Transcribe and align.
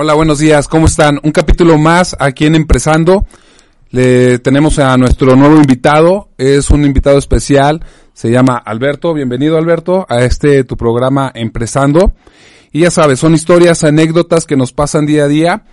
Hola, 0.00 0.14
buenos 0.14 0.38
días, 0.38 0.68
¿cómo 0.68 0.86
están? 0.86 1.18
Un 1.24 1.32
capítulo 1.32 1.76
más 1.76 2.14
aquí 2.20 2.46
en 2.46 2.54
Empresando. 2.54 3.26
Le 3.90 4.38
tenemos 4.38 4.78
a 4.78 4.96
nuestro 4.96 5.34
nuevo 5.34 5.56
invitado, 5.56 6.28
es 6.38 6.70
un 6.70 6.84
invitado 6.84 7.18
especial, 7.18 7.84
se 8.12 8.30
llama 8.30 8.58
Alberto. 8.58 9.12
Bienvenido 9.12 9.58
Alberto 9.58 10.06
a 10.08 10.22
este 10.22 10.62
tu 10.62 10.76
programa 10.76 11.32
Empresando. 11.34 12.12
Y 12.70 12.82
ya 12.82 12.92
sabes, 12.92 13.18
son 13.18 13.34
historias, 13.34 13.82
anécdotas 13.82 14.46
que 14.46 14.54
nos 14.54 14.72
pasan 14.72 15.04
día 15.04 15.24
a 15.24 15.26
día, 15.26 15.64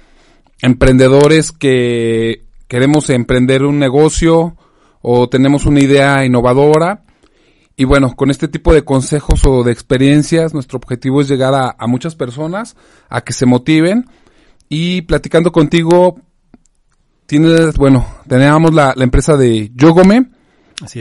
emprendedores 0.59 1.51
que 1.51 2.45
queremos 2.67 3.11
emprender 3.11 3.61
un 3.61 3.77
negocio 3.77 4.57
o 5.03 5.29
tenemos 5.29 5.67
una 5.67 5.81
idea 5.81 6.25
innovadora. 6.25 7.03
Y 7.77 7.83
bueno, 7.83 8.15
con 8.15 8.31
este 8.31 8.47
tipo 8.47 8.73
de 8.73 8.85
consejos 8.85 9.41
o 9.45 9.63
de 9.63 9.73
experiencias, 9.73 10.53
nuestro 10.53 10.77
objetivo 10.77 11.19
es 11.19 11.27
llegar 11.27 11.53
a, 11.53 11.75
a 11.77 11.87
muchas 11.87 12.15
personas 12.15 12.77
a 13.09 13.21
que 13.21 13.33
se 13.33 13.45
motiven. 13.45 14.05
Y 14.69 15.03
platicando 15.03 15.51
contigo, 15.51 16.19
tienes, 17.25 17.77
bueno, 17.77 18.05
teníamos 18.27 18.73
la, 18.73 18.93
la 18.95 19.03
empresa 19.03 19.37
de 19.37 19.71
Yogome, 19.75 20.29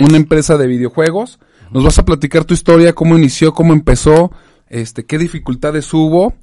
una 0.01 0.17
empresa 0.17 0.57
de 0.57 0.67
videojuegos. 0.67 1.39
Nos 1.71 1.85
vas 1.85 1.99
a 1.99 2.05
platicar 2.05 2.45
tu 2.45 2.55
historia, 2.55 2.93
cómo 2.93 3.17
inició, 3.17 3.53
cómo 3.53 3.73
empezó, 3.73 4.31
este, 4.69 5.05
qué 5.05 5.19
dificultades 5.19 5.93
hubo 5.93 6.35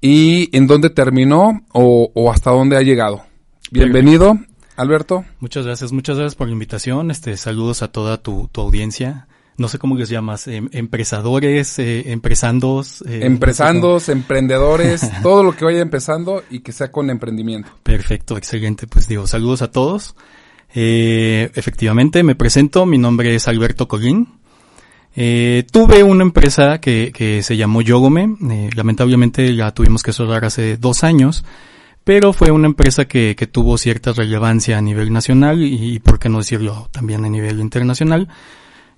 y 0.00 0.54
en 0.56 0.66
dónde 0.66 0.90
terminó 0.90 1.62
o, 1.72 2.10
o 2.14 2.32
hasta 2.32 2.50
dónde 2.50 2.76
ha 2.76 2.82
llegado. 2.82 3.22
Bienvenido, 3.70 4.38
Alberto. 4.76 5.24
Muchas 5.38 5.66
gracias, 5.66 5.92
muchas 5.92 6.16
gracias 6.16 6.34
por 6.34 6.46
la 6.46 6.54
invitación. 6.54 7.10
Este, 7.10 7.36
saludos 7.36 7.82
a 7.82 7.88
toda 7.88 8.22
tu, 8.22 8.48
tu 8.50 8.60
audiencia. 8.60 9.28
No 9.60 9.68
sé 9.68 9.78
cómo 9.78 9.94
les 9.94 10.08
llamas, 10.08 10.48
em, 10.48 10.70
empresadores, 10.72 11.78
eh, 11.78 12.10
empresandos. 12.12 13.04
Eh, 13.06 13.26
empresandos, 13.26 14.08
emprendedores, 14.08 15.02
todo 15.22 15.42
lo 15.42 15.54
que 15.54 15.66
vaya 15.66 15.80
empezando 15.80 16.42
y 16.48 16.60
que 16.60 16.72
sea 16.72 16.90
con 16.90 17.10
emprendimiento. 17.10 17.70
Perfecto, 17.82 18.38
excelente. 18.38 18.86
Pues 18.86 19.06
digo, 19.06 19.26
saludos 19.26 19.60
a 19.60 19.70
todos. 19.70 20.14
Eh, 20.74 21.50
efectivamente, 21.54 22.22
me 22.22 22.34
presento, 22.36 22.86
mi 22.86 22.96
nombre 22.96 23.34
es 23.34 23.48
Alberto 23.48 23.86
Colín. 23.86 24.28
Eh, 25.14 25.66
tuve 25.70 26.04
una 26.04 26.22
empresa 26.22 26.80
que, 26.80 27.12
que 27.12 27.42
se 27.42 27.58
llamó 27.58 27.82
Yogome, 27.82 28.36
eh, 28.50 28.70
lamentablemente 28.74 29.52
la 29.52 29.74
tuvimos 29.74 30.02
que 30.02 30.14
cerrar 30.14 30.46
hace 30.46 30.78
dos 30.78 31.02
años, 31.02 31.44
pero 32.04 32.32
fue 32.32 32.50
una 32.50 32.68
empresa 32.68 33.06
que, 33.06 33.34
que 33.36 33.46
tuvo 33.46 33.76
cierta 33.76 34.12
relevancia 34.12 34.78
a 34.78 34.80
nivel 34.80 35.12
nacional 35.12 35.62
y, 35.62 35.98
por 35.98 36.18
qué 36.18 36.30
no 36.30 36.38
decirlo, 36.38 36.88
también 36.92 37.24
a 37.24 37.28
nivel 37.28 37.60
internacional. 37.60 38.28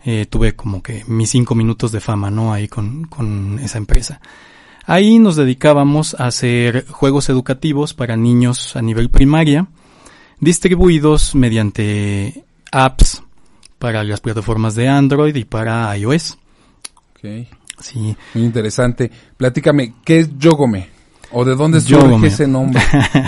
Eh, 0.05 0.27
tuve 0.29 0.55
como 0.57 0.83
que 0.83 1.05
mis 1.07 1.31
cinco 1.31 1.55
minutos 1.55 1.93
de 1.93 2.01
fama, 2.01 2.31
¿no? 2.31 2.53
Ahí 2.53 2.69
con, 2.69 3.05
con 3.05 3.59
esa 3.61 3.79
empresa. 3.79 4.21
Ahí 4.85 5.19
nos 5.19 5.37
dedicábamos 5.37 6.17
a 6.19 6.27
hacer 6.27 6.87
juegos 6.89 7.29
educativos 7.29 7.95
para 7.95 8.17
niños 8.17 8.75
a 8.75 8.83
nivel 8.83 9.11
primaria, 9.11 9.69
distribuidos 10.41 11.37
mediante 11.37 12.45
apps 12.73 13.23
para 13.79 14.03
las 14.03 14.21
plataformas 14.21 14.75
de 14.75 14.89
Android 14.89 15.35
y 15.37 15.45
para 15.45 15.97
iOS. 15.97 16.39
Ok. 17.11 17.47
Sí. 17.81 18.17
Muy 18.35 18.45
interesante. 18.45 19.11
Platícame, 19.37 19.95
¿qué 20.05 20.21
es 20.21 20.39
Yogome? 20.39 20.89
¿O 21.31 21.45
de 21.45 21.55
dónde 21.55 21.81
surge 21.81 22.27
ese 22.27 22.47
nombre? 22.47 22.83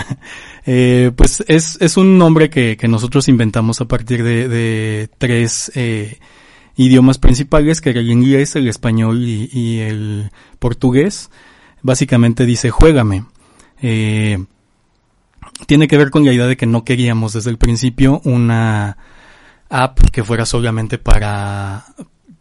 eh, 0.65 1.11
pues 1.15 1.43
es, 1.47 1.77
es 1.81 1.97
un 1.97 2.17
nombre 2.17 2.49
que, 2.49 2.77
que 2.77 2.87
nosotros 2.87 3.27
inventamos 3.29 3.81
a 3.81 3.85
partir 3.85 4.23
de, 4.23 4.47
de 4.47 5.09
tres 5.17 5.71
eh, 5.75 6.19
idiomas 6.75 7.17
principales, 7.17 7.81
que 7.81 7.91
era 7.91 7.99
el 7.99 8.11
inglés, 8.11 8.55
el 8.55 8.67
español 8.67 9.23
y, 9.23 9.79
el 9.79 10.31
portugués. 10.59 11.29
Básicamente 11.81 12.45
dice, 12.45 12.69
juégame. 12.71 13.25
Eh, 13.81 14.43
tiene 15.67 15.87
que 15.87 15.97
ver 15.97 16.09
con 16.09 16.25
la 16.25 16.33
idea 16.33 16.47
de 16.47 16.57
que 16.57 16.65
no 16.65 16.83
queríamos 16.83 17.33
desde 17.33 17.49
el 17.49 17.57
principio 17.57 18.21
una 18.23 18.97
app 19.69 19.99
que 20.11 20.23
fuera 20.23 20.45
solamente 20.45 20.97
para, 20.97 21.85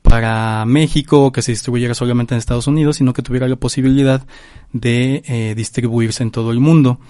para 0.03 0.65
México, 0.66 1.33
que 1.33 1.43
se 1.43 1.53
distribuyera 1.53 1.95
solamente 1.95 2.34
en 2.34 2.39
Estados 2.39 2.66
Unidos, 2.66 2.97
sino 2.97 3.12
que 3.12 3.22
tuviera 3.22 3.49
la 3.49 3.56
posibilidad 3.56 4.27
de 4.72 5.22
eh, 5.27 5.55
distribuirse 5.56 6.22
en 6.22 6.31
todo 6.31 6.51
el 6.51 6.61
mundo. 6.61 7.01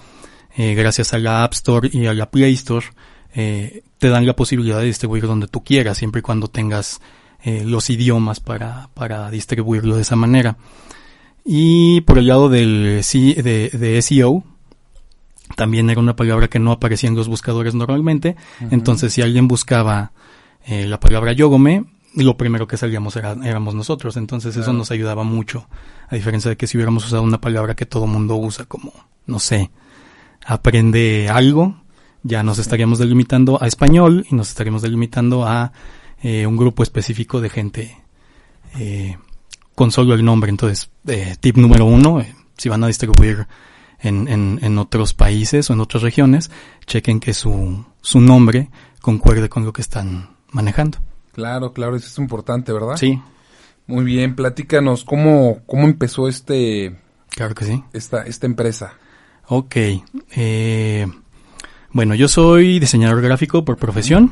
Eh, 0.55 0.73
gracias 0.73 1.13
a 1.13 1.19
la 1.19 1.43
App 1.43 1.53
Store 1.53 1.89
y 1.91 2.05
a 2.05 2.13
la 2.13 2.31
Play 2.31 2.53
Store, 2.53 2.85
eh, 3.35 3.83
te 3.97 4.09
dan 4.09 4.25
la 4.25 4.35
posibilidad 4.35 4.79
de 4.79 4.85
distribuir 4.85 5.27
donde 5.27 5.47
tú 5.47 5.63
quieras, 5.63 5.97
siempre 5.97 6.19
y 6.19 6.21
cuando 6.21 6.47
tengas 6.47 7.01
eh, 7.43 7.63
los 7.65 7.89
idiomas 7.89 8.39
para, 8.39 8.89
para 8.93 9.29
distribuirlo 9.29 9.95
de 9.95 10.01
esa 10.01 10.15
manera. 10.15 10.57
Y 11.43 12.01
por 12.01 12.17
el 12.17 12.27
lado 12.27 12.49
del 12.49 13.03
de, 13.03 13.69
de 13.69 14.01
SEO, 14.01 14.43
también 15.55 15.89
era 15.89 15.99
una 15.99 16.15
palabra 16.15 16.47
que 16.47 16.59
no 16.59 16.71
aparecía 16.71 17.09
en 17.09 17.15
los 17.15 17.27
buscadores 17.27 17.75
normalmente. 17.75 18.35
Entonces, 18.71 19.13
si 19.13 19.21
alguien 19.21 19.47
buscaba 19.47 20.11
eh, 20.65 20.87
la 20.87 20.99
palabra 20.99 21.33
yogome, 21.33 21.85
lo 22.15 22.37
primero 22.37 22.67
que 22.67 22.77
salíamos 22.77 23.15
era, 23.15 23.35
éramos 23.43 23.75
nosotros. 23.75 24.17
Entonces, 24.17 24.57
eso 24.57 24.73
nos 24.73 24.89
ayudaba 24.89 25.23
mucho. 25.23 25.67
A 26.09 26.15
diferencia 26.15 26.49
de 26.49 26.57
que 26.57 26.65
si 26.65 26.77
hubiéramos 26.77 27.05
usado 27.05 27.21
una 27.21 27.41
palabra 27.41 27.75
que 27.75 27.85
todo 27.85 28.07
mundo 28.07 28.35
usa, 28.35 28.65
como, 28.65 28.91
no 29.27 29.39
sé, 29.39 29.69
aprende 30.45 31.29
algo, 31.29 31.75
ya 32.25 32.41
nos 32.41 32.57
estaríamos 32.57 32.97
delimitando 32.97 33.61
a 33.61 33.67
español 33.67 34.25
y 34.29 34.35
nos 34.35 34.49
estaríamos 34.49 34.81
delimitando 34.81 35.45
a 35.45 35.71
eh, 36.23 36.47
un 36.47 36.57
grupo 36.57 36.81
específico 36.81 37.39
de 37.39 37.49
gente 37.49 37.97
eh, 38.79 39.17
con 39.75 39.91
solo 39.91 40.15
el 40.15 40.25
nombre. 40.25 40.49
Entonces, 40.49 40.89
eh, 41.07 41.35
tip 41.39 41.55
número 41.57 41.85
uno, 41.85 42.25
si 42.57 42.67
van 42.67 42.83
a 42.83 42.87
distribuir 42.87 43.45
en, 43.99 44.27
en, 44.27 44.59
en, 44.63 44.77
otros 44.79 45.13
países 45.13 45.69
o 45.69 45.73
en 45.73 45.81
otras 45.81 46.01
regiones, 46.01 46.49
chequen 46.87 47.19
que 47.19 47.35
su, 47.35 47.85
su 48.01 48.19
nombre 48.19 48.69
concuerde 49.01 49.47
con 49.47 49.63
lo 49.63 49.71
que 49.71 49.83
están 49.83 50.31
manejando. 50.51 50.97
Claro, 51.31 51.73
claro, 51.73 51.95
eso 51.95 52.07
es 52.07 52.17
importante, 52.17 52.73
¿verdad? 52.73 52.97
Sí. 52.97 53.21
Muy 53.85 54.03
bien, 54.03 54.35
platícanos 54.35 55.03
cómo, 55.03 55.59
cómo 55.67 55.83
empezó 55.83 56.27
este... 56.27 56.99
Claro 57.29 57.53
que 57.53 57.65
sí. 57.65 57.83
Esta, 57.93 58.23
esta 58.23 58.47
empresa. 58.47 58.93
Ok. 59.47 59.75
Eh, 60.35 61.05
bueno, 61.95 62.13
yo 62.13 62.27
soy 62.27 62.77
diseñador 62.77 63.21
gráfico 63.21 63.63
por 63.63 63.77
profesión, 63.77 64.29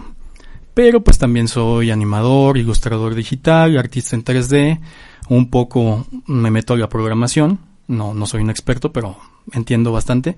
pero 0.73 1.01
pues 1.01 1.17
también 1.17 1.47
soy 1.47 1.91
animador, 1.91 2.57
ilustrador 2.57 3.15
digital, 3.15 3.77
artista 3.77 4.17
en 4.17 4.25
3D, 4.25 4.81
un 5.29 5.49
poco 5.49 6.05
me 6.25 6.51
meto 6.51 6.73
a 6.73 6.77
la 6.77 6.89
programación, 6.89 7.59
no, 7.87 8.13
no 8.13 8.25
soy 8.25 8.41
un 8.41 8.49
experto, 8.49 8.91
pero 8.91 9.17
entiendo 9.53 9.93
bastante. 9.93 10.35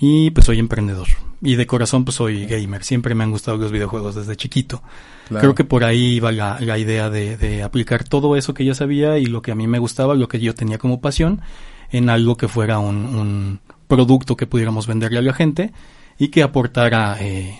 Y 0.00 0.30
pues 0.30 0.46
soy 0.46 0.58
emprendedor. 0.58 1.08
Y 1.42 1.56
de 1.56 1.66
corazón 1.66 2.06
pues 2.06 2.14
soy 2.16 2.46
gamer. 2.46 2.84
Siempre 2.84 3.14
me 3.14 3.24
han 3.24 3.32
gustado 3.32 3.58
los 3.58 3.70
videojuegos 3.70 4.14
desde 4.14 4.34
chiquito. 4.36 4.82
Claro. 5.28 5.42
Creo 5.42 5.54
que 5.54 5.64
por 5.64 5.84
ahí 5.84 6.14
iba 6.14 6.32
la, 6.32 6.58
la 6.58 6.78
idea 6.78 7.10
de, 7.10 7.36
de, 7.36 7.64
aplicar 7.64 8.04
todo 8.04 8.34
eso 8.34 8.54
que 8.54 8.64
ya 8.64 8.74
sabía 8.74 9.18
y 9.18 9.26
lo 9.26 9.42
que 9.42 9.52
a 9.52 9.54
mí 9.54 9.66
me 9.66 9.78
gustaba, 9.78 10.14
lo 10.14 10.28
que 10.28 10.40
yo 10.40 10.54
tenía 10.54 10.78
como 10.78 11.02
pasión, 11.02 11.42
en 11.90 12.08
algo 12.08 12.38
que 12.38 12.48
fuera 12.48 12.78
un, 12.78 12.96
un 12.96 13.60
producto 13.88 14.38
que 14.38 14.46
pudiéramos 14.46 14.86
venderle 14.86 15.18
a 15.18 15.22
la 15.22 15.34
gente 15.34 15.74
y 16.18 16.28
que 16.28 16.42
aportara 16.42 17.16
eh, 17.20 17.58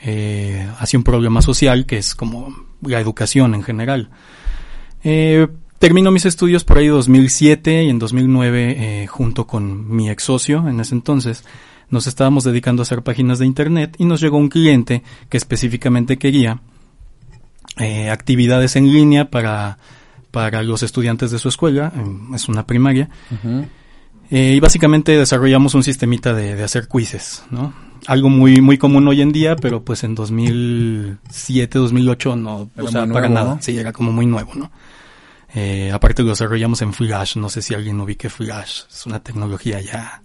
eh, 0.00 0.68
hacia 0.78 0.98
un 0.98 1.04
problema 1.04 1.42
social 1.42 1.86
que 1.86 1.98
es 1.98 2.14
como 2.14 2.54
la 2.82 3.00
educación 3.00 3.54
en 3.54 3.62
general. 3.62 4.10
Eh, 5.02 5.46
Termino 5.80 6.10
mis 6.10 6.26
estudios 6.26 6.62
por 6.62 6.76
ahí 6.76 6.88
2007 6.88 7.84
y 7.84 7.88
en 7.88 7.98
2009, 7.98 8.76
eh, 8.78 9.06
junto 9.06 9.46
con 9.46 9.90
mi 9.90 10.10
ex 10.10 10.24
socio 10.24 10.68
en 10.68 10.78
ese 10.78 10.94
entonces, 10.94 11.42
nos 11.88 12.06
estábamos 12.06 12.44
dedicando 12.44 12.82
a 12.82 12.84
hacer 12.84 13.00
páginas 13.02 13.38
de 13.38 13.46
internet 13.46 13.96
y 13.96 14.04
nos 14.04 14.20
llegó 14.20 14.36
un 14.36 14.50
cliente 14.50 15.02
que 15.30 15.38
específicamente 15.38 16.18
quería 16.18 16.60
eh, 17.78 18.10
actividades 18.10 18.76
en 18.76 18.92
línea 18.92 19.30
para, 19.30 19.78
para 20.30 20.62
los 20.62 20.82
estudiantes 20.82 21.30
de 21.30 21.38
su 21.38 21.48
escuela, 21.48 21.94
es 22.34 22.46
una 22.50 22.66
primaria. 22.66 23.08
Eh, 24.30 24.52
y 24.56 24.60
básicamente 24.60 25.16
desarrollamos 25.16 25.74
un 25.74 25.82
sistemita 25.82 26.32
de, 26.32 26.54
de 26.54 26.62
hacer 26.62 26.88
quizzes, 26.88 27.44
¿no? 27.50 27.72
Algo 28.06 28.30
muy, 28.30 28.60
muy 28.60 28.78
común 28.78 29.06
hoy 29.08 29.20
en 29.20 29.32
día, 29.32 29.56
pero 29.56 29.84
pues 29.84 30.04
en 30.04 30.14
2007, 30.14 31.78
2008 31.78 32.36
no, 32.36 32.70
era 32.74 32.84
o 32.84 32.88
sea, 32.88 33.00
nuevo, 33.00 33.14
para 33.14 33.28
nada, 33.28 33.54
¿no? 33.56 33.62
sí, 33.62 33.78
era 33.78 33.92
como 33.92 34.12
muy 34.12 34.26
nuevo, 34.26 34.54
¿no? 34.54 34.70
Eh, 35.54 35.90
aparte 35.92 36.22
lo 36.22 36.30
desarrollamos 36.30 36.80
en 36.82 36.92
Flash, 36.92 37.36
no 37.36 37.48
sé 37.48 37.60
si 37.60 37.74
alguien 37.74 38.00
ubique 38.00 38.30
Flash, 38.30 38.82
es 38.90 39.04
una 39.04 39.20
tecnología 39.20 39.80
ya 39.80 40.22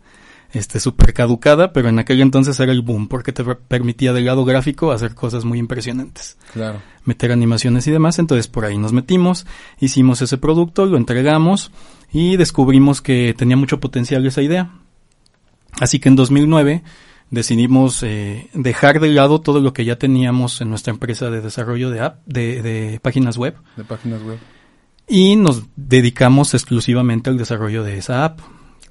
este 0.56 0.80
súper 0.80 1.14
caducada, 1.14 1.74
pero 1.74 1.90
en 1.90 2.00
aquel 2.00 2.22
entonces 2.22 2.60
era 2.60 2.72
el 2.72 2.82
boom 2.82 3.08
porque 3.08 3.32
te 3.32 3.44
permitía 3.44 4.14
del 4.14 4.26
lado 4.26 4.46
gráfico 4.46 4.92
hacer 4.92 5.14
cosas 5.14 5.46
muy 5.46 5.60
impresionantes. 5.60 6.38
Claro. 6.54 6.82
Meter 7.04 7.32
animaciones 7.32 7.86
y 7.88 7.92
demás, 7.92 8.20
entonces 8.20 8.48
por 8.48 8.66
ahí 8.66 8.78
nos 8.78 8.94
metimos, 8.94 9.46
hicimos 9.80 10.22
ese 10.22 10.38
producto, 10.38 10.86
lo 10.86 10.98
entregamos 10.98 11.72
y 12.12 12.38
descubrimos 12.38 13.02
que 13.02 13.34
tenía 13.38 13.58
mucho 13.58 13.80
potencial 13.80 14.26
esa 14.26 14.42
idea. 14.42 14.72
Así 15.80 16.00
que 16.00 16.10
en 16.10 16.16
2009 16.16 16.84
decidimos 17.32 18.02
eh, 18.04 18.50
dejar 18.54 19.00
de 19.00 19.10
lado 19.10 19.42
todo 19.42 19.60
lo 19.60 19.74
que 19.74 19.84
ya 19.84 19.98
teníamos 19.98 20.62
en 20.62 20.70
nuestra 20.70 20.94
empresa 20.94 21.30
de 21.30 21.42
desarrollo 21.42 21.90
de 21.90 22.00
app, 22.00 22.26
de, 22.26 22.62
de 22.62 23.00
páginas 23.02 23.38
web. 23.38 23.56
De 23.76 23.84
páginas 23.84 24.22
web 24.24 24.40
y 25.08 25.36
nos 25.36 25.64
dedicamos 25.76 26.54
exclusivamente 26.54 27.30
al 27.30 27.38
desarrollo 27.38 27.84
de 27.84 27.98
esa 27.98 28.26
app. 28.26 28.40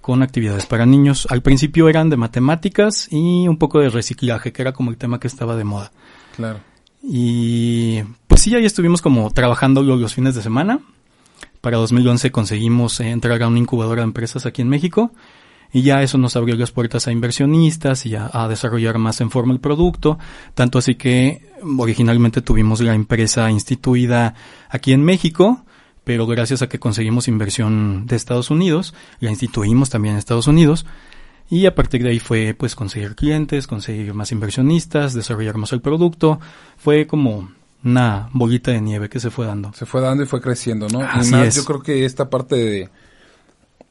Con 0.04 0.22
actividades 0.22 0.66
para 0.66 0.84
niños. 0.84 1.26
Al 1.30 1.40
principio 1.40 1.88
eran 1.88 2.10
de 2.10 2.18
matemáticas 2.18 3.08
y 3.10 3.48
un 3.48 3.56
poco 3.56 3.80
de 3.80 3.88
reciclaje, 3.88 4.52
que 4.52 4.60
era 4.60 4.72
como 4.72 4.90
el 4.90 4.98
tema 4.98 5.18
que 5.18 5.28
estaba 5.28 5.56
de 5.56 5.64
moda. 5.64 5.92
Claro. 6.36 6.58
Y 7.02 8.02
pues 8.26 8.42
sí, 8.42 8.54
ahí 8.54 8.66
estuvimos 8.66 9.00
como 9.00 9.30
trabajando 9.30 9.82
los 9.82 10.12
fines 10.12 10.34
de 10.34 10.42
semana. 10.42 10.80
Para 11.62 11.78
2011 11.78 12.30
conseguimos 12.32 13.00
entrar 13.00 13.42
a 13.42 13.48
una 13.48 13.58
incubadora 13.58 14.02
de 14.02 14.08
empresas 14.08 14.44
aquí 14.44 14.60
en 14.60 14.68
México 14.68 15.10
y 15.72 15.80
ya 15.80 16.02
eso 16.02 16.18
nos 16.18 16.36
abrió 16.36 16.54
las 16.54 16.70
puertas 16.70 17.08
a 17.08 17.10
inversionistas 17.10 18.04
y 18.04 18.14
a, 18.14 18.28
a, 18.30 18.46
desarrollar 18.46 18.98
más 18.98 19.22
en 19.22 19.30
forma 19.30 19.54
el 19.54 19.60
producto, 19.60 20.18
tanto 20.52 20.76
así 20.76 20.96
que 20.96 21.48
originalmente 21.78 22.42
tuvimos 22.42 22.82
la 22.82 22.94
empresa 22.94 23.50
instituida 23.50 24.34
aquí 24.68 24.92
en 24.92 25.02
México, 25.02 25.64
pero 26.04 26.26
gracias 26.26 26.62
a 26.62 26.68
que 26.68 26.78
conseguimos 26.78 27.28
inversión 27.28 28.06
de 28.06 28.16
Estados 28.16 28.50
Unidos, 28.50 28.94
la 29.20 29.30
instituimos 29.30 29.90
también 29.90 30.14
en 30.14 30.18
Estados 30.18 30.46
Unidos, 30.46 30.86
y 31.50 31.66
a 31.66 31.74
partir 31.74 32.02
de 32.02 32.10
ahí 32.10 32.18
fue 32.18 32.54
pues 32.58 32.74
conseguir 32.74 33.14
clientes, 33.14 33.66
conseguir 33.66 34.14
más 34.14 34.32
inversionistas, 34.32 35.14
desarrollar 35.14 35.56
más 35.56 35.72
el 35.72 35.80
producto, 35.80 36.40
fue 36.76 37.06
como 37.06 37.50
una 37.84 38.30
bolita 38.32 38.70
de 38.70 38.80
nieve 38.80 39.08
que 39.08 39.20
se 39.20 39.30
fue 39.30 39.46
dando. 39.46 39.72
Se 39.74 39.86
fue 39.86 40.00
dando 40.00 40.22
y 40.22 40.26
fue 40.26 40.40
creciendo, 40.40 40.88
¿no? 40.88 41.00
Así 41.00 41.28
y 41.28 41.32
más, 41.32 41.48
es. 41.48 41.56
yo 41.56 41.64
creo 41.64 41.82
que 41.82 42.04
esta 42.04 42.30
parte 42.30 42.56
de 42.56 42.90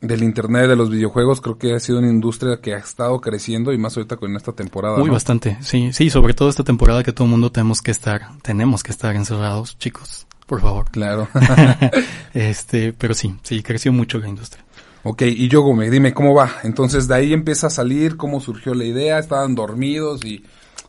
del 0.03 0.21
internet, 0.21 0.67
de 0.67 0.75
los 0.75 0.89
videojuegos, 0.89 1.39
creo 1.39 1.57
que 1.57 1.73
ha 1.73 1.79
sido 1.79 1.99
una 1.99 2.09
industria 2.09 2.59
que 2.61 2.73
ha 2.73 2.77
estado 2.77 3.21
creciendo 3.21 3.71
y 3.71 3.77
más 3.77 3.95
ahorita 3.95 4.17
con 4.17 4.35
esta 4.35 4.51
temporada. 4.51 4.97
Uy, 4.97 5.05
¿no? 5.05 5.13
bastante, 5.13 5.57
sí, 5.61 5.93
sí, 5.93 6.09
sobre 6.09 6.33
todo 6.33 6.49
esta 6.49 6.65
temporada 6.65 7.03
que 7.03 7.13
todo 7.13 7.23
el 7.23 7.31
mundo 7.31 7.53
tenemos 7.53 7.81
que 7.81 7.91
estar, 7.91 8.37
tenemos 8.41 8.83
que 8.83 8.91
estar 8.91 9.15
encerrados, 9.15 9.77
chicos, 9.77 10.27
por 10.47 10.61
favor. 10.61 10.89
Claro. 10.91 11.27
este, 12.33 12.93
pero 12.93 13.13
sí, 13.13 13.35
sí, 13.43 13.61
creció 13.63 13.91
mucho 13.93 14.17
la 14.19 14.27
industria. 14.29 14.63
ok, 15.03 15.21
y 15.23 15.47
yo, 15.47 15.61
Gómez, 15.61 15.91
dime, 15.91 16.13
¿cómo 16.13 16.33
va? 16.33 16.51
Entonces, 16.63 17.07
de 17.07 17.15
ahí 17.15 17.33
empieza 17.33 17.67
a 17.67 17.69
salir, 17.69 18.17
¿cómo 18.17 18.39
surgió 18.39 18.73
la 18.73 18.85
idea? 18.85 19.19
Estaban 19.19 19.55
dormidos 19.55 20.23
y, 20.25 20.43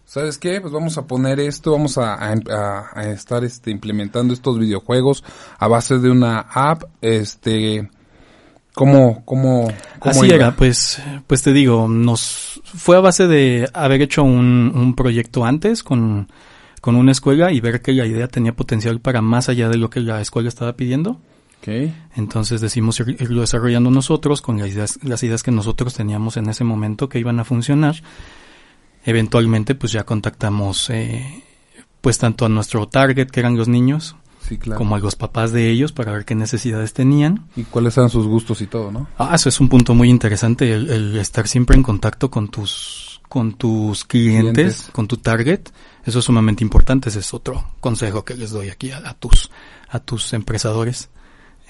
¿sabes 0.06 0.38
qué? 0.38 0.60
Pues 0.60 0.72
vamos 0.72 0.96
a 0.98 1.06
poner 1.06 1.40
esto, 1.40 1.72
vamos 1.72 1.98
a, 1.98 2.14
a, 2.14 2.32
a- 2.50 2.90
a 2.94 3.10
estar 3.10 3.44
este, 3.44 3.70
implementando 3.70 4.32
estos 4.34 4.58
videojuegos 4.58 5.24
a 5.58 5.66
base 5.68 5.98
de 5.98 6.10
una 6.10 6.40
app, 6.40 6.84
este... 7.00 7.88
¿Cómo, 8.74 9.24
cómo, 9.24 9.68
cómo 10.00 10.10
Así 10.10 10.26
iba? 10.26 10.34
era, 10.34 10.56
pues, 10.56 11.00
pues 11.28 11.42
te 11.44 11.52
digo, 11.52 11.86
nos 11.86 12.60
fue 12.64 12.96
a 12.96 13.00
base 13.00 13.28
de 13.28 13.70
haber 13.72 14.02
hecho 14.02 14.24
un, 14.24 14.72
un 14.74 14.96
proyecto 14.96 15.44
antes 15.44 15.84
con, 15.84 16.26
con 16.84 16.96
una 16.96 17.12
escuela 17.12 17.50
y 17.50 17.60
ver 17.60 17.80
que 17.80 17.92
la 17.94 18.04
idea 18.04 18.28
tenía 18.28 18.54
potencial 18.54 19.00
para 19.00 19.22
más 19.22 19.48
allá 19.48 19.70
de 19.70 19.78
lo 19.78 19.88
que 19.88 20.00
la 20.00 20.20
escuela 20.20 20.50
estaba 20.50 20.76
pidiendo. 20.76 21.12
Ok. 21.62 21.68
Entonces 22.14 22.60
decidimos 22.60 23.00
ir- 23.00 23.16
irlo 23.22 23.40
desarrollando 23.40 23.90
nosotros 23.90 24.42
con 24.42 24.58
las 24.58 24.68
ideas, 24.68 24.98
las 25.02 25.22
ideas 25.22 25.42
que 25.42 25.50
nosotros 25.50 25.94
teníamos 25.94 26.36
en 26.36 26.46
ese 26.50 26.62
momento 26.62 27.08
que 27.08 27.18
iban 27.18 27.40
a 27.40 27.44
funcionar. 27.44 27.96
Eventualmente, 29.06 29.74
pues 29.74 29.92
ya 29.92 30.04
contactamos, 30.04 30.90
eh, 30.90 31.42
pues 32.02 32.18
tanto 32.18 32.44
a 32.44 32.48
nuestro 32.50 32.86
target, 32.88 33.28
que 33.30 33.40
eran 33.40 33.56
los 33.56 33.66
niños, 33.68 34.14
Sí, 34.46 34.58
claro. 34.58 34.76
como 34.78 34.94
a 34.94 34.98
los 34.98 35.16
papás 35.16 35.52
de 35.52 35.70
ellos 35.70 35.92
para 35.92 36.12
ver 36.12 36.26
qué 36.26 36.34
necesidades 36.34 36.92
tenían. 36.92 37.46
Y 37.56 37.64
cuáles 37.64 37.96
eran 37.96 38.10
sus 38.10 38.26
gustos 38.26 38.60
y 38.60 38.66
todo, 38.66 38.92
¿no? 38.92 39.06
Ah, 39.18 39.32
eso 39.34 39.48
es 39.48 39.58
un 39.60 39.70
punto 39.70 39.94
muy 39.94 40.10
interesante, 40.10 40.70
el, 40.72 40.90
el 40.90 41.16
estar 41.16 41.48
siempre 41.48 41.76
en 41.76 41.82
contacto 41.82 42.30
con 42.30 42.48
tus, 42.48 43.22
con 43.28 43.54
tus 43.54 44.04
clientes, 44.04 44.52
Clientes. 44.52 44.90
con 44.92 45.08
tu 45.08 45.16
target. 45.16 45.60
Eso 46.04 46.18
es 46.18 46.24
sumamente 46.24 46.62
importante. 46.64 47.08
Ese 47.08 47.20
es 47.20 47.34
otro 47.34 47.64
consejo 47.80 48.24
que 48.24 48.34
les 48.34 48.50
doy 48.50 48.70
aquí 48.70 48.90
a, 48.90 48.98
a 48.98 49.14
tus, 49.14 49.50
a 49.88 50.00
tus 50.00 50.32
empresadores, 50.32 51.10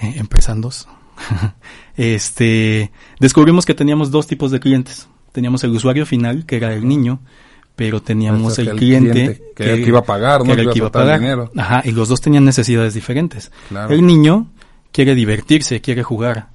eh, 0.00 0.14
empresandos. 0.16 0.88
este, 1.96 2.90
descubrimos 3.20 3.64
que 3.64 3.74
teníamos 3.74 4.10
dos 4.10 4.26
tipos 4.26 4.50
de 4.50 4.60
clientes. 4.60 5.08
Teníamos 5.32 5.64
el 5.64 5.70
usuario 5.70 6.06
final, 6.06 6.46
que 6.46 6.56
era 6.56 6.72
el 6.72 6.86
niño, 6.86 7.20
pero 7.76 8.00
teníamos 8.02 8.52
O 8.52 8.54
sea, 8.54 8.64
el 8.64 8.76
cliente, 8.76 9.10
cliente, 9.10 9.42
que 9.56 9.64
era 9.64 9.72
el 9.74 9.82
que 9.82 9.88
iba 9.88 9.98
a 9.98 10.04
pagar, 10.04 10.40
¿no? 10.40 10.46
que 10.46 10.52
era 10.52 10.62
el 10.62 10.70
que 10.70 10.78
iba 10.78 10.88
a 10.88 10.92
pagar. 10.92 11.20
dinero. 11.20 11.50
Ajá, 11.56 11.82
y 11.84 11.90
los 11.90 12.08
dos 12.08 12.20
tenían 12.20 12.44
necesidades 12.44 12.94
diferentes. 12.94 13.50
Claro. 13.68 13.92
El 13.92 14.06
niño 14.06 14.50
quiere 14.92 15.14
divertirse, 15.14 15.80
quiere 15.80 16.02
jugar. 16.02 16.53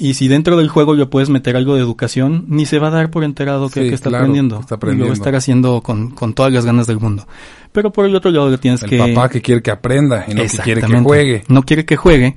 Y 0.00 0.14
si 0.14 0.28
dentro 0.28 0.56
del 0.56 0.68
juego 0.68 0.94
le 0.94 1.06
puedes 1.06 1.28
meter 1.28 1.56
algo 1.56 1.74
de 1.74 1.80
educación, 1.80 2.44
ni 2.46 2.66
se 2.66 2.78
va 2.78 2.86
a 2.86 2.90
dar 2.92 3.10
por 3.10 3.24
enterado 3.24 3.68
que, 3.68 3.82
Sí, 3.82 3.88
que 3.88 3.94
está, 3.96 4.10
claro, 4.10 4.24
aprendiendo. 4.26 4.60
está 4.60 4.66
Y 4.66 4.70
lo 4.70 4.76
aprendiendo. 4.76 5.06
va 5.06 5.10
a 5.10 5.14
estar 5.14 5.34
haciendo 5.34 5.80
con, 5.82 6.10
con 6.12 6.34
todas 6.34 6.52
las 6.52 6.64
ganas 6.64 6.86
del 6.86 7.00
mundo. 7.00 7.26
Pero 7.72 7.90
por 7.92 8.06
el 8.06 8.14
otro 8.14 8.30
lado 8.30 8.48
le 8.48 8.58
tienes 8.58 8.82
El 8.84 8.90
que... 8.90 8.98
papá 8.98 9.28
que 9.28 9.42
quiere 9.42 9.60
que 9.60 9.72
aprenda 9.72 10.24
y 10.28 10.34
no 10.34 10.42
que 10.42 10.48
quiere 10.58 10.82
que 10.82 11.00
juegue. 11.00 11.44
No 11.48 11.62
quiere 11.64 11.84
que 11.84 11.96
juegue, 11.96 12.36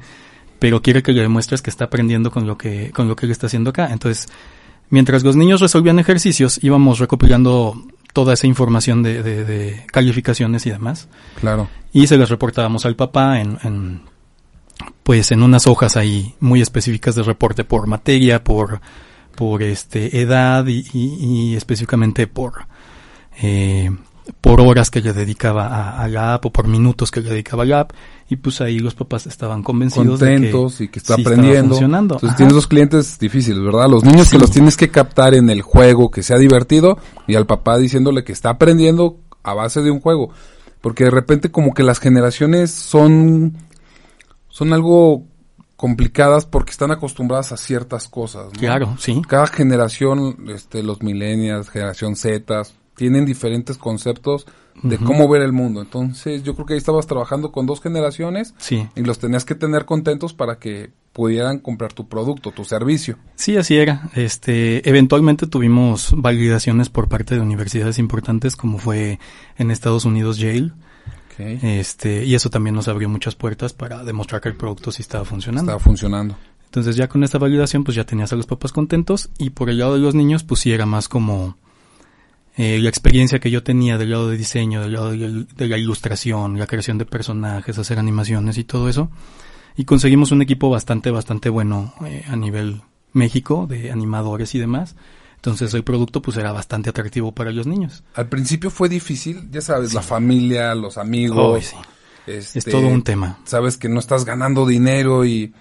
pero 0.58 0.82
quiere 0.82 1.04
que 1.04 1.12
le 1.12 1.22
demuestres 1.22 1.62
que 1.62 1.70
está 1.70 1.86
aprendiendo 1.86 2.32
con 2.32 2.48
lo 2.48 2.58
que, 2.58 2.90
con 2.92 3.08
lo 3.08 3.16
que 3.16 3.28
él 3.28 3.32
está 3.32 3.46
haciendo 3.46 3.70
acá. 3.70 3.90
Entonces, 3.92 4.28
mientras 4.90 5.24
los 5.24 5.36
niños 5.36 5.62
resolvían 5.62 6.00
ejercicios, 6.00 6.60
íbamos 6.64 6.98
recopilando 6.98 7.76
toda 8.14 8.34
esa 8.34 8.48
información 8.48 9.04
de, 9.04 9.22
de- 9.24 9.46
de 9.46 9.86
calificaciones 9.92 10.66
y 10.66 10.72
demás 10.72 11.08
Claro. 11.40 11.70
y 11.94 12.08
se 12.08 12.18
las 12.18 12.30
reportábamos 12.30 12.86
al 12.86 12.96
papá 12.98 13.40
en, 13.40 13.58
en, 13.64 14.02
pues 15.04 15.32
en 15.32 15.44
unas 15.44 15.68
hojas 15.68 15.98
ahí 15.98 16.36
muy 16.40 16.62
específicas 16.62 17.16
de 17.16 17.24
reporte 17.24 17.64
por 17.64 17.88
materia, 17.88 18.44
por 18.44 18.82
por 19.36 19.64
este 19.64 20.20
edad 20.22 20.68
y, 20.68 20.86
y- 20.94 21.52
y 21.52 21.56
específicamente 21.56 22.28
por 22.28 22.66
eh, 23.42 23.90
por 24.40 24.62
horas 24.62 24.90
que 24.92 25.02
le 25.02 25.14
dedicaba 25.14 25.68
a, 25.68 26.02
a 26.04 26.08
la 26.08 26.34
app 26.36 26.46
o 26.46 26.52
por 26.52 26.68
minutos 26.68 27.10
que 27.12 27.22
le 27.22 27.30
dedicaba 27.32 27.64
a 27.64 27.66
la 27.66 27.80
app 27.82 27.92
y 28.30 28.36
pues 28.36 28.62
ahí 28.62 28.80
los 28.80 28.94
papás 28.94 29.26
estaban 29.28 29.64
convencidos 29.64 30.20
Contentos 30.20 30.78
de 30.78 30.78
que 30.78 30.84
y 30.86 30.88
que 30.90 31.00
está 31.00 31.16
sí 31.16 31.22
aprendiendo. 31.22 31.70
funcionando. 31.70 32.16
Entonces 32.16 32.30
Ajá. 32.30 32.38
tienes 32.38 32.54
dos 32.56 32.68
clientes 32.68 33.20
difíciles, 33.20 33.62
¿verdad? 33.64 33.90
Los 33.90 34.04
niños 34.04 34.30
que 34.30 34.38
los 34.38 34.52
tienes 34.52 34.78
que 34.78 34.90
captar 34.90 35.34
en 35.34 35.50
el 35.50 35.62
juego, 35.64 36.12
que 36.12 36.24
sea 36.24 36.38
divertido, 36.38 36.98
y 37.28 37.36
al 37.36 37.46
papá 37.46 37.78
diciéndole 37.78 38.24
que 38.24 38.32
está 38.32 38.52
aprendiendo 38.52 39.18
a 39.44 39.54
base 39.54 39.82
de 39.82 39.92
un 39.92 40.00
juego. 40.00 40.30
Porque 40.82 41.04
de 41.06 41.12
repente 41.12 41.52
como 41.52 41.74
que 41.74 41.84
las 41.84 42.00
generaciones 42.00 42.72
son, 42.72 43.58
son 44.52 44.74
algo 44.74 45.24
complicadas 45.76 46.46
porque 46.46 46.72
están 46.72 46.92
acostumbradas 46.92 47.52
a 47.52 47.58
ciertas 47.58 48.08
cosas. 48.08 48.46
¿no? 48.54 48.60
Claro, 48.60 48.96
sí. 49.00 49.20
Cada 49.28 49.48
generación, 49.48 50.46
este, 50.54 50.84
los 50.84 51.02
millennials, 51.02 51.70
generación 51.70 52.16
Z, 52.16 52.62
tienen 52.96 53.26
diferentes 53.26 53.78
conceptos 53.80 54.46
de 54.84 54.98
cómo 54.98 55.28
ver 55.28 55.42
el 55.42 55.52
mundo. 55.52 55.82
Entonces, 55.82 56.44
yo 56.44 56.54
creo 56.54 56.66
que 56.66 56.74
ahí 56.74 56.78
estabas 56.78 57.06
trabajando 57.08 57.52
con 57.52 57.66
dos 57.66 57.82
generaciones 57.82 58.54
Sí. 58.58 58.88
y 58.96 59.02
los 59.02 59.20
tenías 59.20 59.44
que 59.44 59.56
tener 59.56 59.86
contentos 59.86 60.34
para 60.34 60.60
que 60.60 60.92
pudieran 61.14 61.60
comprar 61.60 61.94
tu 61.94 62.08
producto, 62.08 62.52
tu 62.52 62.64
servicio. 62.64 63.18
Sí, 63.36 63.58
así 63.58 63.78
era. 63.78 64.10
Este, 64.16 64.88
eventualmente 64.88 65.46
tuvimos 65.48 66.14
validaciones 66.16 66.90
por 66.90 67.10
parte 67.10 67.36
de 67.36 67.42
universidades 67.42 67.98
importantes 68.00 68.56
como 68.56 68.78
fue 68.78 69.20
en 69.58 69.72
Estados 69.72 70.06
Unidos 70.06 70.38
Yale. 70.38 70.72
Este, 71.62 72.26
y 72.26 72.36
eso 72.36 72.50
también 72.50 72.76
nos 72.76 72.88
abrió 72.88 73.10
muchas 73.10 73.36
puertas 73.36 73.74
para 73.74 74.04
demostrar 74.04 74.42
que 74.42 74.50
el 74.50 74.56
producto 74.56 74.92
sí 74.92 75.02
estaba 75.02 75.26
funcionando. 75.26 75.72
Estaba 75.72 75.80
funcionando. 75.84 76.38
Entonces 76.66 76.96
ya 76.96 77.08
con 77.10 77.24
esta 77.24 77.38
validación 77.38 77.84
pues 77.84 77.96
ya 77.96 78.06
tenías 78.06 78.32
a 78.32 78.36
los 78.38 78.46
papás 78.46 78.72
contentos 78.72 79.30
y 79.38 79.50
por 79.50 79.70
el 79.70 79.80
lado 79.80 79.96
de 79.96 80.00
los 80.00 80.16
niños 80.16 80.44
pues 80.44 80.62
sí 80.62 80.72
era 80.72 80.86
más 80.86 81.10
como 81.10 81.58
eh, 82.56 82.80
la 82.80 82.90
experiencia 82.90 83.40
que 83.40 83.52
yo 83.52 83.62
tenía 83.64 83.98
del 83.98 84.12
lado 84.12 84.30
de 84.30 84.38
diseño, 84.38 84.82
del 84.82 84.94
lado 84.94 85.12
de, 85.12 85.18
la- 85.18 85.46
de 85.56 85.68
la 85.68 85.78
ilustración, 85.78 86.58
la 86.58 86.68
creación 86.68 86.98
de 86.98 87.06
personajes, 87.06 87.78
hacer 87.78 88.00
animaciones 88.00 88.58
y 88.58 88.64
todo 88.64 88.88
eso. 88.90 89.10
Y 89.76 89.86
conseguimos 89.86 90.32
un 90.32 90.42
equipo 90.42 90.70
bastante, 90.70 91.12
bastante 91.12 91.50
bueno 91.50 91.94
eh, 92.06 92.24
a 92.30 92.36
nivel 92.36 92.82
México 93.14 93.68
de 93.70 93.92
animadores 93.92 94.54
y 94.56 94.60
demás. 94.60 94.96
Entonces 95.42 95.74
el 95.74 95.84
producto 95.84 96.22
pues 96.22 96.38
era 96.38 96.52
bastante 96.52 96.92
atractivo 96.92 97.32
para 97.32 97.52
los 97.52 97.66
niños. 97.66 98.04
Al 98.14 98.30
principio 98.30 98.70
fue 98.70 98.90
difícil, 98.90 99.50
ya 99.50 99.62
sabes, 99.62 99.92
la 99.96 100.04
familia, 100.04 100.76
los 100.76 101.00
amigos. 101.00 101.56
Ay, 101.56 101.62
sí. 101.64 101.76
este, 102.32 102.60
Es 102.60 102.66
todo 102.66 102.88
un 102.88 103.02
tema. 103.02 103.40
Sabes 103.44 103.78
que 103.78 103.90
no 103.90 104.00
estás 104.00 104.24
ganando 104.24 104.68
dinero 104.68 105.26
y, 105.26 105.52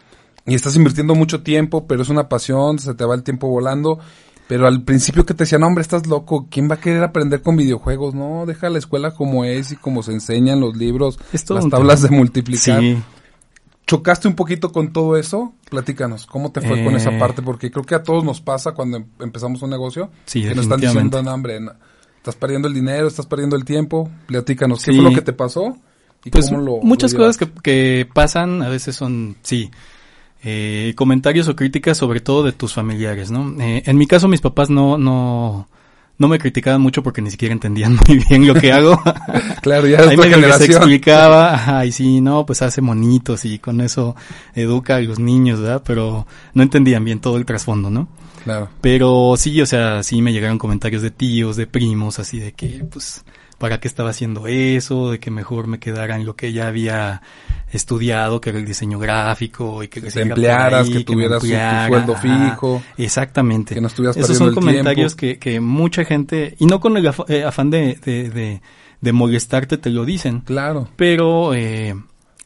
y 0.44 0.54
estás 0.54 0.76
invirtiendo 0.76 1.14
mucho 1.14 1.42
tiempo, 1.42 1.87
pero 1.87 2.02
es 2.02 2.10
una 2.10 2.28
pasión, 2.28 2.78
se 2.78 2.92
te 2.92 3.06
va 3.06 3.14
el 3.14 3.22
tiempo 3.22 3.49
volando. 3.49 3.99
Pero 4.49 4.66
al 4.66 4.82
principio 4.82 5.25
que 5.25 5.32
te 5.32 5.44
decían, 5.44 5.62
hombre, 5.62 5.80
estás 5.80 6.06
loco, 6.06 6.46
¿quién 6.50 6.68
va 6.70 6.75
a 6.75 6.80
querer 6.80 7.02
aprender 7.02 7.40
con 7.40 7.56
videojuegos? 7.56 8.14
No, 8.14 8.44
deja 8.44 8.68
la 8.68 8.80
escuela 8.80 9.14
como 9.14 9.46
es 9.46 9.72
y 9.72 9.76
como 9.76 10.02
se 10.02 10.12
enseñan 10.12 10.60
los 10.60 10.76
libros, 10.76 11.18
las 11.32 11.68
tablas 11.70 12.02
tema. 12.02 12.10
de 12.10 12.16
multiplicar. 12.18 12.80
Sí, 12.80 12.99
¿Chocaste 13.90 14.28
un 14.28 14.35
poquito 14.37 14.70
con 14.70 14.92
todo 14.92 15.16
eso? 15.16 15.52
Platícanos, 15.68 16.25
¿cómo 16.26 16.52
te 16.52 16.61
fue 16.61 16.85
con 16.85 16.94
Eh. 16.94 16.99
esa 16.99 17.18
parte? 17.18 17.42
Porque 17.42 17.73
creo 17.73 17.85
que 17.85 17.97
a 17.97 18.02
todos 18.04 18.23
nos 18.23 18.40
pasa 18.40 18.70
cuando 18.70 18.99
em- 18.99 19.06
empezamos 19.18 19.62
un 19.62 19.70
negocio. 19.70 20.11
Sí, 20.26 20.42
que 20.42 20.54
nos 20.54 20.64
están 20.66 20.80
diciendo, 20.80 21.20
no, 21.25 21.37
estás 22.18 22.37
perdiendo 22.37 22.68
el 22.68 22.75
dinero, 22.75 23.09
estás 23.09 23.26
perdiendo 23.26 23.56
el 23.56 23.64
tiempo. 23.64 24.09
Platícanos, 24.26 24.85
¿qué 24.85 24.92
Sí. 24.92 25.00
fue 25.00 25.11
lo 25.11 25.12
que 25.14 25.23
te 25.23 25.32
pasó? 25.32 25.76
¿Y 26.25 26.30
pues 26.30 26.50
cómo 26.50 26.61
lo 26.61 26.76
muchas 26.82 27.12
lo 27.14 27.18
cosas 27.18 27.37
que, 27.37 27.50
que 27.62 28.09
pasan 28.14 28.62
a 28.62 28.68
veces 28.68 28.94
son, 28.94 29.37
sí, 29.42 29.70
eh, 30.44 30.92
comentarios 30.97 31.49
o 31.49 31.56
críticas 31.56 31.97
sobre 31.99 32.20
todo 32.20 32.44
de 32.44 32.52
tus 32.52 32.73
familiares, 32.75 33.30
¿no? 33.32 33.61
Eh, 33.61 33.82
en 33.87 33.97
mi 33.99 34.06
caso 34.06 34.28
mis 34.28 34.40
papás 34.40 34.70
no, 34.70 34.99
no, 34.99 35.68
no 36.20 36.28
me 36.28 36.38
criticaban 36.38 36.82
mucho 36.82 37.02
porque 37.02 37.22
ni 37.22 37.30
siquiera 37.30 37.54
entendían 37.54 37.98
muy 38.06 38.18
bien 38.18 38.46
lo 38.46 38.54
que 38.54 38.70
hago. 38.70 39.02
claro, 39.62 39.88
ya 39.88 40.00
Ahí 40.00 40.16
me 40.18 40.52
se 40.52 40.66
explicaba, 40.66 41.54
ajá, 41.54 41.86
y 41.86 41.92
sí, 41.92 42.20
no, 42.20 42.44
pues 42.44 42.60
hace 42.60 42.82
monitos 42.82 43.46
y 43.46 43.58
con 43.58 43.80
eso 43.80 44.14
educa 44.54 44.96
a 44.96 45.00
los 45.00 45.18
niños, 45.18 45.60
¿verdad? 45.60 45.82
Pero 45.84 46.26
no 46.52 46.62
entendían 46.62 47.04
bien 47.04 47.20
todo 47.20 47.38
el 47.38 47.46
trasfondo, 47.46 47.88
¿no? 47.88 48.06
Claro. 48.44 48.68
Pero 48.82 49.34
sí, 49.38 49.62
o 49.62 49.66
sea, 49.66 50.02
sí 50.02 50.20
me 50.20 50.32
llegaron 50.34 50.58
comentarios 50.58 51.00
de 51.00 51.10
tíos, 51.10 51.56
de 51.56 51.66
primos, 51.66 52.18
así 52.18 52.38
de 52.38 52.52
que, 52.52 52.84
pues, 52.90 53.24
para 53.61 53.79
qué 53.79 53.88
estaba 53.88 54.09
haciendo 54.09 54.47
eso, 54.47 55.11
de 55.11 55.21
que 55.21 55.31
mejor 55.31 55.67
me 55.67 55.79
quedara 55.79 56.17
en 56.17 56.25
lo 56.25 56.35
que 56.35 56.50
ya 56.55 56.67
había 56.67 57.21
estudiado, 57.71 58.40
que 58.40 58.49
era 58.49 58.59
el 58.59 58.64
diseño 58.64 58.99
gráfico 58.99 59.83
y 59.83 59.88
que, 59.88 60.00
te 60.00 60.23
emplearas, 60.23 60.88
que, 60.88 61.05
tuvieras 61.05 61.43
tu 61.43 61.47
sueldo 61.47 62.17
fijo. 62.17 62.83
Exactamente. 62.97 63.75
Que 63.75 63.83
no 63.83 63.88
estuvieras 63.88 64.17
Esos 64.17 64.38
son 64.38 64.55
comentarios 64.55 65.14
que, 65.14 65.38
que 65.38 65.61
mucha 65.61 66.07
gente, 66.07 66.57
y 66.59 66.64
no 66.64 66.81
con 66.81 66.97
el 66.97 67.07
eh, 67.29 67.45
afán 67.45 67.69
de, 67.69 67.99
de, 68.02 68.62
de, 68.99 69.12
molestarte, 69.12 69.76
te 69.76 69.90
lo 69.90 70.07
dicen. 70.07 70.40
Claro. 70.40 70.88
Pero, 70.97 71.52
eh, 71.52 71.95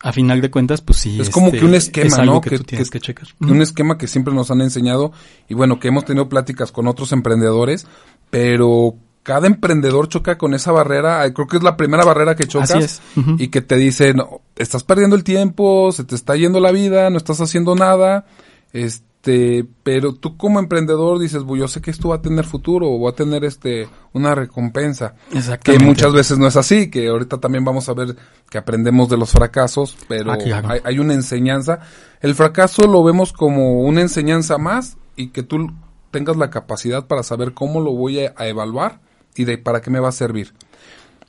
a 0.01 0.13
final 0.13 0.41
de 0.41 0.51
cuentas, 0.51 0.81
pues 0.81 0.99
sí. 0.99 1.21
Es 1.21 1.31
como 1.31 1.47
este, 1.47 1.61
que 1.61 1.65
un 1.65 1.75
esquema, 1.75 2.25
¿no? 2.25 2.41
Que, 2.41 2.59
tienes 2.59 2.91
que, 2.91 2.99
checar. 2.99 3.29
Un 3.39 3.63
esquema 3.63 3.99
que 3.99 4.09
siempre 4.09 4.35
nos 4.35 4.51
han 4.51 4.63
enseñado 4.63 5.13
y 5.49 5.55
bueno, 5.55 5.79
que 5.79 5.87
hemos 5.87 6.05
tenido 6.05 6.29
pláticas 6.29 6.73
con 6.73 6.89
otros 6.89 7.13
emprendedores, 7.13 7.87
pero 8.31 8.97
cada 9.25 9.47
emprendedor 9.47 10.09
choca 10.09 10.37
con 10.37 10.53
esa 10.55 10.71
barrera, 10.71 11.25
creo 11.33 11.49
que 11.49 11.57
es 11.57 11.63
la 11.63 11.79
primera 11.79 12.05
barrera 12.05 12.37
que 12.37 12.47
chocas 12.47 13.01
y 13.39 13.49
que 13.49 13.63
te 13.63 13.77
dice, 13.77 14.13
no, 14.13 14.43
estás 14.55 14.85
perdiendo 14.85 15.17
el 15.17 15.25
tiempo, 15.25 15.91
se 15.93 16.05
te 16.05 16.15
está 16.15 16.37
yendo 16.37 16.61
la 16.61 16.71
vida, 16.71 17.09
no 17.09 17.17
estás 17.17 17.41
haciendo 17.41 17.75
nada, 17.75 18.27
este, 18.75 19.67
pero 19.83 20.13
tú 20.15 20.37
como 20.37 20.59
emprendedor 20.59 21.19
dices, 21.19 21.43
yo 21.49 21.69
sé 21.69 21.81
que 21.81 21.91
esto 21.91 22.11
va 22.11 22.17
a 22.17 22.23
tener 22.23 22.45
futuro, 22.45 22.87
o 22.91 23.01
va 23.01 23.11
a 23.11 23.15
tener 23.15 23.45
este, 23.45 23.89
una 24.13 24.35
recompensa. 24.35 25.15
Que 25.63 25.79
muchas 25.79 26.13
veces 26.13 26.37
no 26.37 26.47
es 26.47 26.57
así, 26.57 26.91
que 26.91 27.09
ahorita 27.09 27.39
también 27.39 27.65
vamos 27.65 27.89
a 27.89 27.95
ver 27.95 28.15
que 28.51 28.59
aprendemos 28.59 29.09
de 29.09 29.17
los 29.17 29.31
fracasos, 29.31 29.97
pero 30.07 30.33
ah, 30.33 30.39
hay, 30.69 30.81
hay 30.85 30.99
una 30.99 31.15
enseñanza. 31.15 31.81
El 32.21 32.35
fracaso 32.35 32.83
lo 32.83 33.03
vemos 33.03 33.33
como 33.33 33.81
una 33.81 34.03
enseñanza 34.03 34.59
más 34.59 34.99
y 35.17 35.29
que 35.29 35.43
tú 35.43 35.73
tengas 36.11 36.37
la 36.37 36.51
capacidad 36.51 37.07
para 37.07 37.23
saber 37.23 37.55
cómo 37.55 37.81
lo 37.81 37.93
voy 37.93 38.19
a 38.19 38.47
evaluar 38.47 39.04
y 39.37 39.45
de 39.45 39.59
para 39.59 39.81
qué 39.81 39.91
me 39.91 40.01
va 40.01 40.09
a 40.09 40.13
servir. 40.13 40.53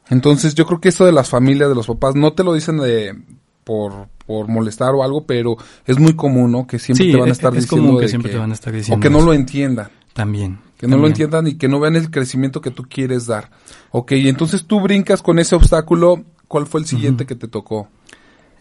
Entonces 0.09 0.55
yo 0.55 0.65
creo 0.65 0.79
que 0.79 0.89
esto 0.89 1.05
de 1.05 1.11
las 1.11 1.29
familias, 1.29 1.69
de 1.69 1.75
los 1.75 1.87
papás, 1.87 2.15
no 2.15 2.33
te 2.33 2.43
lo 2.43 2.53
dicen 2.53 2.77
de 2.77 3.15
por, 3.63 4.07
por 4.25 4.47
molestar 4.47 4.93
o 4.93 5.03
algo, 5.03 5.25
pero 5.25 5.57
es 5.85 5.99
muy 5.99 6.15
común, 6.15 6.51
¿no? 6.51 6.67
Que 6.67 6.79
siempre 6.79 7.11
te 7.11 7.17
van 7.17 7.29
a 7.29 7.31
estar 7.31 7.53
diciendo 7.53 7.97
que 7.97 8.07
siempre 8.07 8.31
te 8.31 8.37
van 8.37 8.51
a 8.51 8.53
estar 8.53 8.73
diciendo 8.73 8.99
o 8.99 9.01
que 9.01 9.09
no 9.09 9.21
lo 9.21 9.33
entiendan. 9.33 9.89
También. 10.13 10.59
Que 10.77 10.87
no 10.87 10.97
lo 10.97 11.07
entiendan 11.07 11.47
y 11.47 11.55
que 11.55 11.67
no 11.67 11.79
vean 11.79 11.95
el 11.95 12.11
crecimiento 12.11 12.61
que 12.61 12.71
tú 12.71 12.83
quieres 12.83 13.25
dar. 13.27 13.49
Ok, 13.91 14.11
entonces 14.13 14.65
tú 14.65 14.79
brincas 14.81 15.21
con 15.21 15.39
ese 15.39 15.55
obstáculo. 15.55 16.23
¿Cuál 16.47 16.67
fue 16.67 16.81
el 16.81 16.85
siguiente 16.85 17.25
que 17.25 17.35
te 17.35 17.47
tocó? 17.47 17.89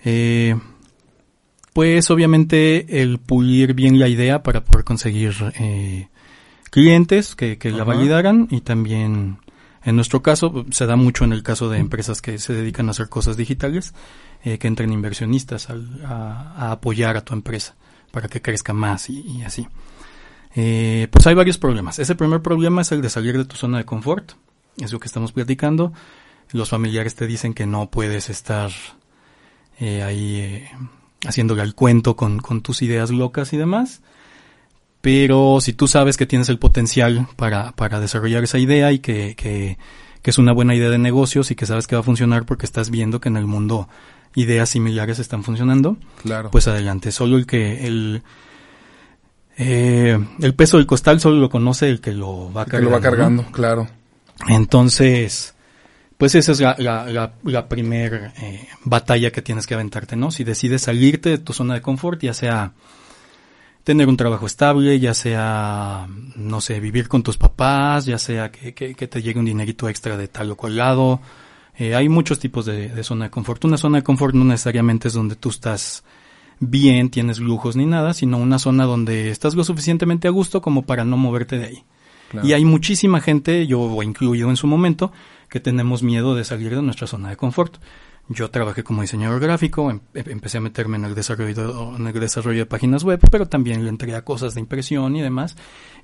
Eh, 0.05 0.57
pues 1.73 2.11
obviamente 2.11 3.03
el 3.03 3.19
pulir 3.19 3.75
bien 3.75 3.99
la 3.99 4.09
idea 4.09 4.43
para 4.43 4.65
poder 4.65 4.85
conseguir 4.85 5.35
eh, 5.59 6.09
clientes 6.75 7.37
que, 7.37 7.57
que 7.57 7.71
la 7.71 7.85
validaran 7.85 8.49
y 8.51 8.61
también 8.61 9.39
en 9.85 9.95
nuestro 9.95 10.23
caso 10.23 10.67
se 10.73 10.87
da 10.87 10.97
mucho 10.97 11.25
en 11.25 11.33
el 11.33 11.45
caso 11.45 11.71
de 11.71 11.79
empresas 11.79 12.21
que 12.21 12.37
se 12.41 12.53
dedican 12.53 12.89
a 12.89 12.91
hacer 12.91 13.09
cosas 13.09 13.37
digitales 13.37 13.95
eh, 14.43 14.59
que 14.59 14.67
entren 14.67 14.93
inversionistas 14.93 15.69
a, 15.71 16.73
apoyar 16.73 17.17
a 17.17 17.25
tu 17.25 17.33
empresa 17.33 17.77
para 18.11 18.27
que 18.27 18.43
crezca 18.43 18.73
más 18.73 19.09
y, 19.09 19.45
así. 19.47 19.69
Eh, 20.57 21.07
pues 21.13 21.25
hay 21.29 21.35
varios 21.35 21.59
problemas. 21.59 22.01
Ese 22.01 22.17
primer 22.17 22.43
problema 22.43 22.83
es 22.83 22.91
el 22.91 23.03
de 23.03 23.09
salir 23.09 23.39
de 23.39 23.45
tu 23.45 23.55
zona 23.55 23.79
de 23.79 23.85
confort. 23.85 24.33
Es 24.77 24.93
lo 24.93 24.99
que 24.99 25.07
estamos 25.07 25.31
platicando. 25.31 25.93
Los 26.51 26.71
familiares 26.71 27.15
te 27.15 27.29
dicen 27.29 27.55
que 27.55 27.67
no 27.67 27.89
puedes 27.89 28.31
estar 28.31 28.73
eh, 29.79 30.03
ahí 30.03 30.65
haciéndole 31.25 31.63
al 31.63 31.77
cuento 31.77 32.17
con, 32.17 32.41
con 32.41 32.63
tus 32.63 32.83
ideas 32.83 33.13
locas 33.13 33.53
y 33.53 33.59
demás. 33.59 34.03
Pero 35.05 35.59
si 35.61 35.75
tú 35.75 35.87
sabes 35.87 36.17
que 36.17 36.25
tienes 36.25 36.49
el 36.49 36.59
potencial 36.59 37.29
para, 37.37 37.73
para 37.73 38.01
desarrollar 38.01 38.43
esa 38.43 38.57
idea 38.57 38.91
y 38.91 39.01
que, 39.01 39.35
que, 39.37 39.77
que, 40.23 40.31
es 40.31 40.39
una 40.39 40.53
buena 40.53 40.75
idea 40.75 40.89
de 40.89 40.97
negocios 40.97 41.51
y 41.51 41.55
que 41.55 41.67
sabes 41.67 41.87
que 41.87 41.95
va 41.95 42.01
a 42.01 42.03
funcionar 42.03 42.47
porque 42.47 42.65
estás 42.65 42.89
viendo 42.89 43.21
que 43.21 43.29
en 43.29 43.37
el 43.37 43.45
mundo 43.45 43.87
ideas 44.35 44.71
similares 44.71 45.19
están 45.19 45.45
funcionando, 45.45 45.99
claro. 46.23 46.51
pues 46.51 46.69
adelante. 46.69 47.13
Solo 47.13 47.37
el 47.37 47.45
que 47.45 47.87
el, 47.87 48.23
eh, 49.59 50.19
el 50.41 50.55
peso 50.55 50.79
del 50.79 50.87
costal 50.87 51.21
solo 51.21 51.37
lo 51.37 51.51
conoce 51.51 51.91
el 51.91 52.01
que 52.01 52.15
lo 52.15 52.51
va 52.51 52.65
cargando. 52.65 52.79
Que 52.79 52.85
lo 52.85 52.91
va 52.91 53.01
cargando, 53.03 53.45
claro. 53.53 53.87
Entonces, 54.49 55.55
pues 56.17 56.35
esa 56.35 56.53
es 56.53 56.61
la, 56.61 56.77
la, 56.79 57.05
la, 57.13 57.35
la 57.43 57.69
primer 57.69 58.33
eh, 58.41 58.69
batalla 58.85 59.31
que 59.31 59.43
tienes 59.43 59.67
que 59.67 59.75
aventarte, 59.75 60.17
¿no? 60.17 60.31
Si 60.31 60.45
decides 60.45 60.81
salirte 60.81 61.29
de 61.29 61.37
tu 61.37 61.53
zona 61.53 61.75
de 61.75 61.83
confort, 61.83 62.23
ya 62.23 62.33
sea 62.33 62.73
tener 63.85 64.09
un 64.09 64.17
trabajo 64.17 64.47
estable, 64.47 64.99
ya 64.99 65.15
sea, 65.15 66.09
no 66.37 66.61
sé, 66.61 66.81
vivir 66.81 67.07
con 67.07 67.23
tus 67.23 67.37
papás, 67.37 68.07
ya 68.07 68.19
sea 68.19 68.51
que, 68.51 68.75
que, 68.75 69.09
te 69.09 69.23
llegue 69.23 69.39
un 69.39 69.45
dinerito 69.45 69.89
extra 69.89 70.17
de 70.17 70.27
tal 70.27 70.51
o 70.51 70.57
cual 70.57 70.77
lado. 70.77 71.21
Eh, 71.77 71.95
hay 71.95 72.09
muchos 72.09 72.39
tipos 72.39 72.65
de, 72.67 72.89
de, 72.89 73.05
zona 73.05 73.27
de 73.27 73.31
confort. 73.31 73.65
Una 73.65 73.77
zona 73.77 73.99
de 73.99 74.05
confort 74.05 74.35
no 74.35 74.45
necesariamente 74.45 75.09
es 75.09 75.15
donde 75.15 75.37
tú 75.37 75.51
estás 75.51 76.03
bien, 76.61 77.11
tienes 77.11 77.39
lujos 77.39 77.77
ni 77.77 77.85
nada, 77.85 78.15
sino 78.15 78.39
una 78.39 78.59
zona 78.59 78.85
donde 78.85 79.31
estás 79.31 79.55
lo 79.55 79.65
suficientemente 79.65 80.29
a 80.29 80.31
gusto 80.31 80.63
como 80.63 80.83
para 80.83 81.05
no 81.05 81.17
moverte 81.17 81.59
de 81.59 81.67
ahí. 81.67 81.85
Y 82.43 82.53
hay 82.53 82.65
muchísima 82.65 83.21
gente, 83.21 83.67
yo 83.69 84.03
incluido 84.03 84.51
en 84.51 84.57
su 84.57 84.67
momento, 84.67 85.13
que 85.49 85.61
tenemos 85.61 86.03
miedo 86.03 86.35
de 86.35 86.43
salir 86.43 86.75
de 86.75 86.83
nuestra 86.83 87.07
zona 87.07 87.31
de 87.31 87.37
confort. 87.37 87.77
Yo 88.29 88.51
trabajé 88.51 88.83
como 88.83 89.03
diseñador 89.03 89.39
gráfico, 89.39 89.91
em, 89.91 90.01
em, 90.15 90.25
empecé 90.31 90.59
a 90.59 90.61
meterme 90.61 90.97
en 90.97 91.05
el 91.05 91.15
desarrollo, 91.15 91.95
en 91.97 92.07
el 92.07 92.21
desarrollo 92.21 92.61
de 92.61 92.67
páginas 92.67 93.05
web, 93.05 93.21
pero 93.31 93.47
también 93.47 93.85
le 93.85 93.91
entré 93.91 94.15
a 94.15 94.25
cosas 94.25 94.55
de 94.55 94.61
impresión 94.61 95.15
y 95.15 95.21
demás, 95.21 95.57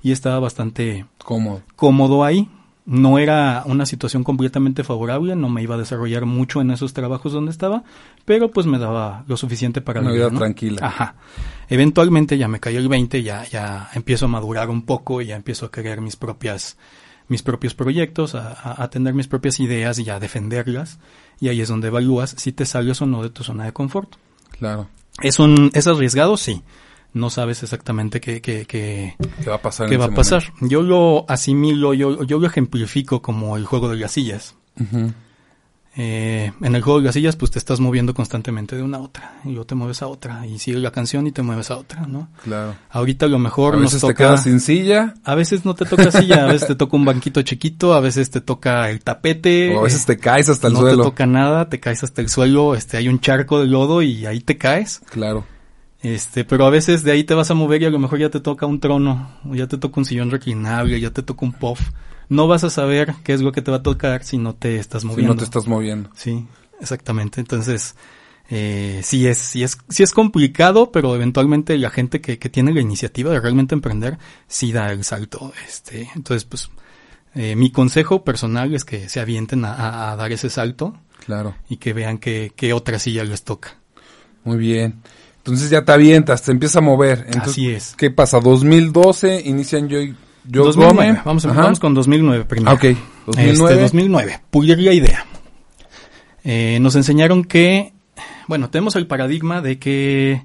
y 0.03 0.11
estaba 0.11 0.39
bastante 0.39 1.05
cómodo, 1.23 1.63
cómodo 1.75 2.23
ahí. 2.23 2.47
No 2.83 3.19
era 3.19 3.63
una 3.65 3.85
situación 3.85 4.23
completamente 4.23 4.83
favorable, 4.83 5.35
no 5.35 5.49
me 5.49 5.61
iba 5.61 5.75
a 5.75 5.77
desarrollar 5.77 6.25
mucho 6.25 6.61
en 6.61 6.71
esos 6.71 6.93
trabajos 6.93 7.31
donde 7.31 7.51
estaba, 7.51 7.83
pero 8.25 8.49
pues 8.49 8.65
me 8.65 8.79
daba 8.79 9.23
lo 9.27 9.37
suficiente 9.37 9.81
para 9.81 10.01
una 10.01 10.11
vida 10.11 10.29
tranquila. 10.31 10.85
Ajá. 10.85 11.15
Eventualmente 11.69 12.37
ya 12.37 12.47
me 12.47 12.59
cayó 12.59 12.79
el 12.79 12.89
20, 12.89 13.21
ya 13.21 13.45
ya 13.45 13.89
empiezo 13.93 14.25
a 14.25 14.29
madurar 14.29 14.69
un 14.69 14.81
poco, 14.83 15.21
y 15.21 15.27
ya 15.27 15.35
empiezo 15.35 15.67
a 15.67 15.71
crear 15.71 16.01
mis 16.01 16.15
propias 16.15 16.75
mis 17.31 17.43
propios 17.43 17.73
proyectos, 17.73 18.35
a, 18.35 18.83
a, 18.83 18.89
tener 18.89 19.13
mis 19.13 19.29
propias 19.29 19.61
ideas 19.61 19.97
y 19.99 20.09
a 20.09 20.19
defenderlas. 20.19 20.99
Y 21.39 21.47
ahí 21.47 21.61
es 21.61 21.69
donde 21.69 21.87
evalúas 21.87 22.35
si 22.37 22.51
te 22.51 22.65
sales 22.65 23.01
o 23.01 23.05
no 23.05 23.23
de 23.23 23.29
tu 23.29 23.45
zona 23.45 23.63
de 23.63 23.71
confort. 23.71 24.15
Claro. 24.51 24.89
¿Es, 25.21 25.39
un, 25.39 25.71
¿es 25.73 25.87
arriesgado? 25.87 26.35
Sí. 26.35 26.61
No 27.13 27.29
sabes 27.29 27.63
exactamente 27.63 28.19
qué, 28.19 28.41
qué, 28.41 28.65
qué, 28.65 29.15
¿Qué 29.41 29.49
va 29.49 29.55
a 29.55 29.61
pasar. 29.61 29.89
Qué 29.89 29.95
va 29.95 30.05
a 30.05 30.11
pasar. 30.11 30.43
Yo 30.59 30.81
lo 30.81 31.25
asimilo, 31.29 31.93
yo, 31.93 32.23
yo 32.23 32.37
lo 32.37 32.47
ejemplifico 32.47 33.21
como 33.21 33.55
el 33.55 33.65
juego 33.65 33.87
de 33.87 33.95
las 33.95 34.11
sillas. 34.11 34.55
Eh, 35.97 36.53
en 36.61 36.75
el 36.75 36.81
juego 36.81 36.99
de 36.99 37.05
las 37.05 37.15
sillas, 37.15 37.35
pues 37.35 37.51
te 37.51 37.59
estás 37.59 37.81
moviendo 37.81 38.13
constantemente 38.13 38.77
de 38.77 38.81
una 38.81 38.97
a 38.97 39.01
otra, 39.01 39.39
y 39.43 39.49
luego 39.49 39.65
te 39.65 39.75
mueves 39.75 40.01
a 40.01 40.07
otra, 40.07 40.47
y 40.47 40.57
sigue 40.57 40.77
la 40.77 40.91
canción 40.91 41.27
y 41.27 41.33
te 41.33 41.41
mueves 41.41 41.69
a 41.69 41.77
otra, 41.77 42.07
¿no? 42.07 42.29
Claro. 42.43 42.75
Ahorita 42.89 43.25
a 43.25 43.29
lo 43.29 43.39
mejor 43.39 43.75
a 43.75 43.79
veces 43.79 44.01
te 44.01 44.13
quedas 44.13 44.43
sin 44.43 44.61
silla. 44.61 45.15
A 45.25 45.35
veces 45.35 45.65
no 45.65 45.75
te 45.75 45.85
toca 45.85 46.11
silla, 46.11 46.45
a 46.45 46.51
veces 46.51 46.69
te 46.69 46.75
toca 46.75 46.95
un 46.95 47.03
banquito 47.03 47.41
chiquito, 47.41 47.93
a 47.93 47.99
veces 47.99 48.29
te 48.29 48.39
toca 48.39 48.89
el 48.89 49.01
tapete. 49.01 49.75
O 49.75 49.81
a 49.81 49.83
veces 49.83 50.05
te 50.05 50.17
caes 50.17 50.47
hasta 50.47 50.67
el 50.67 50.75
suelo. 50.75 50.97
No 50.97 51.03
te 51.03 51.09
toca 51.09 51.25
nada, 51.25 51.67
te 51.67 51.79
caes 51.79 52.03
hasta 52.03 52.21
el 52.21 52.29
suelo, 52.29 52.75
este, 52.75 52.95
hay 52.97 53.09
un 53.09 53.19
charco 53.19 53.59
de 53.59 53.67
lodo 53.67 54.01
y 54.01 54.25
ahí 54.25 54.39
te 54.39 54.57
caes. 54.57 55.01
Claro. 55.09 55.45
Este, 56.01 56.45
pero 56.45 56.65
a 56.65 56.69
veces 56.69 57.03
de 57.03 57.11
ahí 57.11 57.25
te 57.25 57.33
vas 57.33 57.51
a 57.51 57.53
mover 57.53 57.81
y 57.81 57.85
a 57.85 57.89
lo 57.89 57.99
mejor 57.99 58.17
ya 58.17 58.29
te 58.29 58.39
toca 58.39 58.65
un 58.65 58.79
trono, 58.79 59.29
o 59.47 59.55
ya 59.55 59.67
te 59.67 59.77
toca 59.77 59.99
un 59.99 60.05
sillón 60.05 60.31
reclinable, 60.31 60.99
ya 60.99 61.11
te 61.11 61.21
toca 61.21 61.45
un 61.45 61.51
puff 61.51 61.81
no 62.31 62.47
vas 62.47 62.63
a 62.63 62.69
saber 62.69 63.13
qué 63.25 63.33
es 63.33 63.41
lo 63.41 63.51
que 63.51 63.61
te 63.61 63.71
va 63.71 63.77
a 63.77 63.83
tocar 63.83 64.23
si 64.23 64.37
no 64.37 64.55
te 64.55 64.77
estás 64.77 65.03
moviendo. 65.03 65.33
Si 65.33 65.35
no 65.35 65.39
te 65.39 65.43
estás 65.43 65.67
moviendo. 65.67 66.09
Sí, 66.15 66.47
exactamente. 66.79 67.41
Entonces, 67.41 67.95
eh, 68.49 69.01
sí 69.03 69.27
es, 69.27 69.37
sí 69.37 69.63
es, 69.63 69.77
sí 69.89 70.01
es 70.01 70.13
complicado, 70.13 70.93
pero 70.93 71.13
eventualmente 71.13 71.77
la 71.77 71.89
gente 71.89 72.21
que, 72.21 72.39
que 72.39 72.49
tiene 72.49 72.73
la 72.73 72.79
iniciativa 72.79 73.31
de 73.31 73.41
realmente 73.41 73.75
emprender, 73.75 74.17
sí 74.47 74.71
da 74.71 74.93
el 74.93 75.03
salto. 75.03 75.51
Este, 75.67 76.09
entonces, 76.15 76.45
pues, 76.45 76.69
eh, 77.35 77.57
mi 77.57 77.69
consejo 77.69 78.23
personal 78.23 78.73
es 78.73 78.85
que 78.85 79.09
se 79.09 79.19
avienten 79.19 79.65
a, 79.65 80.15
dar 80.15 80.31
ese 80.31 80.49
salto. 80.49 80.95
Claro. 81.25 81.57
Y 81.67 81.77
que 81.77 81.91
vean 81.91 82.17
que, 82.17 82.53
que 82.55 82.71
otra 82.71 82.97
silla 82.97 83.25
les 83.25 83.43
toca. 83.43 83.75
Muy 84.45 84.57
bien. 84.57 85.01
Entonces 85.39 85.69
ya 85.69 85.83
te 85.83 85.91
avientas, 85.91 86.43
te 86.43 86.51
empieza 86.51 86.79
a 86.79 86.81
mover. 86.81 87.27
Así 87.41 87.69
es. 87.69 87.93
¿Qué 87.97 88.09
pasa? 88.09 88.39
2012 88.39 89.41
inician 89.43 89.89
Joy 89.89 90.15
2009. 90.43 91.21
Vamos, 91.25 91.45
vamos 91.45 91.79
con 91.79 91.93
2009 91.93 92.45
primero. 92.45 92.73
Ok, 92.73 92.85
2009. 93.27 93.51
Este, 93.51 93.81
2009. 93.81 94.41
Pulir 94.49 94.79
la 94.79 94.93
idea. 94.93 95.25
Eh, 96.43 96.79
nos 96.81 96.95
enseñaron 96.95 97.43
que, 97.43 97.93
bueno, 98.47 98.69
tenemos 98.69 98.95
el 98.95 99.07
paradigma 99.07 99.61
de 99.61 99.77
que 99.77 100.43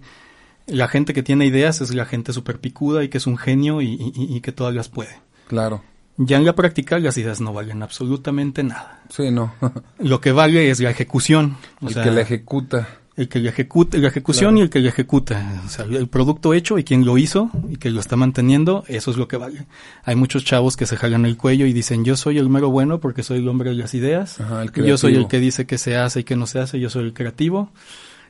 la 0.67 0.89
gente 0.89 1.15
que 1.15 1.23
tiene 1.23 1.47
ideas 1.47 1.81
es 1.81 1.95
la 1.95 2.05
gente 2.05 2.33
súper 2.33 2.59
picuda 2.59 3.05
y 3.05 3.09
que 3.09 3.19
es 3.19 3.27
un 3.27 3.39
genio 3.39 3.81
y, 3.81 4.13
y, 4.15 4.41
que 4.41 4.53
todas 4.53 4.75
las 4.75 4.89
puede. 4.89 5.17
Claro. 5.49 5.83
Ya 6.19 6.39
en 6.39 6.45
la 6.45 6.55
práctica 6.55 6.99
las 6.99 7.17
ideas 7.19 7.41
no 7.41 7.53
valen 7.53 7.83
absolutamente 7.83 8.63
nada. 8.63 9.03
Sí, 9.11 9.31
no. 9.31 9.55
Lo 9.99 10.21
que 10.21 10.33
vale 10.33 10.71
es 10.71 10.81
la 10.81 10.91
ejecución. 10.91 11.57
O 11.81 11.89
el 11.89 11.95
que 11.95 12.11
la 12.11 12.23
ejecuta. 12.23 12.89
El 13.17 13.29
que 13.29 13.41
la 13.41 13.49
ejecuta, 13.49 13.97
la 13.97 14.09
ejecución 14.09 14.59
y 14.59 14.61
el 14.61 14.69
que 14.69 14.81
la 14.81 14.91
ejecuta. 14.91 15.63
O 15.65 15.69
sea, 15.69 15.87
el 15.87 16.07
producto 16.09 16.53
hecho 16.53 16.79
y 16.79 16.85
quien 16.85 17.05
lo 17.07 17.17
hizo 17.17 17.51
y 17.71 17.77
que 17.77 17.91
lo 17.91 18.01
está 18.01 18.17
manteniendo, 18.17 18.85
eso 18.89 19.11
es 19.11 19.17
lo 19.17 19.27
que 19.27 19.39
vale. 19.39 19.67
Hay 20.05 20.17
muchos 20.17 20.45
chavos 20.45 20.77
que 20.77 20.85
se 20.85 20.97
jalan 20.97 21.25
el 21.25 21.39
cuello 21.39 21.65
y 21.67 21.73
dicen, 21.73 22.05
yo 22.05 22.17
soy 22.17 22.37
el 22.39 22.51
mero 22.51 22.71
bueno 22.71 23.01
porque 23.01 23.23
soy 23.23 23.39
el 23.39 23.49
hombre 23.49 23.71
de 23.71 23.77
las 23.77 23.95
ideas. 23.95 24.39
yo 24.75 24.99
soy 24.99 25.15
el 25.15 25.29
que 25.29 25.41
dice 25.41 25.67
que 25.67 25.79
se 25.79 25.97
hace 25.97 26.21
y 26.21 26.25
que 26.25 26.37
no 26.37 26.47
se 26.47 26.59
hace, 26.59 26.79
yo 26.79 26.91
soy 26.91 27.05
el 27.05 27.15
creativo 27.15 27.71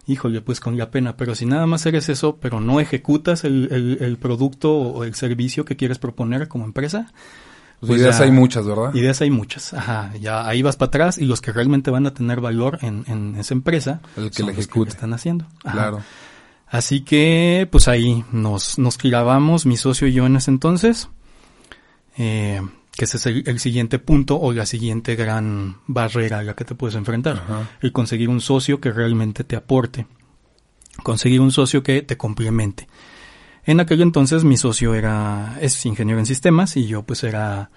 híjole, 0.07 0.41
pues 0.41 0.61
con 0.61 0.79
la 0.79 0.91
pena, 0.91 1.17
pero 1.17 1.35
si 1.35 1.47
nada 1.47 1.67
más 1.67 1.85
eres 1.85 2.09
eso, 2.09 2.37
pero 2.41 2.61
no 2.61 2.81
ejecutas 2.81 3.45
el, 3.45 3.69
el, 3.73 3.99
el 4.01 4.17
producto 4.19 4.73
o 4.73 5.05
el 5.05 5.15
servicio 5.15 5.65
que 5.65 5.77
quieres 5.77 5.99
proponer 5.99 6.47
como 6.49 6.65
empresa, 6.65 7.13
pues 7.81 8.01
ideas 8.01 8.21
hay 8.21 8.31
muchas, 8.31 8.67
¿verdad? 8.67 8.95
Ideas 8.95 9.21
hay 9.21 9.31
muchas, 9.31 9.75
ajá. 9.75 10.13
Ya 10.21 10.47
ahí 10.47 10.63
vas 10.63 10.77
para 10.77 10.89
atrás 10.89 11.19
y 11.19 11.25
los 11.25 11.41
que 11.41 11.53
realmente 11.53 11.91
van 11.91 12.07
a 12.07 12.15
tener 12.15 12.41
valor 12.41 12.79
en, 12.83 13.05
en 13.07 13.37
esa 13.37 13.55
empresa 13.55 14.01
el 14.17 14.31
que 14.31 14.43
son 14.43 14.55
los 14.55 14.67
que 14.67 14.81
están 14.89 15.13
haciendo. 15.13 15.47
Claro. 15.63 16.03
Así 16.69 17.03
que, 17.03 17.69
pues 17.71 17.87
ahí 17.89 18.25
nos, 18.33 18.79
nos 18.79 18.99
clavamos, 18.99 19.67
mi 19.67 19.77
socio 19.77 20.09
y 20.09 20.13
yo 20.13 20.27
en 20.27 20.37
ese 20.37 20.51
entonces. 20.51 21.09
Eh, 22.19 22.61
que 22.97 23.05
ese 23.05 23.19
es 23.19 23.27
el, 23.27 23.61
siguiente 23.61 23.99
punto 23.99 24.41
o 24.41 24.53
la 24.53 24.65
siguiente 24.65 25.17
gran 25.17 25.77
barrera 25.87 26.39
a 26.39 26.43
la 26.43 26.57
que 26.57 26.65
te 26.65 26.75
puedes 26.75 26.97
enfrentar. 26.97 27.43
El 27.81 27.93
conseguir 27.93 28.31
un 28.31 28.41
socio 28.41 28.81
que 28.81 28.91
realmente 28.91 29.45
te 29.45 29.55
aporte. 29.55 30.07
Conseguir 31.03 31.43
un 31.43 31.53
socio 31.53 31.83
que 31.83 32.01
te 32.01 32.17
complemente. 32.17 32.89
En 33.67 33.81
aquel 33.81 34.01
entonces 34.01 34.45
mi 34.45 34.57
socio 34.57 34.95
era, 34.95 35.59
es 35.61 35.85
ingeniero 35.85 36.21
en 36.21 36.27
sistemas 36.27 36.77
y 36.77 36.87
yo 36.87 37.03
pues 37.03 37.25
era 37.25 37.71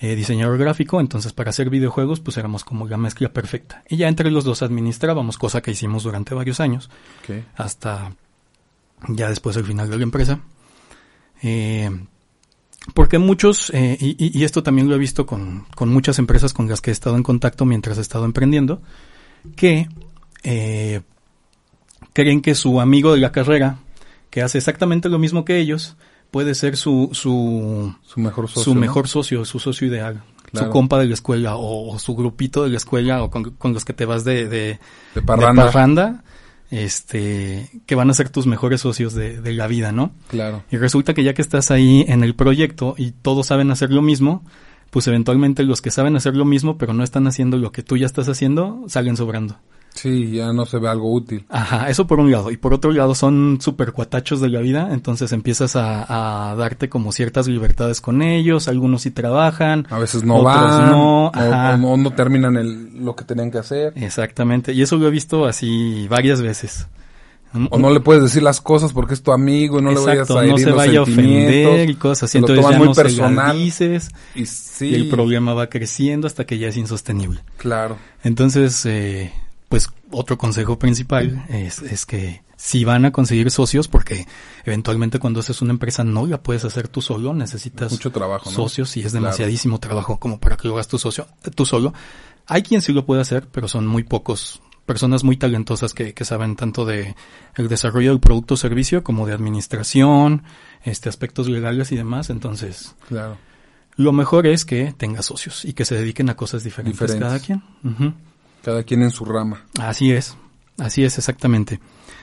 eh, 0.00 0.14
diseñador 0.14 0.58
gráfico, 0.58 1.00
entonces 1.00 1.32
para 1.32 1.50
hacer 1.50 1.70
videojuegos 1.70 2.20
pues 2.20 2.36
éramos 2.36 2.64
como 2.64 2.86
la 2.86 2.96
mezcla 2.96 3.32
perfecta. 3.32 3.82
Y 3.88 3.96
ya 3.96 4.08
entre 4.08 4.30
los 4.30 4.44
dos 4.44 4.62
administrábamos, 4.62 5.36
cosa 5.36 5.60
que 5.60 5.72
hicimos 5.72 6.04
durante 6.04 6.34
varios 6.34 6.60
años, 6.60 6.88
hasta 7.56 8.14
ya 9.08 9.28
después 9.28 9.56
del 9.56 9.64
final 9.64 9.90
de 9.90 9.96
la 9.96 10.02
empresa. 10.04 10.40
Eh, 11.42 11.90
porque 12.92 13.18
muchos, 13.18 13.70
eh, 13.74 13.96
y, 13.98 14.38
y, 14.38 14.44
esto 14.44 14.62
también 14.62 14.88
lo 14.88 14.94
he 14.94 14.98
visto 14.98 15.24
con, 15.24 15.66
con, 15.74 15.88
muchas 15.88 16.18
empresas 16.18 16.52
con 16.52 16.68
las 16.68 16.80
que 16.80 16.90
he 16.90 16.92
estado 16.92 17.16
en 17.16 17.22
contacto 17.22 17.64
mientras 17.64 17.96
he 17.96 18.02
estado 18.02 18.26
emprendiendo, 18.26 18.82
que 19.56 19.88
eh, 20.42 21.00
creen 22.12 22.42
que 22.42 22.54
su 22.54 22.80
amigo 22.80 23.14
de 23.14 23.20
la 23.20 23.32
carrera 23.32 23.78
que 24.34 24.42
hace 24.42 24.58
exactamente 24.58 25.08
lo 25.08 25.20
mismo 25.20 25.44
que 25.44 25.60
ellos, 25.60 25.96
puede 26.32 26.56
ser 26.56 26.76
su, 26.76 27.10
su, 27.12 27.94
su 28.02 28.18
mejor 28.18 28.48
socio. 28.48 28.64
Su 28.64 28.74
mejor 28.74 29.06
socio, 29.06 29.44
su 29.44 29.60
socio 29.60 29.86
ideal. 29.86 30.24
Su 30.52 30.70
compa 30.70 30.98
de 30.98 31.06
la 31.06 31.14
escuela 31.14 31.54
o, 31.54 31.96
su 32.00 32.16
grupito 32.16 32.64
de 32.64 32.70
la 32.70 32.76
escuela 32.76 33.22
o 33.22 33.30
con, 33.30 33.72
los 33.72 33.84
que 33.84 33.92
te 33.92 34.04
vas 34.04 34.24
de, 34.24 34.48
de, 34.48 34.80
de, 35.14 35.22
parranda. 35.22 36.24
este, 36.72 37.70
que 37.86 37.94
van 37.94 38.10
a 38.10 38.14
ser 38.14 38.28
tus 38.28 38.48
mejores 38.48 38.80
socios 38.80 39.14
de, 39.14 39.40
de 39.40 39.52
la 39.52 39.68
vida, 39.68 39.92
¿no? 39.92 40.10
Claro. 40.26 40.64
Y 40.68 40.78
resulta 40.78 41.14
que 41.14 41.22
ya 41.22 41.34
que 41.34 41.42
estás 41.42 41.70
ahí 41.70 42.04
en 42.08 42.24
el 42.24 42.34
proyecto 42.34 42.96
y 42.98 43.12
todos 43.12 43.46
saben 43.46 43.70
hacer 43.70 43.92
lo 43.92 44.02
mismo, 44.02 44.42
pues 44.90 45.06
eventualmente 45.06 45.62
los 45.62 45.80
que 45.80 45.92
saben 45.92 46.16
hacer 46.16 46.34
lo 46.34 46.44
mismo 46.44 46.76
pero 46.76 46.92
no 46.92 47.04
están 47.04 47.28
haciendo 47.28 47.56
lo 47.56 47.70
que 47.70 47.84
tú 47.84 47.96
ya 47.96 48.06
estás 48.06 48.28
haciendo, 48.28 48.82
salen 48.88 49.16
sobrando. 49.16 49.60
Sí, 49.94 50.32
ya 50.32 50.52
no 50.52 50.66
se 50.66 50.78
ve 50.78 50.88
algo 50.88 51.12
útil. 51.12 51.46
Ajá, 51.48 51.88
eso 51.88 52.06
por 52.06 52.18
un 52.18 52.30
lado. 52.30 52.50
Y 52.50 52.56
por 52.56 52.74
otro 52.74 52.92
lado 52.92 53.14
son 53.14 53.58
super 53.60 53.92
cuatachos 53.92 54.40
de 54.40 54.48
la 54.48 54.60
vida, 54.60 54.90
entonces 54.92 55.32
empiezas 55.32 55.76
a, 55.76 56.50
a 56.50 56.56
darte 56.56 56.88
como 56.88 57.12
ciertas 57.12 57.46
libertades 57.46 58.00
con 58.00 58.20
ellos, 58.20 58.68
algunos 58.68 59.02
sí 59.02 59.12
trabajan. 59.12 59.86
A 59.90 59.98
veces 59.98 60.24
no 60.24 60.42
van, 60.42 60.90
no, 60.90 61.26
o, 61.28 61.76
no, 61.76 61.96
no, 61.96 62.10
terminan 62.10 62.56
el, 62.56 63.04
lo 63.04 63.14
que 63.14 63.24
tenían 63.24 63.50
que 63.50 63.58
hacer. 63.58 63.92
Exactamente, 63.96 64.72
y 64.72 64.82
eso 64.82 64.96
lo 64.96 65.06
he 65.06 65.10
visto 65.10 65.46
así 65.46 66.06
varias 66.08 66.42
veces. 66.42 66.88
O 67.70 67.78
no 67.78 67.90
le 67.90 68.00
puedes 68.00 68.20
decir 68.20 68.42
las 68.42 68.60
cosas 68.60 68.92
porque 68.92 69.14
es 69.14 69.22
tu 69.22 69.30
amigo 69.30 69.78
y 69.78 69.82
no 69.82 69.92
le 69.92 70.00
vayas 70.00 70.28
a 70.28 70.42
no 70.42 70.58
se 70.58 70.72
vaya 70.72 70.98
a 70.98 71.02
ofender 71.02 71.88
y 71.88 71.94
cosas 71.94 72.24
así. 72.24 72.38
Entonces 72.38 72.68
ya 72.68 72.76
muy 72.76 72.88
no 72.88 72.94
personal. 72.94 73.52
Se 73.52 73.62
dices 73.62 74.10
y, 74.34 74.46
sí. 74.46 74.88
y 74.88 74.94
el 74.96 75.08
problema 75.08 75.54
va 75.54 75.68
creciendo 75.68 76.26
hasta 76.26 76.46
que 76.46 76.58
ya 76.58 76.66
es 76.66 76.76
insostenible. 76.76 77.42
Claro. 77.56 77.96
Entonces, 78.24 78.84
eh, 78.86 79.32
pues 79.74 79.90
otro 80.12 80.38
consejo 80.38 80.78
principal 80.78 81.46
es, 81.48 81.82
es 81.82 82.06
que 82.06 82.44
si 82.56 82.84
van 82.84 83.06
a 83.06 83.10
conseguir 83.10 83.50
socios, 83.50 83.88
porque 83.88 84.24
eventualmente 84.64 85.18
cuando 85.18 85.40
haces 85.40 85.62
una 85.62 85.72
empresa 85.72 86.04
no 86.04 86.28
la 86.28 86.40
puedes 86.40 86.64
hacer 86.64 86.86
tú 86.86 87.02
solo, 87.02 87.34
necesitas 87.34 87.90
mucho 87.90 88.12
trabajo, 88.12 88.52
socios 88.52 88.96
y 88.96 89.00
es 89.00 89.10
demasiadísimo 89.10 89.80
trabajo 89.80 90.20
como 90.20 90.38
para 90.38 90.56
que 90.56 90.68
lo 90.68 90.74
hagas 90.74 90.86
tú 90.86 90.96
socio, 90.96 91.26
tú 91.56 91.66
solo. 91.66 91.92
Hay 92.46 92.62
quien 92.62 92.82
sí 92.82 92.92
lo 92.92 93.04
puede 93.04 93.20
hacer, 93.20 93.48
pero 93.50 93.66
son 93.66 93.84
muy 93.88 94.04
pocos 94.04 94.62
personas 94.86 95.24
muy 95.24 95.36
talentosas 95.36 95.92
que, 95.92 96.14
que 96.14 96.24
saben 96.24 96.54
tanto 96.54 96.84
de 96.84 97.16
el 97.56 97.66
desarrollo 97.66 98.10
del 98.10 98.20
producto 98.20 98.54
o 98.54 98.56
servicio 98.56 99.02
como 99.02 99.26
de 99.26 99.32
administración, 99.32 100.44
este 100.84 101.08
aspectos 101.08 101.48
legales 101.48 101.90
y 101.90 101.96
demás, 101.96 102.30
entonces 102.30 102.94
claro. 103.08 103.38
lo 103.96 104.12
mejor 104.12 104.46
es 104.46 104.64
que 104.64 104.94
tenga 104.96 105.22
socios 105.22 105.64
y 105.64 105.72
que 105.72 105.84
se 105.84 105.96
dediquen 105.96 106.30
a 106.30 106.36
cosas 106.36 106.62
diferentes, 106.62 107.16
cada 107.16 107.40
quien. 107.40 107.60
Cada 108.64 108.82
quien 108.82 109.02
en 109.02 109.10
su 109.10 109.24
rama. 109.24 109.66
Así 109.78 110.10
es, 110.10 110.36
así 110.78 111.04
es 111.04 111.18
exactamente. 111.18 111.80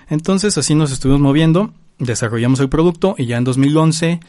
Entonces 0.10 0.58
así 0.58 0.74
nos 0.74 0.92
estuvimos 0.92 1.22
moviendo, 1.22 1.72
desarrollamos 2.00 2.60
el 2.60 2.70
producto 2.70 3.14
y 3.18 3.28
ya 3.28 3.38
en 3.38 3.44
2011 3.44 4.20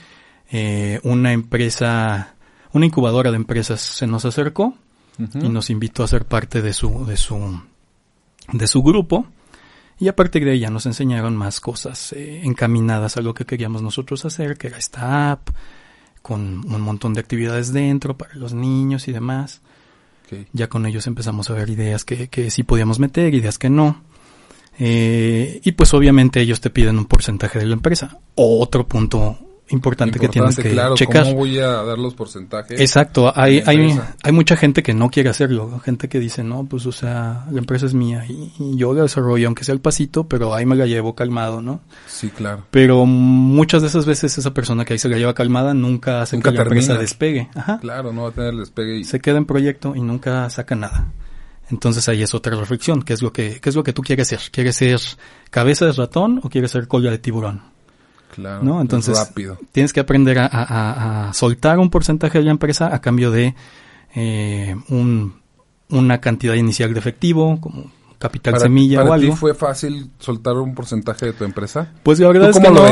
eh, 0.51 1.01
una 1.05 1.33
empresa, 1.33 2.35
una 2.72 2.85
incubadora 2.85 3.31
de 3.31 3.37
empresas 3.37 3.81
se 3.81 4.07
nos 4.07 4.27
acercó 4.27 4.75
y 5.18 5.48
nos 5.48 5.70
invitó 5.70 6.05
a 6.05 6.09
ser 6.09 6.27
parte 6.27 6.61
de 6.61 6.75
su, 6.75 7.07
de 7.07 7.16
su, 7.16 7.62
de 8.53 8.66
su 8.66 8.83
grupo. 8.83 9.27
Y 9.98 10.09
a 10.09 10.16
partir 10.16 10.44
de 10.44 10.59
ya 10.59 10.68
nos 10.68 10.85
enseñaron 10.85 11.37
más 11.37 11.61
cosas 11.61 12.12
eh, 12.12 12.42
encaminadas 12.44 13.16
a 13.16 13.22
lo 13.22 13.33
que 13.33 13.46
queríamos 13.46 13.83
nosotros 13.83 14.25
hacer, 14.25 14.59
que 14.59 14.66
era 14.66 14.77
esta 14.77 15.33
app, 15.33 15.48
con 16.20 16.62
un 16.70 16.81
montón 16.81 17.14
de 17.14 17.20
actividades 17.20 17.72
dentro 17.72 18.18
para 18.18 18.35
los 18.35 18.53
niños 18.53 19.09
y 19.09 19.12
demás. 19.12 19.62
Ya 20.52 20.68
con 20.68 20.87
ellos 20.87 21.06
empezamos 21.06 21.50
a 21.50 21.54
ver 21.54 21.70
ideas 21.70 22.04
que, 22.04 22.28
que 22.28 22.50
sí 22.50 22.62
podíamos 22.62 22.98
meter, 22.98 23.35
ideas 23.35 23.58
que 23.58 23.70
no. 23.70 24.02
Eh, 24.78 25.61
y 25.62 25.72
pues 25.72 25.92
obviamente 25.94 26.40
ellos 26.40 26.61
te 26.61 26.70
piden 26.70 26.98
un 26.98 27.04
porcentaje 27.06 27.58
de 27.58 27.66
la 27.66 27.74
empresa. 27.74 28.18
Otro 28.35 28.87
punto 28.88 29.38
importante, 29.72 30.18
que 30.18 30.28
tienes 30.28 30.56
que 30.56 30.70
claro, 30.70 30.94
checar. 30.94 31.24
¿Cómo 31.24 31.37
voy 31.37 31.58
a 31.58 31.82
dar 31.82 31.98
los 31.98 32.14
porcentajes? 32.14 32.80
Exacto, 32.80 33.32
hay, 33.35 33.62
hay, 33.66 33.98
hay 34.22 34.32
mucha 34.32 34.56
gente 34.56 34.82
que 34.82 34.94
no 34.94 35.11
quiere 35.11 35.30
hacerlo, 35.30 35.80
gente 35.80 36.08
que 36.08 36.18
dice, 36.18 36.44
no, 36.44 36.64
pues 36.64 36.87
o 36.87 36.92
sea, 36.92 37.46
la 37.50 37.58
empresa 37.58 37.87
es 37.87 37.94
mía 37.94 38.24
y, 38.28 38.52
yo 38.76 38.94
la 38.94 39.02
desarrollo, 39.02 39.46
aunque 39.46 39.64
sea 39.64 39.74
el 39.74 39.80
pasito, 39.80 40.24
pero 40.24 40.54
ahí 40.54 40.66
me 40.66 40.76
la 40.76 40.87
llevo 40.87 41.14
calmado, 41.14 41.62
¿no? 41.62 41.80
Sí, 42.06 42.30
claro. 42.30 42.66
Pero 42.70 43.06
muchas 43.06 43.82
de 43.82 43.88
esas 43.88 44.06
veces 44.06 44.37
esa 44.38 44.54
persona 44.54 44.85
que 44.85 44.94
ahí 44.94 44.98
se 44.98 45.08
la 45.08 45.18
lleva 45.18 45.35
calmada 45.35 45.74
nunca 45.74 46.22
hace 46.22 46.38
que 46.40 46.50
la 46.50 46.62
empresa 46.62 46.94
despegue. 46.96 47.48
Ajá. 47.54 47.78
Claro, 47.80 48.12
no 48.12 48.22
va 48.22 48.28
a 48.28 48.32
tener 48.32 48.50
el 48.50 48.61
despegue. 48.61 48.98
Y... 48.98 49.04
Se 49.04 49.20
queda 49.20 49.38
en 49.38 49.46
proyecto 49.46 49.94
y 49.96 50.00
nunca 50.00 50.48
saca 50.50 50.74
nada. 50.74 51.12
Entonces 51.70 52.08
ahí 52.08 52.22
es 52.22 52.35
otra 52.35 52.54
reflexión, 52.54 53.02
¿qué 53.02 53.14
es 53.14 53.22
lo 53.22 53.32
que, 53.32 53.58
qué 53.61 53.70
es 53.70 53.74
lo 53.74 53.82
que 53.82 53.92
tú 53.92 54.02
quieres 54.02 54.28
ser? 54.28 54.40
¿Quieres 54.50 54.76
ser 54.76 55.00
cabeza 55.50 55.87
de 55.87 55.92
ratón 55.92 56.40
o 56.42 56.50
quieres 56.50 56.70
ser 56.70 56.87
cola 56.87 57.11
de 57.11 57.18
tiburón? 57.18 57.71
Claro, 58.33 58.62
¿no? 58.64 58.81
Entonces, 58.81 59.31
tienes 59.73 59.92
que 59.92 60.01
aprender 60.01 60.38
a, 60.40 61.31
soltar 61.35 61.79
un 61.79 61.90
porcentaje 61.90 62.38
de 62.38 62.45
la 62.45 62.51
empresa 62.51 62.95
a 62.95 63.01
cambio 63.01 63.31
de 63.31 63.55
eh, 64.14 64.75
un, 64.88 65.35
una 65.90 66.21
cantidad 66.21 66.55
inicial 66.55 66.95
de 66.95 66.99
efectivo, 66.99 67.61
como 67.61 67.90
capital 68.18 68.59
semilla 68.59 69.01
o 69.01 69.12
algo. 69.12 69.14
¿Para 69.14 69.23
ti 69.23 69.31
fue 69.33 69.55
fácil 69.55 70.11
soltar 70.18 70.55
un 70.55 70.75
porcentaje 70.75 71.27
de 71.27 71.33
tu 71.35 71.45
empresa? 71.45 71.92
Pues 72.03 72.21
la 72.21 72.29
verdad 72.29 72.51
es 72.51 72.59
que 72.59 72.71
lo 72.71 72.87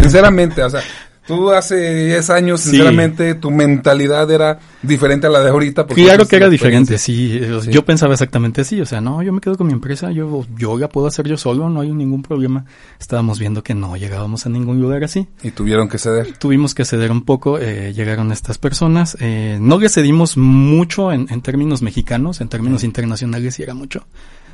Sinceramente, 0.00 0.62
o 0.62 0.70
sea, 0.70 0.80
Tú 1.28 1.50
hace 1.50 2.06
10 2.06 2.30
años, 2.30 2.62
sinceramente, 2.62 3.34
tu 3.34 3.50
mentalidad 3.50 4.30
era 4.30 4.58
diferente 4.80 5.26
a 5.26 5.30
la 5.30 5.40
de 5.40 5.50
ahorita. 5.50 5.86
Claro 5.86 6.26
que 6.26 6.36
era 6.36 6.48
diferente, 6.48 6.96
sí. 6.96 7.38
Yo 7.68 7.84
pensaba 7.84 8.14
exactamente 8.14 8.62
así. 8.62 8.80
O 8.80 8.86
sea, 8.86 9.02
no, 9.02 9.22
yo 9.22 9.30
me 9.34 9.42
quedo 9.42 9.58
con 9.58 9.66
mi 9.66 9.74
empresa, 9.74 10.10
yo, 10.10 10.46
yo 10.56 10.78
la 10.78 10.88
puedo 10.88 11.06
hacer 11.06 11.28
yo 11.28 11.36
solo, 11.36 11.68
no 11.68 11.82
hay 11.82 11.92
ningún 11.92 12.22
problema. 12.22 12.64
Estábamos 12.98 13.38
viendo 13.38 13.62
que 13.62 13.74
no 13.74 13.94
llegábamos 13.98 14.46
a 14.46 14.48
ningún 14.48 14.80
lugar 14.80 15.04
así. 15.04 15.28
Y 15.42 15.50
tuvieron 15.50 15.90
que 15.90 15.98
ceder. 15.98 16.38
Tuvimos 16.38 16.74
que 16.74 16.86
ceder 16.86 17.12
un 17.12 17.20
poco, 17.20 17.58
eh, 17.58 17.92
llegaron 17.92 18.32
estas 18.32 18.56
personas. 18.56 19.14
Eh, 19.20 19.58
no 19.60 19.78
le 19.78 19.90
cedimos 19.90 20.38
mucho 20.38 21.12
en, 21.12 21.26
en 21.28 21.42
términos 21.42 21.82
mexicanos, 21.82 22.40
en 22.40 22.48
términos 22.48 22.84
internacionales 22.84 23.54
sí 23.54 23.62
era 23.62 23.74
mucho. 23.74 24.06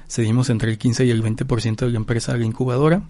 Cedimos 0.09 0.51
entre 0.51 0.73
el 0.73 0.79
15 0.79 1.05
y 1.05 1.11
el 1.13 1.23
20% 1.23 1.77
de 1.87 1.91
la 1.91 1.99
empresa 1.99 2.33
a 2.33 2.37
la 2.37 2.45
incubadora. 2.45 3.03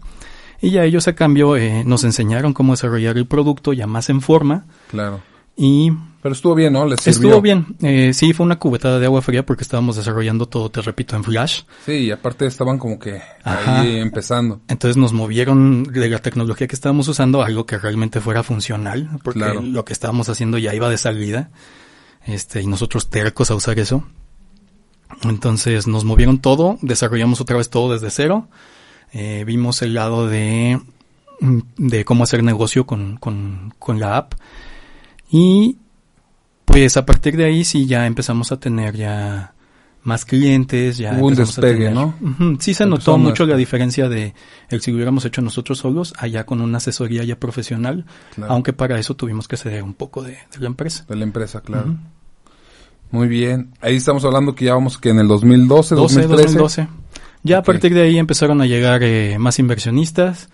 Y 0.64 0.70
ya 0.70 0.85
ellos 0.85 1.07
a 1.09 1.14
cambio 1.14 1.57
eh, 1.59 1.85
nos 1.85 2.05
enseñaron 2.05 2.55
cómo 2.55 2.72
desarrollar 2.72 3.18
el 3.18 3.27
producto 3.27 3.74
ya 3.74 3.87
más 3.87 4.09
en 4.09 4.22
forma. 4.22 4.64
Claro. 4.90 5.20
Y 5.59 5.92
pero 6.22 6.33
estuvo 6.33 6.55
bien, 6.55 6.72
¿no? 6.72 6.87
Les 6.87 7.07
Estuvo 7.07 7.42
bien. 7.42 7.77
Eh, 7.83 8.14
sí, 8.14 8.33
fue 8.33 8.46
una 8.46 8.59
cubetada 8.59 8.98
de 8.98 9.05
agua 9.05 9.20
fría 9.20 9.44
porque 9.44 9.62
estábamos 9.62 9.96
desarrollando 9.96 10.46
todo, 10.46 10.70
te 10.70 10.81
repito, 10.81 11.16
en 11.16 11.22
Flash. 11.22 11.64
Sí, 11.85 11.92
y 11.92 12.11
aparte 12.11 12.46
estaban 12.46 12.79
como 12.79 12.98
que 12.98 13.20
ahí 13.42 13.98
empezando. 13.98 14.62
Entonces 14.68 14.96
nos 14.96 15.12
movieron 15.12 15.83
de 15.83 16.09
la 16.09 16.20
tecnología 16.20 16.66
que 16.66 16.74
estábamos 16.74 17.09
usando 17.09 17.42
a 17.42 17.46
algo 17.46 17.66
que 17.66 17.77
realmente 17.77 18.22
fuera 18.22 18.42
funcional, 18.42 19.11
porque 19.22 19.44
lo 19.62 19.85
que 19.85 19.92
estábamos 19.92 20.31
haciendo 20.31 20.57
ya 20.57 20.74
iba 20.74 20.88
de 20.88 20.96
salida. 20.96 21.50
este, 22.24 22.62
y 22.62 22.66
nosotros 22.66 23.11
tercos 23.11 23.50
a 23.50 23.55
usar 23.55 23.79
eso. 23.79 24.03
Entonces 25.24 25.87
nos 25.87 26.05
movieron 26.05 26.38
todo, 26.38 26.79
desarrollamos 26.81 27.42
otra 27.42 27.59
vez 27.59 27.68
todo 27.68 27.92
desde 27.92 28.11
cero, 28.11 28.48
eh, 29.14 29.44
vimos 29.46 29.81
el 29.83 29.94
lado 29.94 30.29
de, 30.29 30.79
de 31.79 32.05
cómo 32.05 32.24
hacer 32.24 32.42
negocio 32.42 32.85
con, 32.87 33.16
con, 33.16 33.72
con 33.79 33.98
la 34.00 34.16
app 34.18 34.35
y 35.31 35.79
pues 36.64 36.96
a 36.96 37.07
partir 37.07 37.37
de 37.37 37.44
ahí 37.44 37.64
sí 37.64 37.87
ya 37.87 38.07
empezamos 38.07 38.53
a 38.53 38.59
tener 38.61 38.96
ya 38.96 39.53
más 40.03 40.27
clientes, 40.27 40.98
ya 40.98 41.14
Hubo 41.18 41.29
un 41.29 41.35
despegue, 41.35 41.90
¿no? 41.90 42.14
Sí 42.61 42.74
se 42.74 42.85
notó 42.85 43.16
mucho 43.16 43.46
la 43.46 43.57
diferencia 43.57 44.07
de 44.09 44.35
el 44.68 44.83
si 44.83 44.90
lo 44.90 44.96
hubiéramos 44.96 45.24
hecho 45.24 45.40
nosotros 45.40 45.79
solos, 45.79 46.12
allá 46.18 46.44
con 46.44 46.61
una 46.61 46.77
asesoría 46.77 47.24
ya 47.24 47.38
profesional, 47.40 48.05
Claro. 48.35 48.53
aunque 48.53 48.74
para 48.74 48.98
eso 48.98 49.14
tuvimos 49.16 49.48
que 49.48 49.57
ceder 49.57 49.83
un 49.83 49.94
poco 49.94 50.22
de, 50.22 50.33
de 50.33 50.59
la 50.59 50.66
empresa. 50.66 51.07
De 51.09 51.16
la 51.16 51.24
empresa, 51.24 51.62
claro. 51.62 51.96
Muy 53.11 53.29
bien. 53.29 53.70
Ahí 53.81 53.96
estamos 53.96 54.24
hablando 54.24 54.55
que 54.55 54.64
ya 54.66 54.74
vamos 54.74 54.98
que 54.98 55.09
en 55.11 55.20
el 55.20 55.29
2012, 55.29 55.94
12, 55.94 56.14
2013. 56.27 56.59
2012. 56.59 56.88
Ya 57.44 57.59
a 57.59 57.62
partir 57.62 57.92
de 57.92 58.00
ahí 58.00 58.18
empezaron 58.18 58.62
a 58.62 58.66
llegar 58.66 59.02
eh, 59.02 59.38
más 59.38 59.59
inversionistas, 59.59 60.48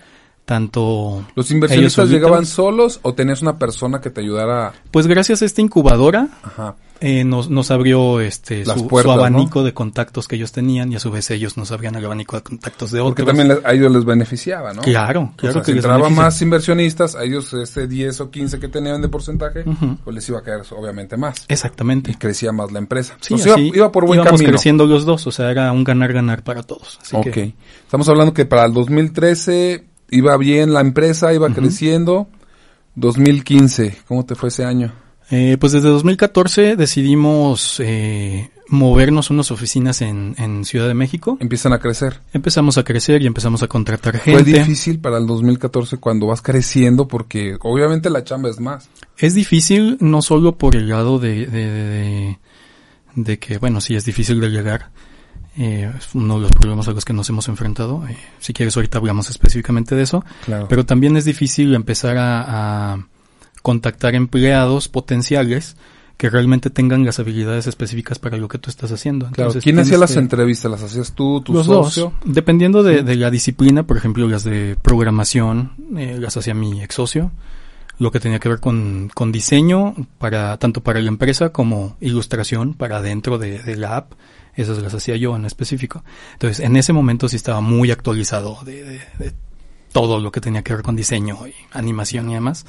tanto 0.44 1.24
¿Los 1.35 1.50
inversionistas 1.50 2.09
llegaban 2.09 2.46
solos 2.46 2.98
o 3.03 3.14
tenías 3.14 3.42
una 3.42 3.59
persona 3.59 4.00
que 4.00 4.11
te 4.11 4.20
ayudara? 4.20 4.72
Pues 4.90 5.07
gracias 5.07 5.42
a 5.42 5.44
esta 5.44 5.61
incubadora 5.61 6.29
Ajá. 6.42 6.74
eh, 7.00 7.22
nos, 7.24 7.48
nos 7.48 7.70
abrió 7.70 8.20
este 8.20 8.64
su, 8.64 8.88
puertas, 8.88 9.14
su 9.14 9.18
abanico 9.18 9.62
de 9.62 9.72
contactos 9.72 10.26
que 10.26 10.35
ellos 10.37 10.50
tenían 10.50 10.92
y 10.92 10.96
a 10.96 11.00
su 11.00 11.11
vez 11.12 11.31
ellos 11.31 11.57
nos 11.57 11.70
abrían 11.70 11.94
el 11.94 12.05
abanico 12.05 12.35
de 12.37 12.42
contactos 12.42 12.90
de 12.90 13.00
Porque 13.00 13.22
otros. 13.22 13.37
también 13.37 13.57
les- 13.57 13.64
a 13.64 13.72
ellos 13.72 13.92
les 13.92 14.05
beneficiaba, 14.05 14.72
¿no? 14.74 14.83
Claro, 14.83 15.33
claro 15.37 15.50
o 15.50 15.53
sea, 15.53 15.62
que 15.62 15.66
si 15.66 15.72
les 15.76 15.85
entraban 15.85 16.14
más 16.16 16.42
inversionistas, 16.42 17.14
a 17.14 17.22
ellos 17.22 17.53
este 17.55 17.87
10 17.87 18.20
o 18.20 18.31
15 18.31 18.59
que 18.59 18.66
tenían 18.68 19.00
de 19.03 19.09
porcentaje, 19.09 19.64
pues 20.03 20.14
les 20.14 20.29
iba 20.29 20.40
a 20.40 20.42
caer 20.42 20.62
obviamente 20.76 21.16
más. 21.16 21.44
Exactamente. 21.46 22.11
Y 22.11 22.14
crecía 22.16 22.50
más 22.50 22.72
la 22.72 22.81
empresa. 22.81 23.16
Sí, 23.20 23.35
Entonces, 23.35 23.53
así 23.53 23.62
iba, 23.68 23.76
iba 23.76 23.92
por 23.92 24.05
buen 24.07 24.18
íbamos 24.20 24.33
camino. 24.40 24.50
creciendo 24.50 24.85
los 24.87 25.05
dos, 25.05 25.26
o 25.29 25.31
sea, 25.33 25.50
era 25.50 25.70
un 25.70 25.85
ganar-ganar 25.85 26.42
para 26.42 26.64
todos. 26.64 26.98
Así 27.00 27.14
ok. 27.16 27.31
que, 27.31 27.55
Estamos 27.85 28.09
hablando 28.09 28.35
que 28.35 28.46
para 28.46 28.64
el 28.66 28.72
2013 28.74 29.87
iba 30.11 30.37
bien 30.37 30.73
la 30.73 30.81
empresa, 30.81 31.33
iba 31.33 31.49
creciendo. 31.55 32.29
2015, 32.96 33.96
¿cómo 34.09 34.25
te 34.27 34.35
fue 34.35 34.49
ese 34.49 34.64
año? 34.64 34.92
eh, 35.33 35.57
pues 35.61 35.70
desde 35.73 35.88
2014 35.88 36.75
decidimos 36.75 37.79
eh, 37.79 38.51
movernos 38.66 39.31
unas 39.31 39.53
oficinas 39.53 40.03
en, 40.03 40.35
en 40.38 40.64
Ciudad 40.64 40.88
de 40.88 40.94
México. 40.94 41.38
Empiezan 41.40 41.73
a 41.73 41.79
crecer. 41.79 42.20
Empezamos 42.33 42.79
a 42.79 42.83
crecer 42.85 43.23
y 43.23 43.27
empezamos 43.29 43.62
a 43.62 43.68
contratar 43.68 44.18
Fue 44.18 44.35
gente. 44.44 44.59
difícil 44.59 44.99
para 44.99 45.18
el 45.18 45.29
2014 45.29 45.99
cuando 45.99 46.27
vas 46.27 46.42
creciendo 46.42 47.07
porque 47.07 47.57
obviamente 47.61 48.11
la 48.11 48.25
chamba 48.25 48.51
es 48.51 48.59
más. 48.59 48.88
Es 49.18 49.35
difícil 49.35 49.99
no 50.01 50.20
solo 50.20 50.57
por 50.59 50.75
el 50.75 50.88
lado 50.88 51.20
de, 51.20 51.46
de, 51.46 51.70
de, 51.70 51.85
de- 51.85 52.38
de 53.14 53.38
que, 53.38 53.59
bueno, 53.59 53.81
sí 53.81 53.94
es 53.94 54.05
difícil 54.05 54.40
de 54.40 54.49
llegar. 54.51 54.90
Eh, 55.57 55.91
es 55.99 56.15
uno 56.15 56.37
de 56.37 56.43
los 56.43 56.53
problemas 56.53 56.87
a 56.89 56.93
los 56.93 57.05
que 57.05 57.13
nos 57.13 57.29
hemos 57.29 57.49
enfrentado. 57.49 58.07
Eh, 58.09 58.17
si 58.39 58.53
quieres 58.53 58.77
ahorita 58.77 58.99
hablamos 58.99 59.31
específicamente 59.31 59.95
de 59.95 60.03
eso. 60.03 60.25
Claro. 60.45 60.67
Pero 60.69 60.87
también 60.87 61.17
es 61.17 61.25
difícil 61.25 61.75
empezar 61.75 62.17
a, 62.19 62.93
a 62.95 63.07
contactar 63.63 64.15
empleados 64.15 64.89
potenciales 64.89 65.77
que 66.17 66.29
realmente 66.31 66.69
tengan 66.69 67.05
las 67.07 67.19
habilidades 67.19 67.67
específicas 67.67 68.19
para 68.19 68.37
lo 68.37 68.47
que 68.47 68.59
tú 68.59 68.69
estás 68.71 68.93
haciendo. 68.93 69.27
Claro, 69.27 69.51
Entonces, 69.51 69.65
¿quién 69.65 69.79
hacía 69.79 69.97
las 69.99 70.13
que- 70.13 70.19
entrevistas? 70.19 70.71
¿Las 70.71 70.83
hacías 70.83 71.13
tú, 71.15 71.41
tu 71.41 71.55
los 71.55 71.65
socio? 71.67 72.13
dos. 72.25 72.33
Dependiendo 72.35 72.83
de, 72.83 73.03
de 73.03 73.17
la 73.17 73.31
disciplina, 73.31 73.85
por 73.87 73.97
ejemplo, 73.97 74.29
las 74.29 74.45
de 74.45 74.77
programación, 74.83 75.73
eh, 75.97 76.19
las 76.21 76.37
hacía 76.37 76.55
mi 76.55 76.83
ex 76.83 76.95
socio. 76.95 77.33
Lo 77.99 78.11
que 78.11 78.21
tenía 78.21 78.39
que 78.39 78.49
ver 78.51 78.61
con, 78.61 79.11
con 79.15 79.33
diseño, 79.33 79.95
para, 80.19 80.57
tanto 80.59 80.83
para 80.83 81.01
la 81.01 81.09
empresa 81.09 81.51
como 81.51 81.97
ilustración 82.01 82.75
para 82.75 83.03
dentro 83.03 83.39
de, 83.39 83.59
de 83.63 83.77
la 83.77 83.97
app. 83.97 84.13
Esas 84.55 84.79
las 84.79 84.95
hacía 84.95 85.17
yo 85.17 85.37
en 85.37 85.45
específico. 85.45 86.03
Entonces, 86.35 86.61
en 86.65 86.77
ese 86.77 86.93
momento 86.93 87.29
sí 87.29 87.37
estaba 87.37 87.61
muy 87.61 87.91
actualizado 87.91 88.59
de, 88.65 88.83
de- 88.85 89.01
de 89.19 89.33
todo 89.93 90.21
lo 90.21 90.31
que 90.33 90.41
tenía 90.41 90.63
que 90.63 90.75
ver 90.75 90.83
con 90.83 90.97
diseño 90.97 91.39
y 91.47 91.55
animación 91.73 92.31
y 92.31 92.35
demás. 92.35 92.65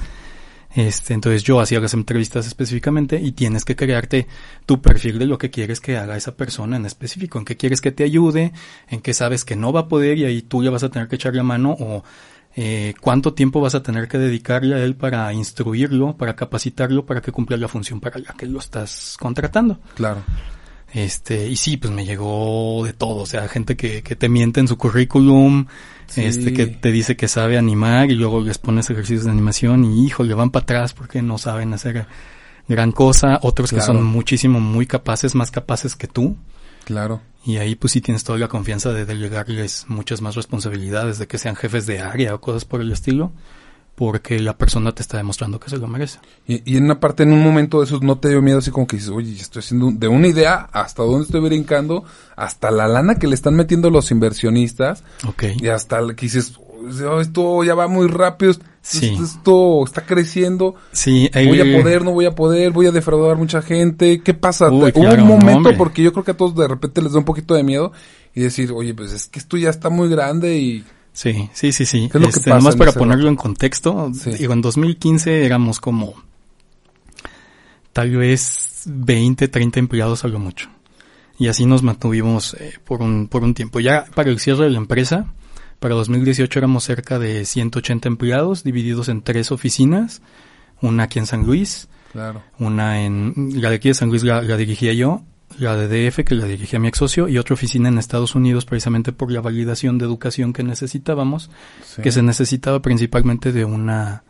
Este, 0.74 1.12
entonces 1.12 1.42
yo 1.42 1.60
hacía 1.60 1.80
las 1.80 1.92
entrevistas 1.92 2.46
específicamente 2.46 3.20
y 3.20 3.32
tienes 3.32 3.64
que 3.66 3.76
crearte 3.76 4.26
tu 4.64 4.80
perfil 4.80 5.18
de 5.18 5.26
lo 5.26 5.36
que 5.36 5.50
quieres 5.50 5.80
que 5.80 5.98
haga 5.98 6.16
esa 6.16 6.34
persona 6.34 6.76
en 6.76 6.86
específico, 6.86 7.38
en 7.38 7.44
qué 7.44 7.58
quieres 7.58 7.82
que 7.82 7.92
te 7.92 8.04
ayude, 8.04 8.52
en 8.88 9.00
qué 9.02 9.12
sabes 9.12 9.44
que 9.44 9.54
no 9.54 9.70
va 9.72 9.80
a 9.80 9.88
poder 9.88 10.16
y 10.16 10.24
ahí 10.24 10.40
tú 10.40 10.62
le 10.62 10.70
vas 10.70 10.82
a 10.82 10.88
tener 10.88 11.08
que 11.08 11.16
echar 11.16 11.34
la 11.36 11.42
mano 11.42 11.76
o 11.78 12.02
eh, 12.56 12.94
cuánto 13.02 13.34
tiempo 13.34 13.60
vas 13.60 13.74
a 13.74 13.82
tener 13.82 14.08
que 14.08 14.16
dedicarle 14.16 14.74
a 14.74 14.78
él 14.82 14.94
para 14.96 15.30
instruirlo, 15.34 16.16
para 16.16 16.36
capacitarlo, 16.36 17.04
para 17.04 17.20
que 17.20 17.32
cumpla 17.32 17.58
la 17.58 17.68
función 17.68 18.00
para 18.00 18.18
la 18.18 18.32
que 18.32 18.46
lo 18.46 18.58
estás 18.58 19.16
contratando. 19.20 19.78
Claro. 19.94 20.22
Este, 20.92 21.48
y 21.48 21.56
sí, 21.56 21.78
pues 21.78 21.92
me 21.92 22.04
llegó 22.04 22.82
de 22.84 22.92
todo, 22.92 23.22
o 23.22 23.26
sea, 23.26 23.48
gente 23.48 23.76
que, 23.76 24.02
que 24.02 24.14
te 24.14 24.28
miente 24.28 24.60
en 24.60 24.68
su 24.68 24.76
currículum, 24.76 25.66
Sí. 26.06 26.22
este, 26.24 26.52
que 26.52 26.66
te 26.66 26.92
dice 26.92 27.16
que 27.16 27.26
sabe 27.28 27.56
animar 27.56 28.10
y 28.10 28.14
luego 28.14 28.42
les 28.42 28.58
pones 28.58 28.90
ejercicios 28.90 29.24
de 29.24 29.30
animación 29.30 29.84
y 29.84 30.04
hijo, 30.04 30.22
le 30.24 30.34
van 30.34 30.50
para 30.50 30.64
atrás 30.64 30.92
porque 30.92 31.22
no 31.22 31.38
saben 31.38 31.72
hacer 31.72 32.06
gran 32.68 32.92
cosa, 32.92 33.38
otros 33.42 33.70
que 33.70 33.80
son 33.80 34.02
muchísimo, 34.04 34.60
muy 34.60 34.86
capaces, 34.86 35.34
más 35.34 35.50
capaces 35.50 35.96
que 35.96 36.08
tú, 36.08 36.36
Claro. 36.84 37.22
y 37.46 37.56
ahí 37.56 37.74
pues 37.76 37.94
sí 37.94 38.02
tienes 38.02 38.24
toda 38.24 38.38
la 38.38 38.48
confianza 38.48 38.92
de 38.92 39.06
delegarles 39.06 39.86
muchas 39.88 40.20
más 40.20 40.34
responsabilidades, 40.34 41.18
de 41.18 41.26
que 41.26 41.38
sean 41.38 41.56
jefes 41.56 41.86
de 41.86 42.00
área 42.00 42.34
o 42.34 42.40
cosas 42.42 42.66
por 42.66 42.82
el 42.82 42.92
estilo, 42.92 43.32
porque 43.94 44.40
la 44.40 44.56
persona 44.56 44.92
te 44.92 45.02
está 45.02 45.18
demostrando 45.18 45.60
que 45.60 45.68
se 45.70 45.76
lo 45.76 45.86
merece. 45.86 46.18
Y, 46.46 46.62
y 46.72 46.76
en 46.78 46.84
una 46.84 46.98
parte, 46.98 47.22
en 47.24 47.32
un 47.32 47.42
momento 47.42 47.78
de 47.80 47.84
esos, 47.86 48.02
¿no 48.02 48.18
te 48.18 48.30
dio 48.30 48.40
miedo 48.42 48.58
así 48.58 48.70
como 48.70 48.86
que 48.86 48.96
dices, 48.96 49.10
oye, 49.10 49.32
estoy 49.34 49.60
haciendo 49.60 49.90
de 49.92 50.08
una 50.08 50.26
idea 50.28 50.68
hasta 50.72 51.02
dónde 51.02 51.24
estoy 51.24 51.40
brincando, 51.40 52.04
hasta 52.34 52.70
la 52.70 52.88
lana 52.88 53.16
que 53.16 53.26
le 53.26 53.34
están 53.34 53.54
metiendo 53.54 53.90
los 53.90 54.10
inversionistas, 54.10 55.04
Ok. 55.28 55.44
y 55.60 55.68
hasta 55.68 55.98
el 55.98 56.14
que 56.16 56.26
dices, 56.26 56.54
"Oh, 57.06 57.20
esto 57.20 57.62
ya 57.64 57.74
va 57.74 57.86
muy 57.86 58.08
rápido, 58.08 58.50
esto, 58.52 58.64
Sí. 58.80 59.16
esto 59.22 59.84
está 59.84 60.04
creciendo, 60.04 60.74
Sí, 60.90 61.30
voy 61.32 61.60
eh, 61.60 61.76
a 61.76 61.80
poder, 61.82 62.04
no 62.04 62.10
voy 62.12 62.24
a 62.26 62.34
poder, 62.34 62.72
voy 62.72 62.86
a 62.86 62.90
defraudar 62.92 63.36
mucha 63.36 63.62
gente, 63.62 64.20
¿qué 64.22 64.34
pasa? 64.34 64.68
Uy, 64.70 64.90
Hubo 64.90 64.90
claro, 65.02 65.22
un 65.22 65.28
momento, 65.28 65.70
porque 65.78 66.02
yo 66.02 66.12
creo 66.12 66.24
que 66.24 66.32
a 66.32 66.36
todos 66.36 66.56
de 66.56 66.66
repente 66.66 67.00
les 67.02 67.12
da 67.12 67.18
un 67.18 67.24
poquito 67.24 67.54
de 67.54 67.62
miedo, 67.62 67.92
y 68.34 68.40
decir, 68.40 68.72
oye, 68.72 68.94
pues 68.94 69.12
es 69.12 69.28
que 69.28 69.38
esto 69.38 69.56
ya 69.58 69.68
está 69.70 69.90
muy 69.90 70.08
grande 70.08 70.56
y... 70.56 70.84
Sí, 71.12 71.50
sí, 71.52 71.72
sí, 71.72 71.84
sí. 71.86 72.08
¿Qué 72.10 72.18
es 72.18 72.22
lo 72.24 72.30
que 72.30 72.38
Este, 72.38 72.50
nomás 72.50 72.74
para 72.76 72.92
ponerlo 72.92 73.24
rato? 73.24 73.28
en 73.30 73.36
contexto, 73.36 74.10
Sí. 74.14 74.30
digo, 74.30 74.52
en 74.54 74.62
2015 74.62 75.44
éramos 75.44 75.78
como 75.80 76.14
tal 77.92 78.16
vez 78.16 78.82
20, 78.86 79.48
30 79.48 79.78
empleados 79.80 80.24
a 80.24 80.28
lo 80.28 80.38
mucho. 80.38 80.68
Y 81.38 81.48
así 81.48 81.66
nos 81.66 81.82
mantuvimos 81.82 82.54
eh, 82.54 82.74
por 82.84 83.02
un 83.02 83.28
por 83.28 83.42
un 83.42 83.54
tiempo. 83.54 83.80
Ya 83.80 84.04
para 84.14 84.30
el 84.30 84.38
cierre 84.38 84.64
de 84.64 84.70
la 84.70 84.78
empresa, 84.78 85.26
para 85.80 85.94
2018 85.94 86.58
éramos 86.58 86.84
cerca 86.84 87.18
de 87.18 87.44
180 87.44 88.08
empleados 88.08 88.62
divididos 88.64 89.08
en 89.08 89.22
tres 89.22 89.50
oficinas, 89.52 90.22
una 90.80 91.04
aquí 91.04 91.18
en 91.18 91.26
San 91.26 91.44
Luis, 91.44 91.88
Claro. 92.12 92.42
una 92.58 93.02
en 93.04 93.34
la 93.60 93.70
de 93.70 93.76
aquí 93.76 93.88
de 93.88 93.94
San 93.94 94.08
Luis 94.10 94.22
la, 94.22 94.42
la 94.42 94.56
dirigía 94.56 94.92
yo, 94.92 95.22
la 95.58 95.76
de 95.76 95.88
DF 96.10 96.24
que 96.24 96.34
la 96.34 96.46
dirigía 96.46 96.78
mi 96.78 96.88
ex 96.88 96.98
socio 96.98 97.28
y 97.28 97.38
otra 97.38 97.54
oficina 97.54 97.88
en 97.88 97.98
Estados 97.98 98.34
Unidos 98.34 98.64
precisamente 98.64 99.12
por 99.12 99.30
la 99.30 99.40
validación 99.40 99.98
de 99.98 100.04
educación 100.04 100.52
que 100.52 100.62
necesitábamos, 100.62 101.50
Sí. 101.84 102.02
que 102.02 102.12
se 102.12 102.22
necesitaba 102.22 102.80
principalmente 102.82 103.52
de 103.52 103.64
una 103.64 104.22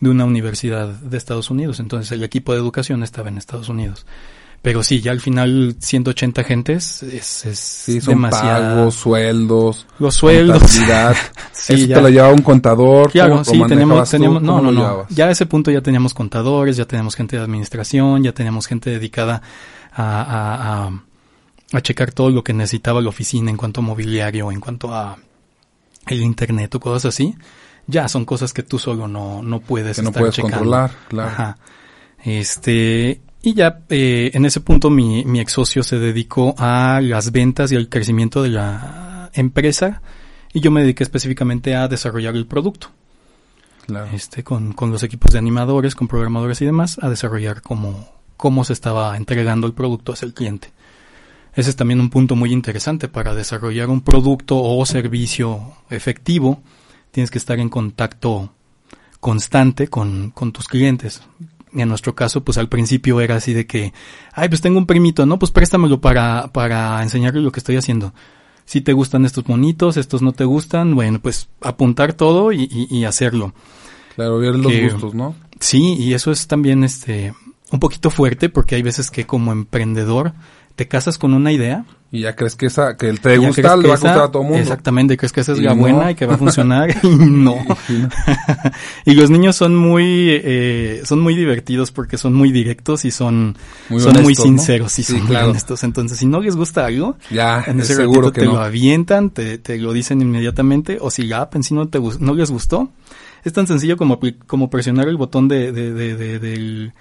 de 0.00 0.10
una 0.10 0.24
universidad 0.24 0.88
de 0.88 1.16
Estados 1.16 1.48
Unidos, 1.50 1.78
entonces 1.78 2.10
el 2.10 2.24
equipo 2.24 2.52
de 2.52 2.58
educación 2.58 3.04
estaba 3.04 3.28
en 3.28 3.38
Estados 3.38 3.68
Unidos. 3.68 4.04
Pero 4.60 4.82
sí, 4.84 5.00
ya 5.00 5.10
al 5.12 5.20
final 5.20 5.74
180 5.80 6.44
gentes 6.44 7.02
es, 7.02 7.46
es 7.46 7.58
Sí, 7.58 8.00
son 8.00 8.14
demasiado. 8.14 8.76
pagos, 8.76 8.94
sueldos, 8.94 9.86
Los 9.98 10.14
sueldos. 10.14 10.62
Sí, 11.52 11.74
Eso 11.74 11.86
ya. 11.86 11.96
te 11.96 12.02
lo 12.02 12.08
llevaba 12.08 12.32
un 12.32 12.42
contador. 12.42 13.10
Claro, 13.12 13.42
¿cómo 13.44 13.44
sí, 13.44 13.62
teníamos, 13.68 14.10
teníamos, 14.10 14.42
no, 14.42 14.56
¿Cómo 14.56 14.62
no, 14.64 14.72
no. 14.72 14.80
llevabas? 14.80 15.08
Ya 15.10 15.26
a 15.26 15.30
ese 15.30 15.46
punto 15.46 15.70
ya 15.70 15.80
teníamos 15.80 16.14
contadores, 16.14 16.76
ya 16.76 16.84
teníamos 16.84 17.14
gente 17.14 17.36
de 17.36 17.42
administración, 17.42 18.22
ya 18.24 18.32
teníamos 18.32 18.66
gente 18.66 18.90
dedicada 18.90 19.42
a, 19.94 20.22
a, 20.22 20.86
a, 20.86 21.02
a 21.72 21.80
checar 21.80 22.12
todo 22.12 22.30
lo 22.30 22.42
que 22.44 22.52
necesitaba 22.52 23.00
la 23.00 23.08
oficina 23.08 23.50
en 23.50 23.56
cuanto 23.56 23.80
a 23.80 23.84
mobiliario, 23.84 24.50
en 24.52 24.60
cuanto 24.60 24.94
a 24.94 25.18
el 26.08 26.22
internet 26.22 26.74
o 26.74 26.80
cosas 26.80 27.06
así. 27.14 27.34
Ya 27.86 28.06
son 28.08 28.24
cosas 28.24 28.52
que 28.52 28.62
tú 28.62 28.78
solo 28.78 29.08
no, 29.08 29.42
no 29.42 29.60
puedes 29.60 29.96
Que 29.96 30.02
no 30.02 30.08
estar 30.10 30.20
puedes 30.20 30.34
checando. 30.36 30.56
controlar, 30.58 30.90
claro. 31.08 31.28
Ajá. 31.30 31.58
Este, 32.24 33.20
y 33.42 33.54
ya 33.54 33.80
eh, 33.88 34.30
en 34.34 34.44
ese 34.44 34.60
punto 34.60 34.88
mi, 34.90 35.24
mi 35.24 35.40
ex 35.40 35.52
socio 35.52 35.82
se 35.82 35.98
dedicó 35.98 36.54
a 36.58 37.00
las 37.02 37.32
ventas 37.32 37.72
y 37.72 37.76
al 37.76 37.88
crecimiento 37.88 38.42
de 38.42 38.50
la 38.50 39.30
empresa 39.34 40.00
y 40.52 40.60
yo 40.60 40.70
me 40.70 40.82
dediqué 40.82 41.02
específicamente 41.02 41.74
a 41.74 41.88
desarrollar 41.88 42.36
el 42.36 42.46
producto 42.46 42.88
Claro. 43.86 44.06
este, 44.14 44.44
con, 44.44 44.72
con 44.74 44.92
los 44.92 45.02
equipos 45.02 45.32
de 45.32 45.38
animadores, 45.38 45.96
con 45.96 46.06
programadores 46.06 46.62
y 46.62 46.64
demás, 46.66 46.98
a 47.02 47.10
desarrollar 47.10 47.62
cómo, 47.62 48.08
cómo 48.36 48.64
se 48.64 48.72
estaba 48.72 49.16
entregando 49.16 49.66
el 49.66 49.72
producto 49.72 50.12
hacia 50.12 50.26
el 50.26 50.34
cliente. 50.34 50.72
Ese 51.54 51.70
es 51.70 51.76
también 51.76 52.00
un 52.00 52.08
punto 52.08 52.34
muy 52.34 52.52
interesante 52.52 53.08
para 53.08 53.34
desarrollar 53.34 53.90
un 53.90 54.00
producto 54.00 54.58
o 54.58 54.84
servicio 54.86 55.74
efectivo. 55.90 56.62
Tienes 57.10 57.30
que 57.30 57.38
estar 57.38 57.58
en 57.60 57.68
contacto 57.68 58.52
constante 59.20 59.88
con, 59.88 60.30
con 60.30 60.52
tus 60.52 60.66
clientes. 60.66 61.22
en 61.74 61.88
nuestro 61.88 62.14
caso, 62.14 62.42
pues 62.42 62.56
al 62.58 62.68
principio 62.68 63.20
era 63.20 63.36
así 63.36 63.52
de 63.52 63.66
que, 63.66 63.92
ay, 64.32 64.48
pues 64.48 64.62
tengo 64.62 64.78
un 64.78 64.86
primito, 64.86 65.26
¿no? 65.26 65.38
Pues 65.38 65.50
préstamelo 65.52 66.00
para, 66.00 66.48
para 66.52 67.02
enseñarle 67.02 67.42
lo 67.42 67.52
que 67.52 67.60
estoy 67.60 67.76
haciendo. 67.76 68.14
Si 68.64 68.80
te 68.80 68.92
gustan 68.94 69.26
estos 69.26 69.46
monitos, 69.48 69.96
estos 69.96 70.22
no 70.22 70.32
te 70.32 70.44
gustan, 70.44 70.94
bueno, 70.94 71.20
pues 71.20 71.48
apuntar 71.60 72.14
todo 72.14 72.52
y, 72.52 72.68
y, 72.70 73.04
hacerlo. 73.04 73.52
Claro, 74.14 74.38
ver 74.38 74.54
los 74.54 74.72
gustos, 74.72 75.14
¿no? 75.14 75.34
Sí, 75.60 75.94
y 75.98 76.14
eso 76.14 76.30
es 76.30 76.46
también 76.46 76.82
este 76.82 77.34
un 77.72 77.80
poquito 77.80 78.10
fuerte 78.10 78.48
porque 78.48 78.76
hay 78.76 78.82
veces 78.82 79.10
que 79.10 79.26
como 79.26 79.50
emprendedor 79.50 80.32
te 80.76 80.88
casas 80.88 81.18
con 81.18 81.34
una 81.34 81.52
idea. 81.52 81.84
Y 82.10 82.20
ya 82.20 82.36
crees 82.36 82.56
que 82.56 82.66
esa, 82.66 82.98
que 82.98 83.08
el 83.08 83.20
te 83.20 83.38
gusta, 83.38 83.74
le 83.74 83.88
va 83.88 83.94
a 83.94 83.96
gustar 83.96 84.18
a 84.18 84.30
todo 84.30 84.42
mundo. 84.42 84.58
Exactamente, 84.58 85.16
crees 85.16 85.32
que 85.32 85.40
esa 85.40 85.52
es 85.52 85.58
la 85.60 85.72
buena 85.72 86.10
y 86.10 86.14
que 86.14 86.26
va 86.26 86.34
a 86.34 86.38
funcionar 86.38 86.94
y 87.02 87.08
no. 87.08 87.56
y 89.06 89.14
los 89.14 89.30
niños 89.30 89.56
son 89.56 89.74
muy, 89.74 90.28
eh, 90.30 91.00
son 91.04 91.20
muy 91.20 91.34
divertidos 91.34 91.90
porque 91.90 92.18
son 92.18 92.34
muy 92.34 92.52
directos 92.52 93.06
y 93.06 93.10
son 93.10 93.56
muy, 93.88 94.00
son 94.00 94.22
muy 94.22 94.34
sinceros 94.34 94.98
y 94.98 95.04
son 95.04 95.24
muy 95.24 95.36
honestos. 95.36 95.84
Entonces, 95.84 96.18
si 96.18 96.26
no 96.26 96.40
les 96.40 96.54
gusta 96.54 96.84
algo, 96.84 97.16
ya, 97.30 97.64
en 97.66 97.80
ese 97.80 97.94
seguro 97.94 98.30
que 98.30 98.42
te 98.42 98.46
lo 98.46 98.60
avientan, 98.60 99.30
te, 99.30 99.56
te 99.56 99.78
lo 99.78 99.94
dicen 99.94 100.20
inmediatamente, 100.20 100.98
o 101.00 101.10
si 101.10 101.22
la 101.22 101.40
app 101.40 101.54
en 101.56 101.62
sí 101.62 101.72
no 101.72 101.88
te 101.88 101.98
no 101.98 102.34
les 102.34 102.50
gustó, 102.50 102.90
es 103.42 103.54
tan 103.54 103.66
sencillo 103.66 103.96
como, 103.96 104.20
como 104.46 104.68
presionar 104.68 105.08
el 105.08 105.16
botón 105.16 105.48
de, 105.48 105.72
de, 105.72 105.94
de, 105.94 106.14
de 106.14 106.38
del 106.38 106.92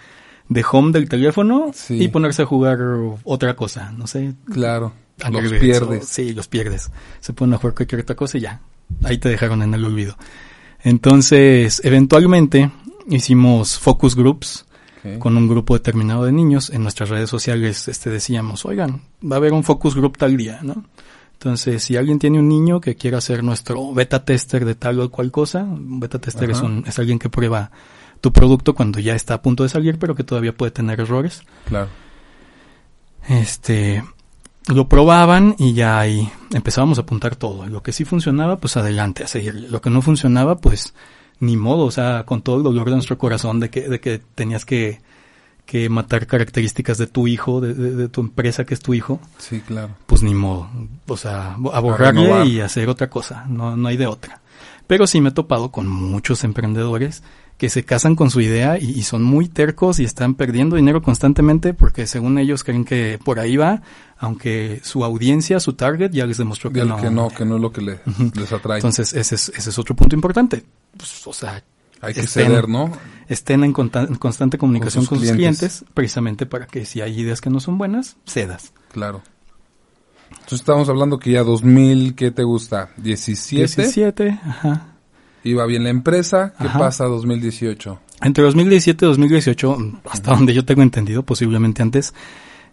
de 0.52 0.66
home 0.70 0.92
del 0.92 1.08
teléfono 1.08 1.72
y 1.88 2.10
ponerse 2.10 2.42
a 2.42 2.46
jugar 2.46 2.80
otra 3.24 3.56
cosa, 3.56 3.94
no 3.98 4.06
sé. 4.06 4.34
Claro. 4.52 4.92
Los 5.32 5.54
pierdes. 5.54 6.08
sí, 6.08 6.34
los 6.34 6.50
pierdes. 6.50 6.92
Se 7.22 7.32
ponen 7.32 7.54
a 7.54 7.58
jugar 7.58 7.74
cualquier 7.74 8.02
otra 8.02 8.16
cosa 8.16 8.38
y 8.38 8.42
ya. 8.42 8.60
Ahí 9.04 9.18
te 9.18 9.30
dejaron 9.30 9.62
en 9.62 9.74
el 9.74 9.86
olvido. 9.86 10.18
Entonces, 10.84 11.82
eventualmente 11.86 12.70
hicimos 13.08 13.80
focus 13.80 14.14
groups 14.14 14.66
con 15.20 15.38
un 15.38 15.48
grupo 15.48 15.74
determinado 15.74 16.26
de 16.26 16.34
niños. 16.34 16.70
En 16.70 16.84
nuestras 16.84 17.08
redes 17.08 17.30
sociales 17.30 17.88
este, 17.88 18.10
decíamos, 18.10 18.66
oigan, 18.66 19.04
va 19.24 19.38
a 19.38 19.40
haber 19.40 19.54
un 19.54 19.64
focus 19.64 19.96
group 19.96 20.18
tal 20.18 20.36
día, 20.36 20.60
¿no? 20.64 20.84
Entonces, 21.34 21.82
si 21.82 21.96
alguien 21.96 22.20
tiene 22.20 22.40
un 22.40 22.50
niño 22.50 22.82
que 22.82 22.96
quiera 22.96 23.22
ser 23.22 23.42
nuestro 23.42 23.94
beta 23.94 24.26
tester 24.26 24.66
de 24.66 24.76
tal 24.76 25.00
o 25.00 25.10
cual 25.10 25.32
cosa, 25.32 25.64
un 25.64 26.00
beta 26.00 26.20
tester 26.20 26.52
es, 26.52 26.62
un, 26.62 26.84
es 26.86 27.00
alguien 27.00 27.18
que 27.18 27.30
prueba 27.30 27.72
tu 28.22 28.32
producto 28.32 28.76
cuando 28.76 29.00
ya 29.00 29.16
está 29.16 29.34
a 29.34 29.42
punto 29.42 29.64
de 29.64 29.70
salir, 29.70 29.98
pero 30.00 30.16
que 30.16 30.24
todavía 30.24 30.54
puede 30.54 30.72
tener 30.72 31.02
errores. 31.02 31.42
Claro. 31.66 31.90
Este, 33.28 34.04
lo 34.68 34.88
probaban 34.88 35.56
y 35.58 35.74
ya 35.74 36.00
ahí 36.00 36.32
empezábamos 36.54 37.00
a 37.00 37.02
apuntar 37.02 37.36
todo. 37.36 37.66
Lo 37.66 37.82
que 37.82 37.92
sí 37.92 38.06
funcionaba, 38.06 38.58
pues 38.58 38.78
adelante, 38.78 39.24
a 39.24 39.28
seguir. 39.28 39.56
Lo 39.70 39.82
que 39.82 39.90
no 39.90 40.02
funcionaba, 40.02 40.58
pues 40.58 40.94
ni 41.40 41.58
modo, 41.58 41.86
o 41.86 41.92
sea, 41.92 42.24
con 42.26 42.44
todo 42.44 42.58
el 42.58 42.64
dolor 42.64 42.86
de 42.86 42.96
nuestro 42.96 43.18
corazón 43.18 43.60
de 43.60 43.72
que, 43.72 43.90
de 43.90 44.00
que 44.00 44.22
tenías 44.36 44.66
que, 44.66 45.02
que 45.66 45.90
matar 45.90 46.28
características 46.28 47.00
de 47.00 47.08
tu 47.08 47.28
hijo, 47.28 47.60
de, 47.60 47.74
de, 47.74 48.08
tu 48.08 48.22
empresa 48.22 48.66
que 48.66 48.76
es 48.76 48.80
tu 48.80 48.94
hijo. 48.94 49.20
Sí, 49.40 49.62
claro. 49.62 49.96
Pues 50.06 50.22
ni 50.22 50.36
modo. 50.36 50.70
O 51.08 51.18
sea, 51.18 51.54
a 51.74 51.80
borrarle 51.80 52.46
y 52.46 52.60
hacer 52.60 52.88
otra 52.88 53.10
cosa. 53.10 53.46
No, 53.48 53.76
no 53.76 53.88
hay 53.88 53.98
de 53.98 54.06
otra. 54.06 54.42
Pero 54.86 55.08
sí 55.08 55.22
me 55.22 55.30
he 55.30 55.32
topado 55.32 55.72
con 55.72 55.88
muchos 55.88 56.44
emprendedores 56.44 57.24
que 57.62 57.70
se 57.70 57.86
casan 57.86 58.16
con 58.16 58.32
su 58.32 58.42
idea 58.42 58.80
y, 58.80 59.04
son 59.04 59.22
muy 59.22 59.48
tercos 59.48 60.00
y 60.00 60.04
están 60.04 60.34
perdiendo 60.34 60.78
dinero 60.78 61.04
constantemente 61.04 61.76
porque 61.76 62.08
según 62.08 62.40
ellos 62.40 62.64
creen 62.64 62.86
que 62.86 63.20
por 63.24 63.40
ahí 63.40 63.56
va, 63.56 63.84
aunque 64.18 64.82
su 64.84 65.06
audiencia, 65.06 65.60
su 65.60 65.74
target 65.74 66.10
ya 66.10 66.26
les 66.26 66.40
demostró 66.40 66.72
que, 66.72 66.84
no, 66.84 66.98
que 66.98 67.12
no. 67.12 67.30
Que 67.30 67.46
no 67.46 67.58
es 67.58 67.62
lo 67.62 67.72
que 67.72 67.82
les 67.82 68.52
atrae. 68.52 68.80
Entonces 68.80 69.14
ese 69.14 69.36
es, 69.36 69.50
ese 69.50 69.70
es 69.70 69.78
otro 69.78 69.96
punto 69.96 70.16
importante. 70.16 70.64
Pues, 70.98 71.28
o 71.28 71.34
sea, 71.34 71.64
hay 72.02 72.16
que 72.16 72.26
ceder, 72.26 72.68
¿no? 72.68 72.92
Estén 73.28 73.64
en, 73.64 73.74
constante 73.74 74.58
comunicación 74.58 75.06
con 75.06 75.20
sus, 75.20 75.32
clientes. 75.32 75.86
precisamente 75.94 76.48
para 76.48 76.66
que 76.66 76.84
si 76.86 77.02
hay 77.02 77.20
ideas 77.20 77.42
que 77.42 77.52
no 77.52 77.60
son 77.60 77.78
buenas, 77.78 78.18
cedas. 78.26 78.74
Claro. 78.92 79.22
Entonces 80.32 80.62
estamos 80.62 80.90
hablando 80.90 81.20
que 81.20 81.30
ya 81.30 81.44
2000, 81.44 82.16
¿qué 82.16 82.32
te 82.32 82.42
gusta? 82.42 82.90
17. 82.98 83.84
17, 83.84 84.40
ajá. 84.44 84.91
Iba 85.44 85.66
bien 85.66 85.84
la 85.84 85.90
empresa. 85.90 86.54
¿Qué 86.60 86.68
pasa 86.70 87.06
2018? 87.06 88.00
Entre 88.22 88.44
2017 88.44 89.06
y 89.06 89.08
2018, 89.08 89.78
hasta 90.10 90.32
donde 90.36 90.54
yo 90.54 90.64
tengo 90.64 90.84
entendido, 90.84 91.24
posiblemente 91.24 91.82
antes, 91.82 92.14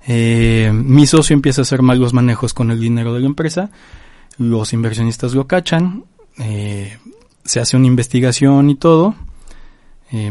eh, 0.07 0.71
mi 0.73 1.07
socio 1.07 1.35
empieza 1.35 1.61
a 1.61 1.63
hacer 1.63 1.83
malos 1.83 2.13
manejos 2.13 2.53
con 2.53 2.71
el 2.71 2.81
dinero 2.81 3.15
de 3.15 3.21
la 3.21 3.27
empresa. 3.27 3.71
Los 4.37 4.73
inversionistas 4.75 5.35
lo 5.35 5.47
cachan. 5.47 6.05
Eh, 6.39 6.99
se 7.45 7.61
hace 7.61 7.77
una 7.77 7.87
investigación 7.87 8.69
y 8.69 8.75
todo. 8.75 9.15
Eh, 10.13 10.31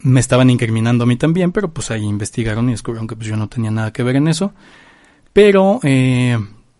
me 0.00 0.20
estaban 0.20 0.48
incriminando 0.48 1.04
a 1.04 1.06
mí 1.06 1.16
también, 1.16 1.52
pero 1.52 1.70
pues 1.70 1.90
ahí 1.90 2.04
investigaron 2.04 2.68
y 2.68 2.72
descubrieron 2.72 3.06
que 3.06 3.16
pues 3.16 3.28
yo 3.28 3.36
no 3.36 3.48
tenía 3.48 3.70
nada 3.70 3.92
que 3.92 4.02
ver 4.02 4.16
en 4.16 4.28
eso. 4.28 4.52
Pero 5.34 5.80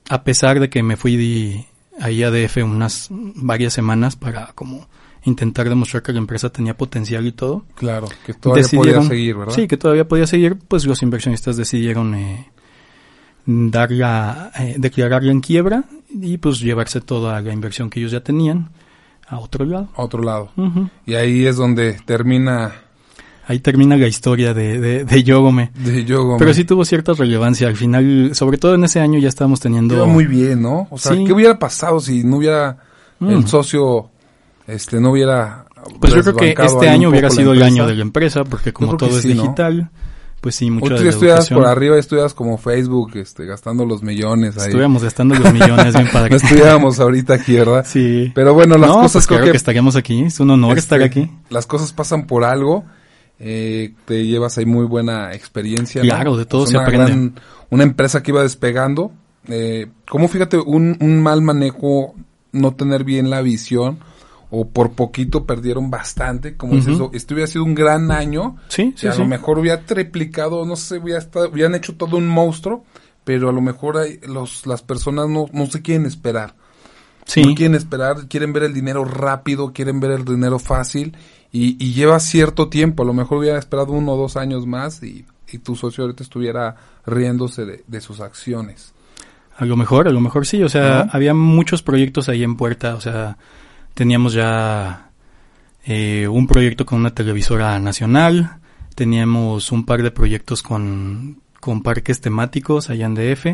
a 0.09 0.25
pesar 0.25 0.61
de 0.61 0.71
que 0.71 0.83
me 0.83 0.97
fui 0.97 1.67
ahí 2.01 2.23
a 2.23 2.31
DF 2.31 2.59
unas 2.65 3.09
varias 3.11 3.73
semanas 3.73 4.17
para 4.17 4.53
como 4.55 4.87
intentar 5.25 5.69
demostrar 5.69 6.03
que 6.03 6.13
la 6.13 6.19
empresa 6.19 6.51
tenía 6.51 6.77
potencial 6.77 7.27
y 7.27 7.33
todo. 7.33 7.65
Claro, 7.75 8.09
que 8.25 8.35
todavía 8.35 8.65
podía 8.75 9.03
seguir, 9.03 9.37
¿verdad? 9.37 9.55
Sí, 9.55 9.69
que 9.69 9.77
todavía 9.77 10.07
podía 10.07 10.27
seguir, 10.27 10.57
pues 10.57 10.87
los 10.87 11.03
inversionistas 11.03 11.57
decidieron 11.57 12.15
eh, 12.15 12.51
darla, 13.47 14.53
eh, 14.59 14.77
declararla 14.79 15.33
en 15.33 15.41
quiebra 15.41 15.85
y 16.11 16.39
pues 16.39 16.61
llevarse 16.61 17.01
toda 17.01 17.41
la 17.41 17.53
inversión 17.53 17.91
que 17.91 18.01
ellos 18.01 18.13
ya 18.13 18.21
tenían 18.21 18.71
a 19.27 19.39
otro 19.39 19.65
lado. 19.65 19.89
A 19.95 20.03
otro 20.03 20.23
lado. 20.23 20.51
Y 21.07 21.15
ahí 21.15 21.47
es 21.47 21.57
donde 21.57 21.95
termina 22.05 22.73
ahí 23.49 23.61
termina 23.61 23.97
la 23.97 24.07
historia 24.07 24.53
de, 24.53 24.79
de, 24.79 25.05
de 25.05 25.23
Yogome. 25.25 25.73
De 25.75 26.05
Yogome. 26.05 26.39
Pero 26.39 26.53
sí 26.53 26.65
tuvo 26.65 26.85
cierta 26.85 27.15
relevancia. 27.15 27.67
Al 27.67 27.77
final, 27.77 28.31
sobre 28.35 28.59
todo 28.59 28.75
en 28.75 28.85
ese 28.85 29.01
año 29.01 29.19
ya 29.19 29.29
estábamos 29.29 29.59
teniendo... 29.59 30.07
muy 30.07 30.27
bien, 30.27 30.63
¿no? 30.63 30.87
O 30.91 30.99
sea, 30.99 31.13
¿qué 31.13 31.33
hubiera 31.33 31.59
pasado 31.59 31.99
si 31.99 32.23
no 32.25 32.37
hubiera 32.37 32.77
el 33.21 33.39
mm. 33.39 33.47
socio, 33.47 34.11
este, 34.67 35.01
no 35.01 35.13
hubiera... 35.13 35.65
Pues 35.99 36.13
yo 36.13 36.23
creo 36.23 36.37
que 36.37 36.55
este 36.63 36.89
año 36.89 37.09
hubiera 37.09 37.31
sido 37.31 37.55
el 37.55 37.63
año 37.63 37.87
de 37.87 37.95
la 37.95 38.03
empresa, 38.03 38.45
porque 38.45 38.73
como 38.73 38.97
todo 38.97 39.19
es 39.19 39.25
digital... 39.25 39.91
Pues 40.41 40.55
sí, 40.55 40.71
mucho 40.71 40.95
Tú 40.95 41.03
estudias 41.03 41.49
por 41.49 41.67
arriba, 41.67 41.99
estudias 41.99 42.33
como 42.33 42.59
Facebook, 42.59 43.17
este, 43.17 43.45
gastando 43.45 43.85
los 43.85 44.05
millones 44.05 44.57
ahí. 44.57 44.73
Gastando 44.73 45.35
los 45.35 45.53
millones 45.53 45.93
bien 45.95 46.09
para 46.13 46.29
No 46.31 46.37
estudiábamos 46.37 47.01
ahorita 47.01 47.35
aquí, 47.35 47.57
¿verdad? 47.57 47.85
Sí. 47.85 48.31
Pero 48.37 48.55
bueno, 48.55 48.79
las 48.79 48.89
cosas 48.89 49.27
pues 49.27 49.27
creo 49.27 49.51
que, 49.51 49.57
estaríamos 49.57 49.97
aquí, 49.97 50.23
es 50.23 50.39
un 50.39 50.51
honor 50.51 50.79
estar 50.79 51.03
este, 51.03 51.23
aquí. 51.23 51.31
Las 51.51 51.67
cosas 51.67 51.93
pasan 51.93 52.29
por 52.29 52.45
algo 52.45 52.85
eh, 53.41 53.95
te 54.05 54.27
llevas 54.27 54.59
ahí 54.59 54.67
muy 54.67 54.85
buena 54.85 55.33
experiencia. 55.33 56.03
Claro, 56.03 56.37
de 56.37 56.47
todo 56.47 56.67
se 56.67 56.77
aprende. 56.77 57.33
una 57.71 57.83
empresa 57.83 58.23
que 58.23 58.33
iba 58.33 58.43
despegando. 58.43 59.13
Eh, 59.49 59.87
como 60.09 60.29
fíjate, 60.29 60.59
un, 60.59 60.97
un 61.01 61.23
mal 61.23 61.43
manejo, 61.43 62.15
no 62.53 62.75
tener 62.75 63.05
bien 63.05 63.31
la 63.31 63.41
visión, 63.41 63.99
o 64.51 64.69
por 64.69 64.93
poquito 64.93 65.45
perdieron 65.45 65.91
bastante, 65.91 66.57
como 66.57 66.75
es 66.75 66.87
eso, 66.87 67.11
este 67.13 67.35
hubiera 67.35 67.47
sido 67.47 67.65
un 67.65 67.75
gran 67.75 68.11
año, 68.11 68.57
sí, 68.69 68.95
sí, 68.97 69.07
a 69.07 69.15
lo 69.15 69.27
mejor 69.27 69.59
hubiera 69.59 69.85
triplicado, 69.85 70.65
no 70.65 70.77
sé, 70.77 70.99
hubiera 70.99 71.19
estado, 71.19 71.51
hubieran 71.51 71.75
hecho 71.75 71.97
todo 71.97 72.17
un 72.17 72.29
monstruo, 72.29 72.85
pero 73.25 73.51
a 73.51 73.53
lo 73.53 73.61
mejor 73.61 73.99
hay, 73.99 74.19
los, 74.27 74.67
las 74.67 74.83
personas 74.83 75.29
no, 75.29 75.47
no 75.53 75.67
se 75.67 75.83
quieren 75.83 76.07
esperar. 76.07 76.55
Sí. 77.29 77.43
No 77.43 77.55
quieren 77.55 77.75
esperar, 77.75 78.27
quieren 78.27 78.55
ver 78.55 78.63
el 78.63 78.73
dinero 78.73 79.05
rápido, 79.05 79.75
quieren 79.75 80.01
ver 80.01 80.13
el 80.13 80.25
dinero 80.25 80.59
fácil 80.59 81.15
y, 81.53 81.77
y 81.79 81.93
lleva 81.93 82.19
cierto 82.21 82.69
tiempo. 82.69 83.03
A 83.03 83.07
lo 83.07 83.13
mejor 83.13 83.39
hubiera 83.39 83.59
esperado 83.59 83.93
uno 83.93 84.13
o 84.13 84.17
dos 84.17 84.39
años 84.39 84.67
más 84.67 85.03
y, 85.03 85.27
y 85.53 85.59
tu 85.59 85.77
socio 85.77 86.05
ahorita 86.05 86.23
estuviera 86.23 86.77
riéndose 87.05 87.67
de, 87.67 87.85
de, 87.87 88.01
sus 88.01 88.21
acciones. 88.21 88.95
A 89.59 89.67
lo 89.67 89.77
mejor, 89.77 90.09
a 90.09 90.11
lo 90.11 90.23
mejor 90.23 90.47
sí. 90.47 90.63
O 90.63 90.71
sea, 90.71 91.03
había 91.13 91.35
muchos 91.35 91.83
proyectos 91.83 92.31
ahí 92.31 92.43
en 92.43 92.57
puerta. 92.57 92.95
O 92.95 93.01
sea, 93.03 93.37
teníamos 93.93 94.33
ya 94.33 95.11
eh, 95.85 96.29
un 96.29 96.47
proyecto 96.47 96.87
con 96.87 97.01
una 97.01 97.15
televisora 97.15 97.79
nacional. 97.79 98.59
Teníamos 98.95 99.71
un 99.71 99.85
par 99.85 100.03
de 100.03 100.11
proyectos 100.11 100.63
con, 100.63 101.43
con 101.61 101.83
parques 101.83 102.23
temáticos 102.23 102.89
allá 102.89 103.05
en 103.05 103.15
DF. 103.15 103.47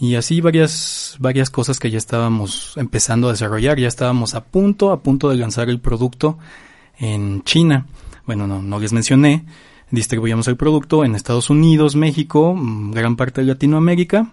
Y 0.00 0.14
así 0.14 0.40
varias, 0.40 1.16
varias 1.18 1.50
cosas 1.50 1.78
que 1.78 1.90
ya 1.90 1.98
estábamos 1.98 2.72
empezando 2.76 3.28
a 3.28 3.32
desarrollar. 3.32 3.78
Ya 3.78 3.86
estábamos 3.86 4.34
a 4.34 4.44
punto, 4.44 4.92
a 4.92 5.02
punto 5.02 5.28
de 5.28 5.36
lanzar 5.36 5.68
el 5.68 5.78
producto 5.78 6.38
en 6.98 7.42
China. 7.42 7.86
Bueno, 8.24 8.46
no, 8.46 8.62
no 8.62 8.80
les 8.80 8.94
mencioné. 8.94 9.44
Distribuíamos 9.90 10.48
el 10.48 10.56
producto 10.56 11.04
en 11.04 11.14
Estados 11.14 11.50
Unidos, 11.50 11.96
México, 11.96 12.54
mm, 12.54 12.92
gran 12.92 13.16
parte 13.16 13.42
de 13.42 13.48
Latinoamérica. 13.48 14.32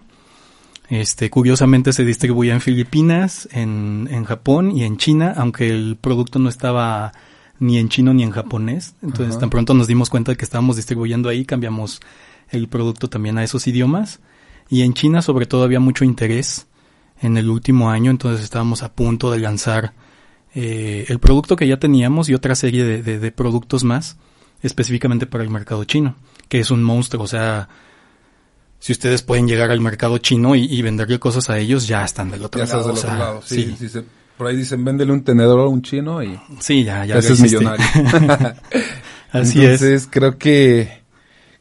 Este, 0.88 1.28
curiosamente 1.28 1.92
se 1.92 2.06
distribuía 2.06 2.54
en 2.54 2.62
Filipinas, 2.62 3.46
en, 3.52 4.08
en 4.10 4.24
Japón 4.24 4.74
y 4.74 4.84
en 4.84 4.96
China, 4.96 5.34
aunque 5.36 5.68
el 5.68 5.98
producto 6.00 6.38
no 6.38 6.48
estaba 6.48 7.12
ni 7.58 7.76
en 7.76 7.90
chino 7.90 8.14
ni 8.14 8.22
en 8.22 8.30
japonés. 8.30 8.94
Entonces, 9.02 9.38
tan 9.38 9.50
pronto 9.50 9.74
nos 9.74 9.86
dimos 9.86 10.08
cuenta 10.08 10.32
de 10.32 10.38
que 10.38 10.46
estábamos 10.46 10.76
distribuyendo 10.76 11.28
ahí, 11.28 11.44
cambiamos 11.44 12.00
el 12.48 12.68
producto 12.68 13.08
también 13.08 13.36
a 13.36 13.44
esos 13.44 13.66
idiomas. 13.66 14.20
Y 14.68 14.82
en 14.82 14.94
China, 14.94 15.22
sobre 15.22 15.46
todo, 15.46 15.64
había 15.64 15.80
mucho 15.80 16.04
interés 16.04 16.66
en 17.20 17.36
el 17.36 17.50
último 17.50 17.90
año, 17.90 18.10
entonces 18.10 18.44
estábamos 18.44 18.82
a 18.82 18.92
punto 18.92 19.30
de 19.30 19.38
lanzar 19.38 19.92
eh, 20.54 21.06
el 21.08 21.18
producto 21.18 21.56
que 21.56 21.66
ya 21.66 21.78
teníamos 21.78 22.28
y 22.28 22.34
otra 22.34 22.54
serie 22.54 22.84
de, 22.84 23.18
de, 23.18 23.32
productos 23.32 23.84
más 23.84 24.16
específicamente 24.62 25.26
para 25.26 25.44
el 25.44 25.50
mercado 25.50 25.84
chino, 25.84 26.16
que 26.48 26.60
es 26.60 26.70
un 26.70 26.82
monstruo, 26.82 27.24
o 27.24 27.26
sea, 27.26 27.68
si 28.80 28.92
ustedes 28.92 29.22
pueden 29.22 29.46
llegar 29.46 29.70
al 29.70 29.80
mercado 29.80 30.18
chino 30.18 30.54
y, 30.54 30.82
venderle 30.82 31.18
cosas 31.18 31.50
a 31.50 31.58
ellos, 31.58 31.86
ya 31.86 32.04
están 32.04 32.30
del 32.30 32.44
otro 32.44 32.64
lado. 32.64 32.88
Del 32.88 32.96
otro 32.96 33.16
lado. 33.16 33.42
Sí, 33.44 33.76
sí. 33.78 33.88
por 34.36 34.46
ahí 34.46 34.56
dicen, 34.56 34.84
véndele 34.84 35.12
un 35.12 35.24
tenedor 35.24 35.60
a 35.60 35.66
un 35.66 35.82
chino 35.82 36.22
y... 36.22 36.38
Sí, 36.60 36.84
ya, 36.84 37.04
ya. 37.04 37.18
Ese 37.18 37.32
es 37.32 37.40
millonario. 37.40 37.84
Así 39.32 39.60
Entonces, 39.60 40.08
creo 40.10 40.38
que, 40.38 41.02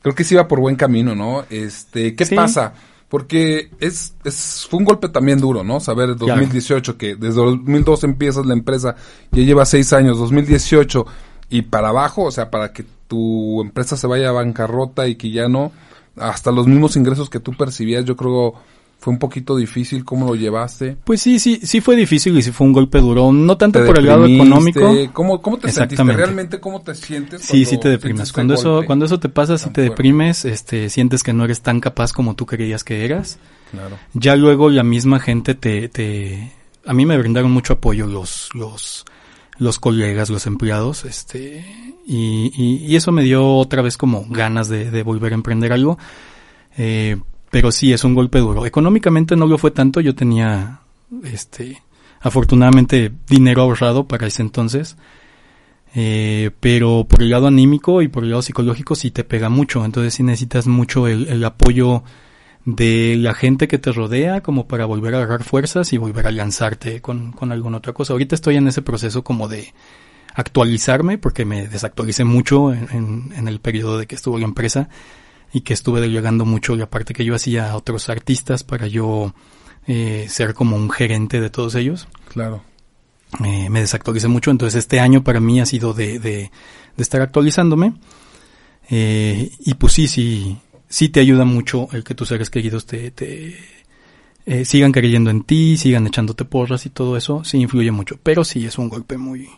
creo 0.02 0.16
que 0.16 0.24
sí 0.24 0.36
va 0.36 0.48
por 0.48 0.60
buen 0.60 0.76
camino, 0.76 1.16
¿no? 1.16 1.46
Este, 1.50 2.16
¿qué 2.16 2.26
pasa? 2.28 2.74
Porque 3.10 3.72
es, 3.80 4.16
es, 4.26 4.68
fue 4.70 4.80
un 4.80 4.86
golpe 4.86 5.08
también 5.08 5.40
duro, 5.40 5.64
¿no? 5.64 5.80
Saber 5.80 6.18
2018 6.18 6.98
que 6.98 7.16
desde 7.16 7.40
2002 7.42 8.04
empiezas 8.04 8.46
la 8.46 8.54
empresa, 8.54 8.96
ya 9.32 9.44
lleva 9.44 9.66
seis 9.66 9.94
años, 9.94 10.18
2018 10.18 11.06
y 11.50 11.62
para 11.62 11.90
abajo, 11.90 12.24
o 12.24 12.32
sea, 12.32 12.50
para 12.52 12.74
que 12.74 12.86
tu 13.08 13.62
empresa 13.62 13.96
se 13.96 14.08
vaya 14.08 14.30
a 14.30 14.34
bancarrota 14.34 15.08
y 15.08 15.16
que 15.16 15.32
ya 15.32 15.48
no, 15.48 15.72
hasta 16.18 16.52
los 16.52 16.68
mismos 16.68 16.98
ingresos 16.98 17.30
que 17.30 17.40
tú 17.40 17.54
percibías, 17.54 18.04
yo 18.04 18.18
creo 18.18 18.56
fue 19.00 19.14
un 19.14 19.20
poquito 19.20 19.56
difícil 19.56 20.04
cómo 20.04 20.26
lo 20.26 20.36
llevaste. 20.36 20.98
Pues 21.04 21.22
sí, 21.22 21.40
sí, 21.40 21.60
sí 21.64 21.82
fue 21.82 21.96
difícil 21.96 22.38
y 22.38 22.42
sí 22.42 22.52
fue 22.52 22.66
un 22.66 22.74
golpe 22.74 23.00
duro, 23.00 23.32
no 23.32 23.58
tanto 23.58 23.86
por 23.86 24.00
el 24.00 24.06
lado 24.06 24.26
económico. 24.26 24.92
¿Cómo, 25.14 25.42
cómo 25.42 25.58
te 25.58 25.72
sentiste? 25.72 26.04
¿Realmente 26.04 26.60
cómo 26.60 26.82
te 26.82 26.96
sientes? 26.96 27.42
Sí, 27.42 27.66
sí 27.66 27.78
te 27.78 27.90
deprimes. 27.90 28.34
Cuando 28.34 28.56
eso, 28.56 28.82
cuando 28.86 29.06
eso 29.06 29.20
te 29.20 29.30
pasa, 29.30 29.58
si 29.58 29.70
te 29.70 29.82
deprimes, 29.82 30.46
este, 30.46 30.90
sientes 30.90 31.24
que 31.24 31.34
no 31.34 31.46
eres 31.46 31.62
tan 31.62 31.80
capaz 31.80 32.12
como 32.12 32.36
tú 32.36 32.46
creías 32.46 32.84
que 32.84 33.06
eras. 33.06 33.38
Claro. 33.72 33.98
Ya 34.14 34.36
luego 34.36 34.70
la 34.70 34.84
misma 34.84 35.20
gente 35.20 35.54
te, 35.54 35.90
te, 35.90 36.54
a 36.86 36.94
mí 36.94 37.06
me 37.06 37.18
brindaron 37.18 37.52
mucho 37.52 37.74
apoyo 37.74 38.08
los, 38.08 38.50
los, 38.54 39.06
los 39.60 39.78
colegas, 39.78 40.30
los 40.30 40.48
empleados, 40.48 41.06
este, 41.06 41.66
y, 42.06 42.52
y, 42.56 42.96
eso 42.96 43.12
me 43.12 43.24
dio 43.24 43.46
otra 43.56 43.82
vez 43.82 43.98
como 43.98 44.26
ganas 44.30 44.70
de, 44.70 44.90
de 44.90 45.04
volver 45.04 45.34
a 45.34 45.36
emprender 45.36 45.74
algo. 45.74 45.98
Eh, 46.78 47.18
pero 47.58 47.72
sí 47.72 47.92
es 47.92 48.04
un 48.04 48.14
golpe 48.14 48.38
duro. 48.38 48.68
Económicamente 48.68 49.36
no 49.36 49.48
lo 49.48 49.58
fue 49.58 49.72
tanto, 49.72 50.00
yo 50.00 50.14
tenía, 50.14 50.82
este, 51.24 51.82
afortunadamente 52.20 53.12
dinero 53.28 53.64
ahorrado 53.64 54.08
para 54.08 54.28
ese 54.28 54.44
entonces, 54.44 54.96
eh, 55.96 56.52
pero 56.60 57.08
por 57.10 57.24
el 57.24 57.32
lado 57.32 57.48
anímico 57.48 58.04
y 58.04 58.10
por 58.10 58.24
el 58.24 58.30
lado 58.30 58.44
psicológico 58.44 58.94
sí 58.94 59.10
te 59.10 59.24
pega 59.24 59.50
mucho, 59.50 59.84
entonces 59.84 60.14
sí 60.14 60.22
necesitas 60.22 60.68
mucho 60.68 61.08
el, 61.08 61.44
apoyo 61.44 62.04
de 62.66 63.16
la 63.18 63.34
gente 63.34 63.68
que 63.68 63.80
te 63.80 63.92
rodea 63.92 64.42
como 64.42 64.68
para 64.68 64.86
volver 64.86 65.16
a 65.16 65.18
agarrar 65.18 65.44
fuerzas 65.44 65.92
y 65.94 65.98
volver 65.98 66.28
a 66.28 66.32
lanzarte 66.32 67.02
con, 67.02 67.32
con 67.32 67.52
alguna 67.52 67.78
otra 67.78 67.94
cosa. 67.94 68.14
Ahorita 68.14 68.36
estoy 68.36 68.58
en 68.58 68.68
ese 68.68 68.84
proceso 68.84 69.24
como 69.24 69.48
de 69.48 69.74
actualizarme 70.36 71.18
porque 71.18 71.44
me 71.44 71.68
desactualicé 71.68 72.24
mucho 72.24 72.72
en, 72.72 73.34
en, 73.36 73.48
el 73.48 73.60
periodo 73.62 73.98
de 73.98 74.06
que 74.06 74.14
estuvo 74.14 74.38
la 74.38 74.46
empresa 74.46 74.90
y 75.54 75.62
que 75.62 75.74
estuve 75.74 76.02
delegando 76.02 76.46
mucho 76.46 76.76
la 76.76 76.90
parte 76.90 77.14
que 77.14 77.26
yo 77.26 77.36
hacía 77.36 77.72
a 77.72 77.78
otros 77.78 78.10
artistas 78.10 78.64
para 78.64 78.88
yo 78.88 79.34
eh, 79.88 80.28
ser 80.30 80.54
como 80.54 80.76
un 80.76 80.90
gerente 80.90 81.40
de 81.40 81.50
todos 81.50 81.76
ellos. 81.76 82.08
Claro. 82.30 82.62
Eh, 83.44 83.70
me 83.70 83.82
desactualicé 83.82 84.28
mucho, 84.28 84.52
entonces 84.52 84.80
este 84.80 85.00
año 85.00 85.24
para 85.24 85.40
mí 85.40 85.60
ha 85.60 85.66
sido 85.66 85.94
de, 85.94 86.20
de, 86.20 86.52
de 86.96 87.04
estar 87.04 87.22
actualizándome. 87.22 87.94
Eh, 88.90 89.52
y 89.60 89.74
pues 89.74 89.94
sí, 89.94 90.08
sí, 90.08 90.58
sí 90.88 91.10
te 91.10 91.20
ayuda 91.20 91.46
mucho 91.46 91.90
el 91.92 92.04
que 92.04 92.16
tus 92.16 92.30
seres 92.30 92.50
queridos 92.50 92.86
te, 92.86 93.12
te 93.12 93.58
eh, 94.46 94.64
sigan 94.64 94.94
creyendo 94.94 95.30
en 95.30 95.44
ti, 95.44 95.76
sigan 95.76 96.08
echándote 96.08 96.46
porras 96.46 96.86
y 96.86 96.90
todo 96.90 97.18
eso, 97.18 97.44
sí 97.44 97.58
influye 97.58 97.92
mucho. 97.92 98.18
Pero 98.24 98.44
sí 98.44 98.66
es 98.66 98.78
un 98.78 98.90
golpe 98.90 99.18
muy, 99.18 99.50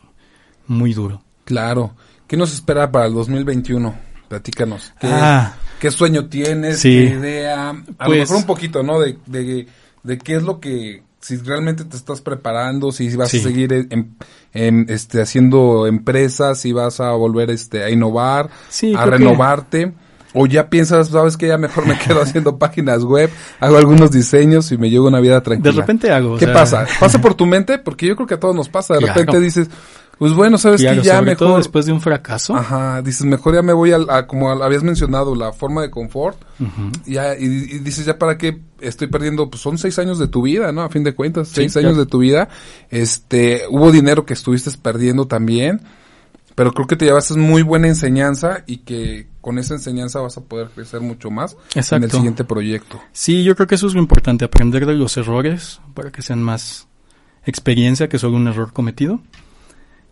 muy 0.67 0.93
duro. 0.93 1.21
Claro. 1.45 1.95
¿Qué 2.27 2.37
nos 2.37 2.53
espera 2.53 2.91
para 2.91 3.05
el 3.05 3.13
2021? 3.13 3.95
Platícanos. 4.27 4.93
¿Qué, 4.99 5.07
ah. 5.07 5.55
¿Qué 5.79 5.91
sueño 5.91 6.27
tienes? 6.27 6.81
¿Qué 6.81 6.89
idea? 6.89 7.69
A 7.69 7.73
lo 7.73 7.83
pues 8.05 8.19
mejor 8.19 8.37
un 8.37 8.45
poquito, 8.45 8.83
¿no? 8.83 8.99
De, 8.99 9.17
de, 9.25 9.67
de 10.03 10.17
qué 10.17 10.35
es 10.35 10.43
lo 10.43 10.59
que 10.59 11.03
si 11.21 11.37
realmente 11.37 11.83
te 11.83 11.97
estás 11.97 12.21
preparando, 12.21 12.91
si 12.91 13.13
vas 13.15 13.33
a 13.33 13.39
seguir 13.39 13.73
en, 13.73 14.15
en, 14.53 14.85
este, 14.89 15.21
haciendo 15.21 15.85
empresas, 15.85 16.59
si 16.61 16.71
vas 16.71 16.99
a 16.99 17.11
volver 17.11 17.49
este, 17.49 17.83
a 17.83 17.89
innovar, 17.89 18.49
a 18.95 19.05
renovarte. 19.05 19.93
O 20.33 20.45
ya 20.45 20.69
piensas, 20.69 21.09
sabes 21.09 21.37
que 21.37 21.47
ya 21.47 21.57
mejor 21.57 21.87
me 21.87 21.97
quedo 22.07 22.21
haciendo 22.21 22.59
páginas 22.59 23.03
web, 23.03 23.31
hago 23.59 23.77
algunos 23.77 24.11
diseños 24.11 24.71
y 24.71 24.77
me 24.77 24.91
llevo 24.91 25.07
una 25.07 25.19
vida 25.19 25.41
tranquila. 25.41 25.73
De 25.73 25.81
repente 25.81 26.11
hago. 26.11 26.37
¿Qué 26.37 26.47
pasa? 26.47 26.85
¿Pasa 26.99 27.19
por 27.19 27.33
tu 27.33 27.47
mente? 27.47 27.79
Porque 27.79 28.05
yo 28.05 28.15
creo 28.15 28.27
que 28.27 28.35
a 28.35 28.39
todos 28.39 28.55
nos 28.55 28.69
pasa. 28.69 28.93
De 28.93 28.99
repente 28.99 29.39
dices, 29.39 29.69
pues 30.19 30.33
bueno, 30.33 30.57
sabes 30.57 30.81
que 30.81 31.01
ya 31.01 31.21
mejor. 31.21 31.47
Todo 31.47 31.57
después 31.57 31.85
de 31.85 31.93
un 31.93 32.01
fracaso. 32.01 32.53
Ajá, 32.53 33.01
dices, 33.01 33.25
mejor 33.25 33.55
ya 33.55 33.61
me 33.61 33.71
voy 33.71 33.93
a, 33.93 34.27
como 34.27 34.51
habías 34.51 34.83
mencionado, 34.83 35.33
la 35.33 35.53
forma 35.53 35.81
de 35.81 35.89
confort. 35.89 36.37
ya, 37.05 37.35
y, 37.35 37.47
dices, 37.79 38.05
ya 38.05 38.19
para 38.19 38.37
qué 38.37 38.59
estoy 38.81 39.07
perdiendo, 39.07 39.49
pues 39.49 39.61
son 39.61 39.77
seis 39.77 39.97
años 39.97 40.19
de 40.19 40.27
tu 40.27 40.41
vida, 40.41 40.73
¿no? 40.73 40.81
A 40.81 40.89
fin 40.89 41.05
de 41.05 41.15
cuentas, 41.15 41.47
seis 41.47 41.75
años 41.77 41.95
de 41.95 42.05
tu 42.05 42.19
vida. 42.19 42.49
Este, 42.89 43.63
hubo 43.69 43.93
dinero 43.93 44.25
que 44.25 44.33
estuviste 44.33 44.69
perdiendo 44.77 45.25
también. 45.25 45.81
Pero 46.53 46.73
creo 46.73 46.87
que 46.87 46.97
te 46.97 47.05
llevas 47.05 47.31
muy 47.37 47.61
buena 47.61 47.87
enseñanza 47.87 48.65
y 48.67 48.79
que 48.79 49.27
con 49.39 49.57
esa 49.57 49.75
enseñanza 49.75 50.19
vas 50.19 50.37
a 50.37 50.41
poder 50.41 50.67
crecer 50.67 50.99
mucho 50.99 51.31
más 51.31 51.55
en 51.73 52.03
el 52.03 52.11
siguiente 52.11 52.43
proyecto. 52.43 52.99
Sí, 53.13 53.45
yo 53.45 53.55
creo 53.55 53.65
que 53.65 53.75
eso 53.75 53.87
es 53.87 53.93
lo 53.93 54.01
importante, 54.01 54.43
aprender 54.43 54.85
de 54.85 54.95
los 54.95 55.15
errores 55.15 55.79
para 55.93 56.11
que 56.11 56.21
sean 56.21 56.43
más 56.43 56.89
experiencia 57.45 58.09
que 58.09 58.19
solo 58.19 58.35
un 58.35 58.49
error 58.49 58.73
cometido. 58.73 59.21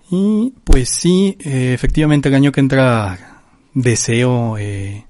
Y 0.10 0.54
pues 0.64 0.90
sí, 0.90 1.38
eh, 1.42 1.74
efectivamente 1.74 2.30
el 2.30 2.36
año 2.36 2.52
que 2.52 2.62
entra 2.62 3.42
deseo 3.74 4.58
eh, 4.58 5.06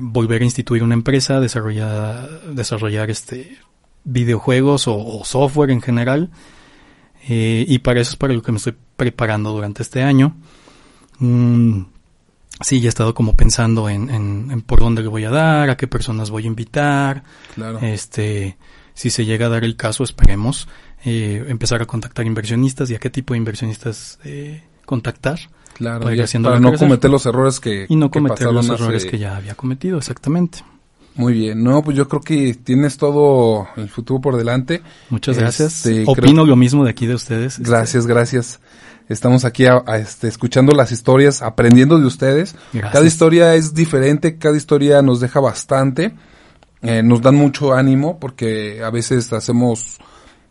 volver 0.00 0.42
a 0.42 0.44
instituir 0.44 0.82
una 0.82 0.94
empresa, 0.94 1.40
desarrollar, 1.40 2.42
desarrollar 2.52 3.10
este 3.10 3.58
videojuegos 4.04 4.86
o, 4.88 5.22
software 5.24 5.70
en 5.70 5.80
general. 5.80 6.30
Eh, 7.28 7.64
y 7.68 7.78
para 7.78 8.00
eso 8.00 8.12
es 8.12 8.16
para 8.16 8.34
lo 8.34 8.42
que 8.42 8.52
me 8.52 8.58
estoy 8.58 8.74
preparando 8.96 9.52
durante 9.52 9.82
este 9.82 10.02
año. 10.02 10.36
Mm, 11.18 11.82
sí, 12.60 12.80
ya 12.80 12.86
he 12.86 12.88
estado 12.88 13.14
como 13.14 13.36
pensando 13.36 13.88
en, 13.88 14.10
en, 14.10 14.62
por 14.62 14.80
dónde 14.80 15.02
le 15.02 15.08
voy 15.08 15.24
a 15.24 15.30
dar, 15.30 15.70
a 15.70 15.76
qué 15.76 15.86
personas 15.86 16.30
voy 16.30 16.44
a 16.44 16.48
invitar. 16.48 17.22
Claro. 17.54 17.78
Este, 17.80 18.56
si 18.94 19.10
se 19.10 19.24
llega 19.24 19.46
a 19.46 19.48
dar 19.48 19.64
el 19.64 19.76
caso, 19.76 20.04
esperemos, 20.04 20.68
eh, 21.04 21.44
empezar 21.48 21.82
a 21.82 21.86
contactar 21.86 22.26
inversionistas 22.26 22.90
y 22.90 22.94
a 22.94 22.98
qué 22.98 23.10
tipo 23.10 23.34
de 23.34 23.38
inversionistas 23.38 24.18
eh, 24.24 24.62
contactar. 24.84 25.38
Claro, 25.74 26.04
para, 26.04 26.60
no 26.60 26.74
cometer 26.74 27.10
los 27.10 27.24
errores 27.24 27.58
que 27.58 27.86
Y 27.88 27.96
no 27.96 28.10
cometer 28.10 28.52
los 28.52 28.68
errores 28.68 29.06
que 29.06 29.18
ya 29.18 29.36
había 29.36 29.54
cometido, 29.54 29.98
exactamente. 29.98 30.58
Muy 31.14 31.34
bien, 31.34 31.62
no, 31.62 31.82
pues 31.82 31.96
yo 31.96 32.08
creo 32.08 32.22
que 32.22 32.54
tienes 32.54 32.96
todo 32.96 33.68
el 33.76 33.88
futuro 33.88 34.20
por 34.20 34.36
delante. 34.36 34.82
Muchas 35.10 35.36
gracias. 35.38 35.84
Este, 35.86 36.04
Opino 36.06 36.46
lo 36.46 36.56
mismo 36.56 36.84
de 36.84 36.90
aquí 36.90 37.06
de 37.06 37.14
ustedes. 37.14 37.58
Este. 37.58 37.68
Gracias, 37.68 38.06
gracias. 38.06 38.60
Estamos 39.08 39.44
aquí 39.44 39.66
a, 39.66 39.82
este, 39.98 40.28
escuchando 40.28 40.72
las 40.72 40.90
historias, 40.90 41.42
aprendiendo 41.42 41.98
de 41.98 42.06
ustedes. 42.06 42.54
Cada 42.92 43.04
historia 43.04 43.54
es 43.54 43.74
diferente, 43.74 44.38
cada 44.38 44.56
historia 44.56 45.02
nos 45.02 45.20
deja 45.20 45.40
bastante, 45.40 46.14
eh, 46.82 47.02
nos 47.02 47.22
dan 47.22 47.36
mucho 47.36 47.72
ánimo 47.72 48.18
porque 48.18 48.82
a 48.82 48.90
veces 48.90 49.32
hacemos 49.32 49.98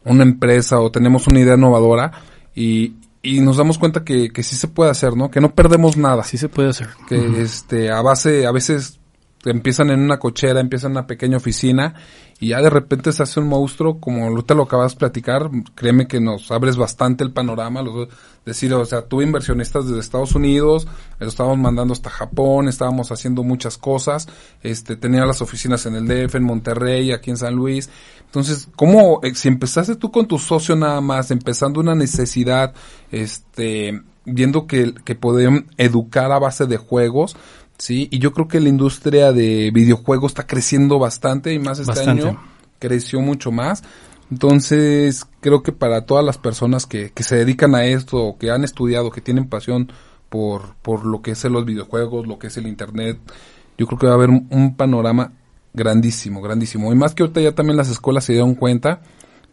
una 0.03 0.23
empresa 0.23 0.79
o 0.79 0.91
tenemos 0.91 1.27
una 1.27 1.39
idea 1.39 1.55
innovadora 1.55 2.11
y, 2.55 2.95
y 3.21 3.41
nos 3.41 3.57
damos 3.57 3.77
cuenta 3.77 4.03
que, 4.03 4.31
que 4.31 4.43
sí 4.43 4.55
se 4.55 4.67
puede 4.67 4.91
hacer, 4.91 5.15
¿no? 5.15 5.29
Que 5.29 5.41
no 5.41 5.53
perdemos 5.53 5.97
nada. 5.97 6.23
Sí 6.23 6.37
se 6.37 6.49
puede 6.49 6.69
hacer. 6.69 6.87
Que 7.07 7.41
este, 7.41 7.91
a 7.91 8.01
base, 8.01 8.45
a 8.45 8.51
veces 8.51 8.99
empiezan 9.45 9.89
en 9.89 9.99
una 9.99 10.19
cochera, 10.19 10.59
empiezan 10.59 10.91
en 10.91 10.97
una 10.97 11.07
pequeña 11.07 11.37
oficina 11.37 11.95
y 12.41 12.49
ya 12.49 12.61
de 12.61 12.71
repente 12.71 13.13
se 13.13 13.21
hace 13.21 13.39
un 13.39 13.47
monstruo, 13.47 13.99
como 13.99 14.43
te 14.43 14.55
lo 14.55 14.63
acabas 14.63 14.93
de 14.93 14.97
platicar, 14.97 15.51
créeme 15.75 16.07
que 16.07 16.19
nos 16.19 16.49
abres 16.49 16.75
bastante 16.75 17.23
el 17.23 17.31
panorama, 17.31 17.83
los, 17.83 18.09
decir, 18.43 18.73
o 18.73 18.83
sea, 18.83 19.03
tuve 19.03 19.25
inversionistas 19.25 19.85
desde 19.85 19.99
Estados 19.99 20.33
Unidos, 20.33 20.87
lo 21.19 21.27
estábamos 21.27 21.59
mandando 21.59 21.93
hasta 21.93 22.09
Japón, 22.09 22.67
estábamos 22.67 23.11
haciendo 23.11 23.43
muchas 23.43 23.77
cosas, 23.77 24.27
este, 24.63 24.95
tenía 24.95 25.23
las 25.23 25.43
oficinas 25.43 25.85
en 25.85 25.93
el 25.93 26.07
DF, 26.07 26.33
en 26.33 26.43
Monterrey, 26.43 27.11
aquí 27.11 27.29
en 27.29 27.37
San 27.37 27.53
Luis, 27.53 27.91
entonces, 28.25 28.69
¿cómo, 28.75 29.19
eh, 29.21 29.35
si 29.35 29.47
empezaste 29.47 29.95
tú 29.95 30.11
con 30.11 30.25
tu 30.25 30.39
socio 30.39 30.75
nada 30.75 30.99
más, 30.99 31.29
empezando 31.29 31.79
una 31.79 31.93
necesidad, 31.93 32.73
este, 33.11 34.01
viendo 34.25 34.65
que, 34.65 34.95
que 35.05 35.13
podían 35.13 35.67
educar 35.77 36.31
a 36.31 36.39
base 36.39 36.65
de 36.65 36.77
juegos, 36.77 37.35
Sí, 37.81 38.07
y 38.11 38.19
yo 38.19 38.31
creo 38.31 38.47
que 38.47 38.59
la 38.59 38.69
industria 38.69 39.31
de 39.33 39.71
videojuegos 39.71 40.33
está 40.33 40.45
creciendo 40.45 40.99
bastante 40.99 41.51
y 41.51 41.57
más 41.57 41.79
este 41.79 42.07
año 42.07 42.39
creció 42.77 43.21
mucho 43.21 43.51
más. 43.51 43.83
Entonces, 44.29 45.25
creo 45.39 45.63
que 45.63 45.71
para 45.71 46.05
todas 46.05 46.23
las 46.23 46.37
personas 46.37 46.85
que, 46.85 47.09
que 47.09 47.23
se 47.23 47.37
dedican 47.37 47.73
a 47.73 47.85
esto, 47.85 48.35
que 48.39 48.51
han 48.51 48.63
estudiado, 48.63 49.09
que 49.09 49.19
tienen 49.19 49.49
pasión 49.49 49.91
por, 50.29 50.75
por 50.83 51.07
lo 51.07 51.23
que 51.23 51.31
es 51.31 51.43
los 51.45 51.65
videojuegos, 51.65 52.27
lo 52.27 52.37
que 52.37 52.47
es 52.47 52.57
el 52.57 52.67
internet, 52.67 53.17
yo 53.79 53.87
creo 53.87 53.97
que 53.97 54.05
va 54.05 54.11
a 54.11 54.15
haber 54.15 54.29
un, 54.29 54.75
panorama 54.77 55.33
grandísimo, 55.73 56.39
grandísimo. 56.39 56.93
Y 56.93 56.95
más 56.95 57.15
que 57.15 57.23
ahorita 57.23 57.41
ya 57.41 57.55
también 57.55 57.77
las 57.77 57.89
escuelas 57.89 58.25
se 58.25 58.33
dieron 58.33 58.53
cuenta 58.53 59.01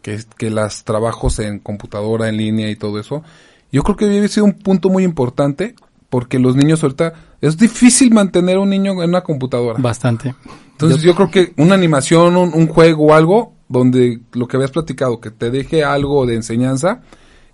que, 0.03 0.19
que 0.37 0.51
las 0.51 0.83
trabajos 0.83 1.39
en 1.39 1.57
computadora, 1.57 2.29
en 2.29 2.37
línea 2.37 2.69
y 2.69 2.75
todo 2.75 2.99
eso, 2.99 3.23
yo 3.71 3.81
creo 3.81 3.97
que 3.97 4.05
había 4.05 4.27
sido 4.27 4.45
un 4.45 4.53
punto 4.53 4.89
muy 4.89 5.03
importante 5.03 5.73
porque 6.09 6.39
los 6.39 6.55
niños 6.55 6.83
ahorita 6.83 7.13
es 7.41 7.57
difícil 7.57 8.11
mantener 8.11 8.57
un 8.57 8.69
niño 8.69 9.03
en 9.03 9.09
una 9.09 9.21
computadora. 9.21 9.79
Bastante. 9.79 10.35
Entonces 10.71 11.01
yo, 11.01 11.13
creo 11.15 11.29
que 11.29 11.53
una 11.57 11.75
animación, 11.75 12.37
un, 12.37 12.53
un, 12.53 12.67
juego 12.67 13.07
o 13.07 13.13
algo 13.13 13.53
donde 13.67 14.21
lo 14.33 14.47
que 14.47 14.57
habías 14.57 14.71
platicado, 14.71 15.19
que 15.19 15.29
te 15.29 15.51
deje 15.51 15.83
algo 15.83 16.25
de 16.25 16.35
enseñanza, 16.35 17.01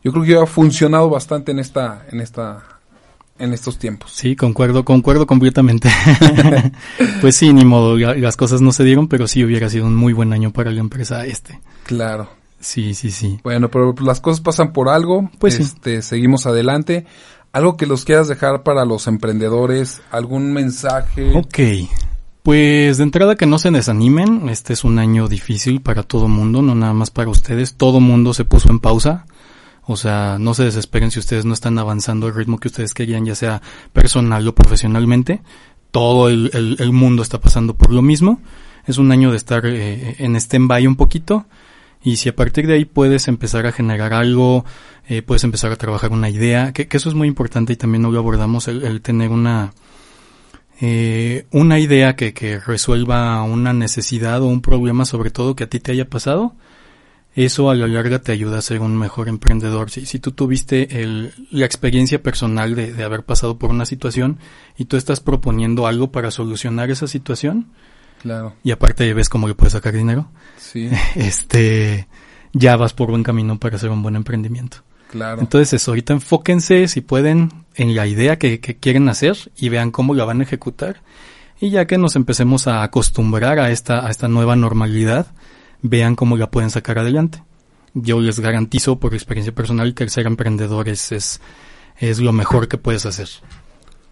yo 0.03 0.11
creo 0.11 0.23
que 0.23 0.35
ha 0.37 0.45
funcionado 0.45 1.09
bastante 1.09 1.51
en 1.51 1.59
esta, 1.59 2.05
en 2.11 2.21
esta, 2.21 2.63
en 3.39 3.53
estos 3.53 3.77
tiempos. 3.77 4.11
Sí, 4.11 4.35
concuerdo, 4.35 4.85
concuerdo 4.85 5.25
completamente. 5.25 5.89
pues 7.21 7.35
sí, 7.35 7.53
ni 7.53 7.65
modo, 7.65 7.97
las 7.97 8.37
cosas 8.37 8.61
no 8.61 8.71
se 8.71 8.83
dieron, 8.83 9.07
pero 9.07 9.27
sí 9.27 9.43
hubiera 9.43 9.69
sido 9.69 9.87
un 9.87 9.95
muy 9.95 10.13
buen 10.13 10.31
año 10.31 10.51
para 10.51 10.71
la 10.71 10.79
empresa 10.79 11.25
este. 11.25 11.59
Claro. 11.85 12.29
Sí, 12.59 12.93
sí, 12.93 13.11
sí. 13.11 13.39
Bueno, 13.43 13.69
pero 13.69 13.93
las 14.01 14.21
cosas 14.21 14.41
pasan 14.41 14.73
por 14.73 14.89
algo. 14.89 15.29
Pues 15.39 15.59
este, 15.59 16.01
seguimos 16.01 16.45
adelante. 16.45 17.05
Algo 17.55 17.77
que 17.77 17.85
los 17.85 18.03
quieras 18.03 18.27
dejar 18.27 18.63
para 18.63 18.83
los 18.83 19.07
emprendedores, 19.07 20.01
algún 20.11 20.51
mensaje. 20.51 21.31
Ok. 21.37 21.87
Pues 22.43 22.97
de 22.97 23.03
entrada 23.03 23.37
que 23.37 23.45
no 23.45 23.59
se 23.59 23.71
desanimen, 23.71 24.49
este 24.49 24.73
es 24.73 24.83
un 24.83 24.99
año 24.99 25.29
difícil 25.29 25.79
para 25.79 26.03
todo 26.03 26.27
mundo, 26.27 26.61
no 26.61 26.75
nada 26.75 26.91
más 26.91 27.11
para 27.11 27.29
ustedes, 27.29 27.75
todo 27.75 28.01
mundo 28.01 28.33
se 28.33 28.43
puso 28.43 28.69
en 28.69 28.81
pausa, 28.81 29.25
o 29.83 29.95
sea, 29.95 30.35
no 30.37 30.53
se 30.53 30.65
desesperen 30.65 31.11
si 31.11 31.19
ustedes 31.19 31.45
no 31.45 31.53
están 31.53 31.79
avanzando 31.79 32.27
al 32.27 32.35
ritmo 32.35 32.59
que 32.59 32.67
ustedes 32.67 32.93
querían, 32.93 33.25
ya 33.25 33.35
sea 33.35 33.61
personal 33.93 34.45
o 34.45 34.53
profesionalmente, 34.53 35.41
todo 35.91 36.27
el, 36.27 36.75
el, 36.77 36.91
mundo 36.91 37.23
está 37.23 37.39
pasando 37.39 37.73
por 37.73 37.93
lo 37.93 38.01
mismo, 38.01 38.41
es 38.85 38.97
un 38.97 39.13
año 39.13 39.31
de 39.31 39.37
estar 39.37 39.65
eh, 39.65 40.17
en 40.19 40.35
stand-by 40.35 40.87
un 40.87 40.97
poquito, 40.97 41.45
y 42.05 42.17
si 42.17 42.29
a 42.29 42.35
partir 42.35 42.67
de 42.67 42.75
ahí 42.75 42.85
puedes 42.85 43.27
empezar 43.27 43.65
a 43.65 43.71
generar 43.71 44.13
algo, 44.13 44.63
eh, 45.07 45.23
puedes 45.23 45.43
empezar 45.43 45.71
a 45.71 45.75
trabajar 45.75 46.11
una 46.11 46.29
idea, 46.29 46.71
que, 46.71 46.87
eso 46.91 47.09
es 47.09 47.15
muy 47.15 47.27
importante 47.27 47.73
y 47.73 47.77
también 47.77 48.03
no 48.03 48.11
lo 48.11 48.19
abordamos, 48.19 48.67
el, 48.67 48.83
el 48.83 49.01
tener 49.01 49.31
una, 49.31 49.73
eh, 50.81 51.47
una 51.49 51.79
idea 51.79 52.15
que, 52.15 52.31
que 52.31 52.59
resuelva 52.59 53.41
una 53.41 53.73
necesidad 53.73 54.43
o 54.43 54.45
un 54.45 54.61
problema 54.61 55.05
sobre 55.05 55.31
todo 55.31 55.55
que 55.55 55.63
a 55.63 55.67
ti 55.67 55.79
te 55.79 55.93
haya 55.93 56.07
pasado, 56.07 56.53
eso 57.33 57.71
a 57.71 57.75
la 57.75 57.87
larga 57.87 58.19
te 58.19 58.31
ayuda 58.31 58.59
a 58.59 58.61
ser 58.61 58.81
un 58.81 58.95
mejor 58.95 59.27
emprendedor. 59.27 59.89
Si, 59.89 60.05
si 60.05 60.19
tú 60.19 60.31
tuviste 60.31 61.01
el, 61.01 61.33
la 61.49 61.65
experiencia 61.65 62.21
personal 62.21 62.75
de, 62.75 62.93
de, 62.93 63.03
haber 63.03 63.23
pasado 63.23 63.57
por 63.57 63.71
una 63.71 63.87
situación 63.87 64.37
y 64.77 64.85
tú 64.85 64.95
estás 64.95 65.21
proponiendo 65.21 65.87
algo 65.87 66.11
para 66.11 66.29
solucionar 66.29 66.91
esa 66.91 67.07
situación, 67.07 67.71
claro. 68.25 68.55
y 68.63 68.71
aparte 68.71 69.13
ves 69.13 69.29
cómo 69.29 69.47
le 69.47 69.53
puedes 69.53 69.73
sacar 69.73 69.93
dinero, 69.93 70.27
sí. 70.57 70.89
este, 71.15 72.07
ya 72.53 72.75
vas 72.75 72.93
por 72.93 73.09
buen 73.09 73.23
camino 73.23 73.59
para 73.59 73.75
hacer 73.75 73.91
un 73.91 74.01
buen 74.01 74.15
emprendimiento. 74.15 74.77
Claro. 75.11 75.39
Entonces 75.39 75.73
eso, 75.73 75.91
ahorita 75.91 76.13
enfóquense 76.13 76.87
si 76.87 77.01
pueden 77.01 77.65
en 77.75 77.95
la 77.95 78.07
idea 78.07 78.37
que, 78.39 78.59
que, 78.59 78.75
quieren 78.77 79.07
hacer 79.07 79.37
y 79.55 79.69
vean 79.69 79.91
cómo 79.91 80.15
la 80.15 80.25
van 80.25 80.39
a 80.39 80.43
ejecutar. 80.43 81.01
Y 81.59 81.69
ya 81.69 81.85
que 81.85 81.97
nos 81.97 82.15
empecemos 82.15 82.67
a 82.67 82.83
acostumbrar 82.83 83.59
a 83.59 83.71
esta, 83.71 84.05
a 84.05 84.09
esta 84.09 84.27
nueva 84.27 84.55
normalidad, 84.55 85.27
vean 85.81 86.15
cómo 86.15 86.37
la 86.37 86.51
pueden 86.51 86.69
sacar 86.69 86.99
adelante. 86.99 87.43
Yo 87.93 88.19
les 88.19 88.39
garantizo 88.39 88.99
por 88.99 89.13
experiencia 89.13 89.53
personal 89.53 89.93
que 89.93 90.03
el 90.03 90.09
ser 90.09 90.25
emprendedor 90.25 90.89
es, 90.89 91.11
es, 91.11 91.39
es 91.97 92.19
lo 92.19 92.33
mejor 92.33 92.67
que 92.67 92.77
puedes 92.77 93.05
hacer. 93.05 93.29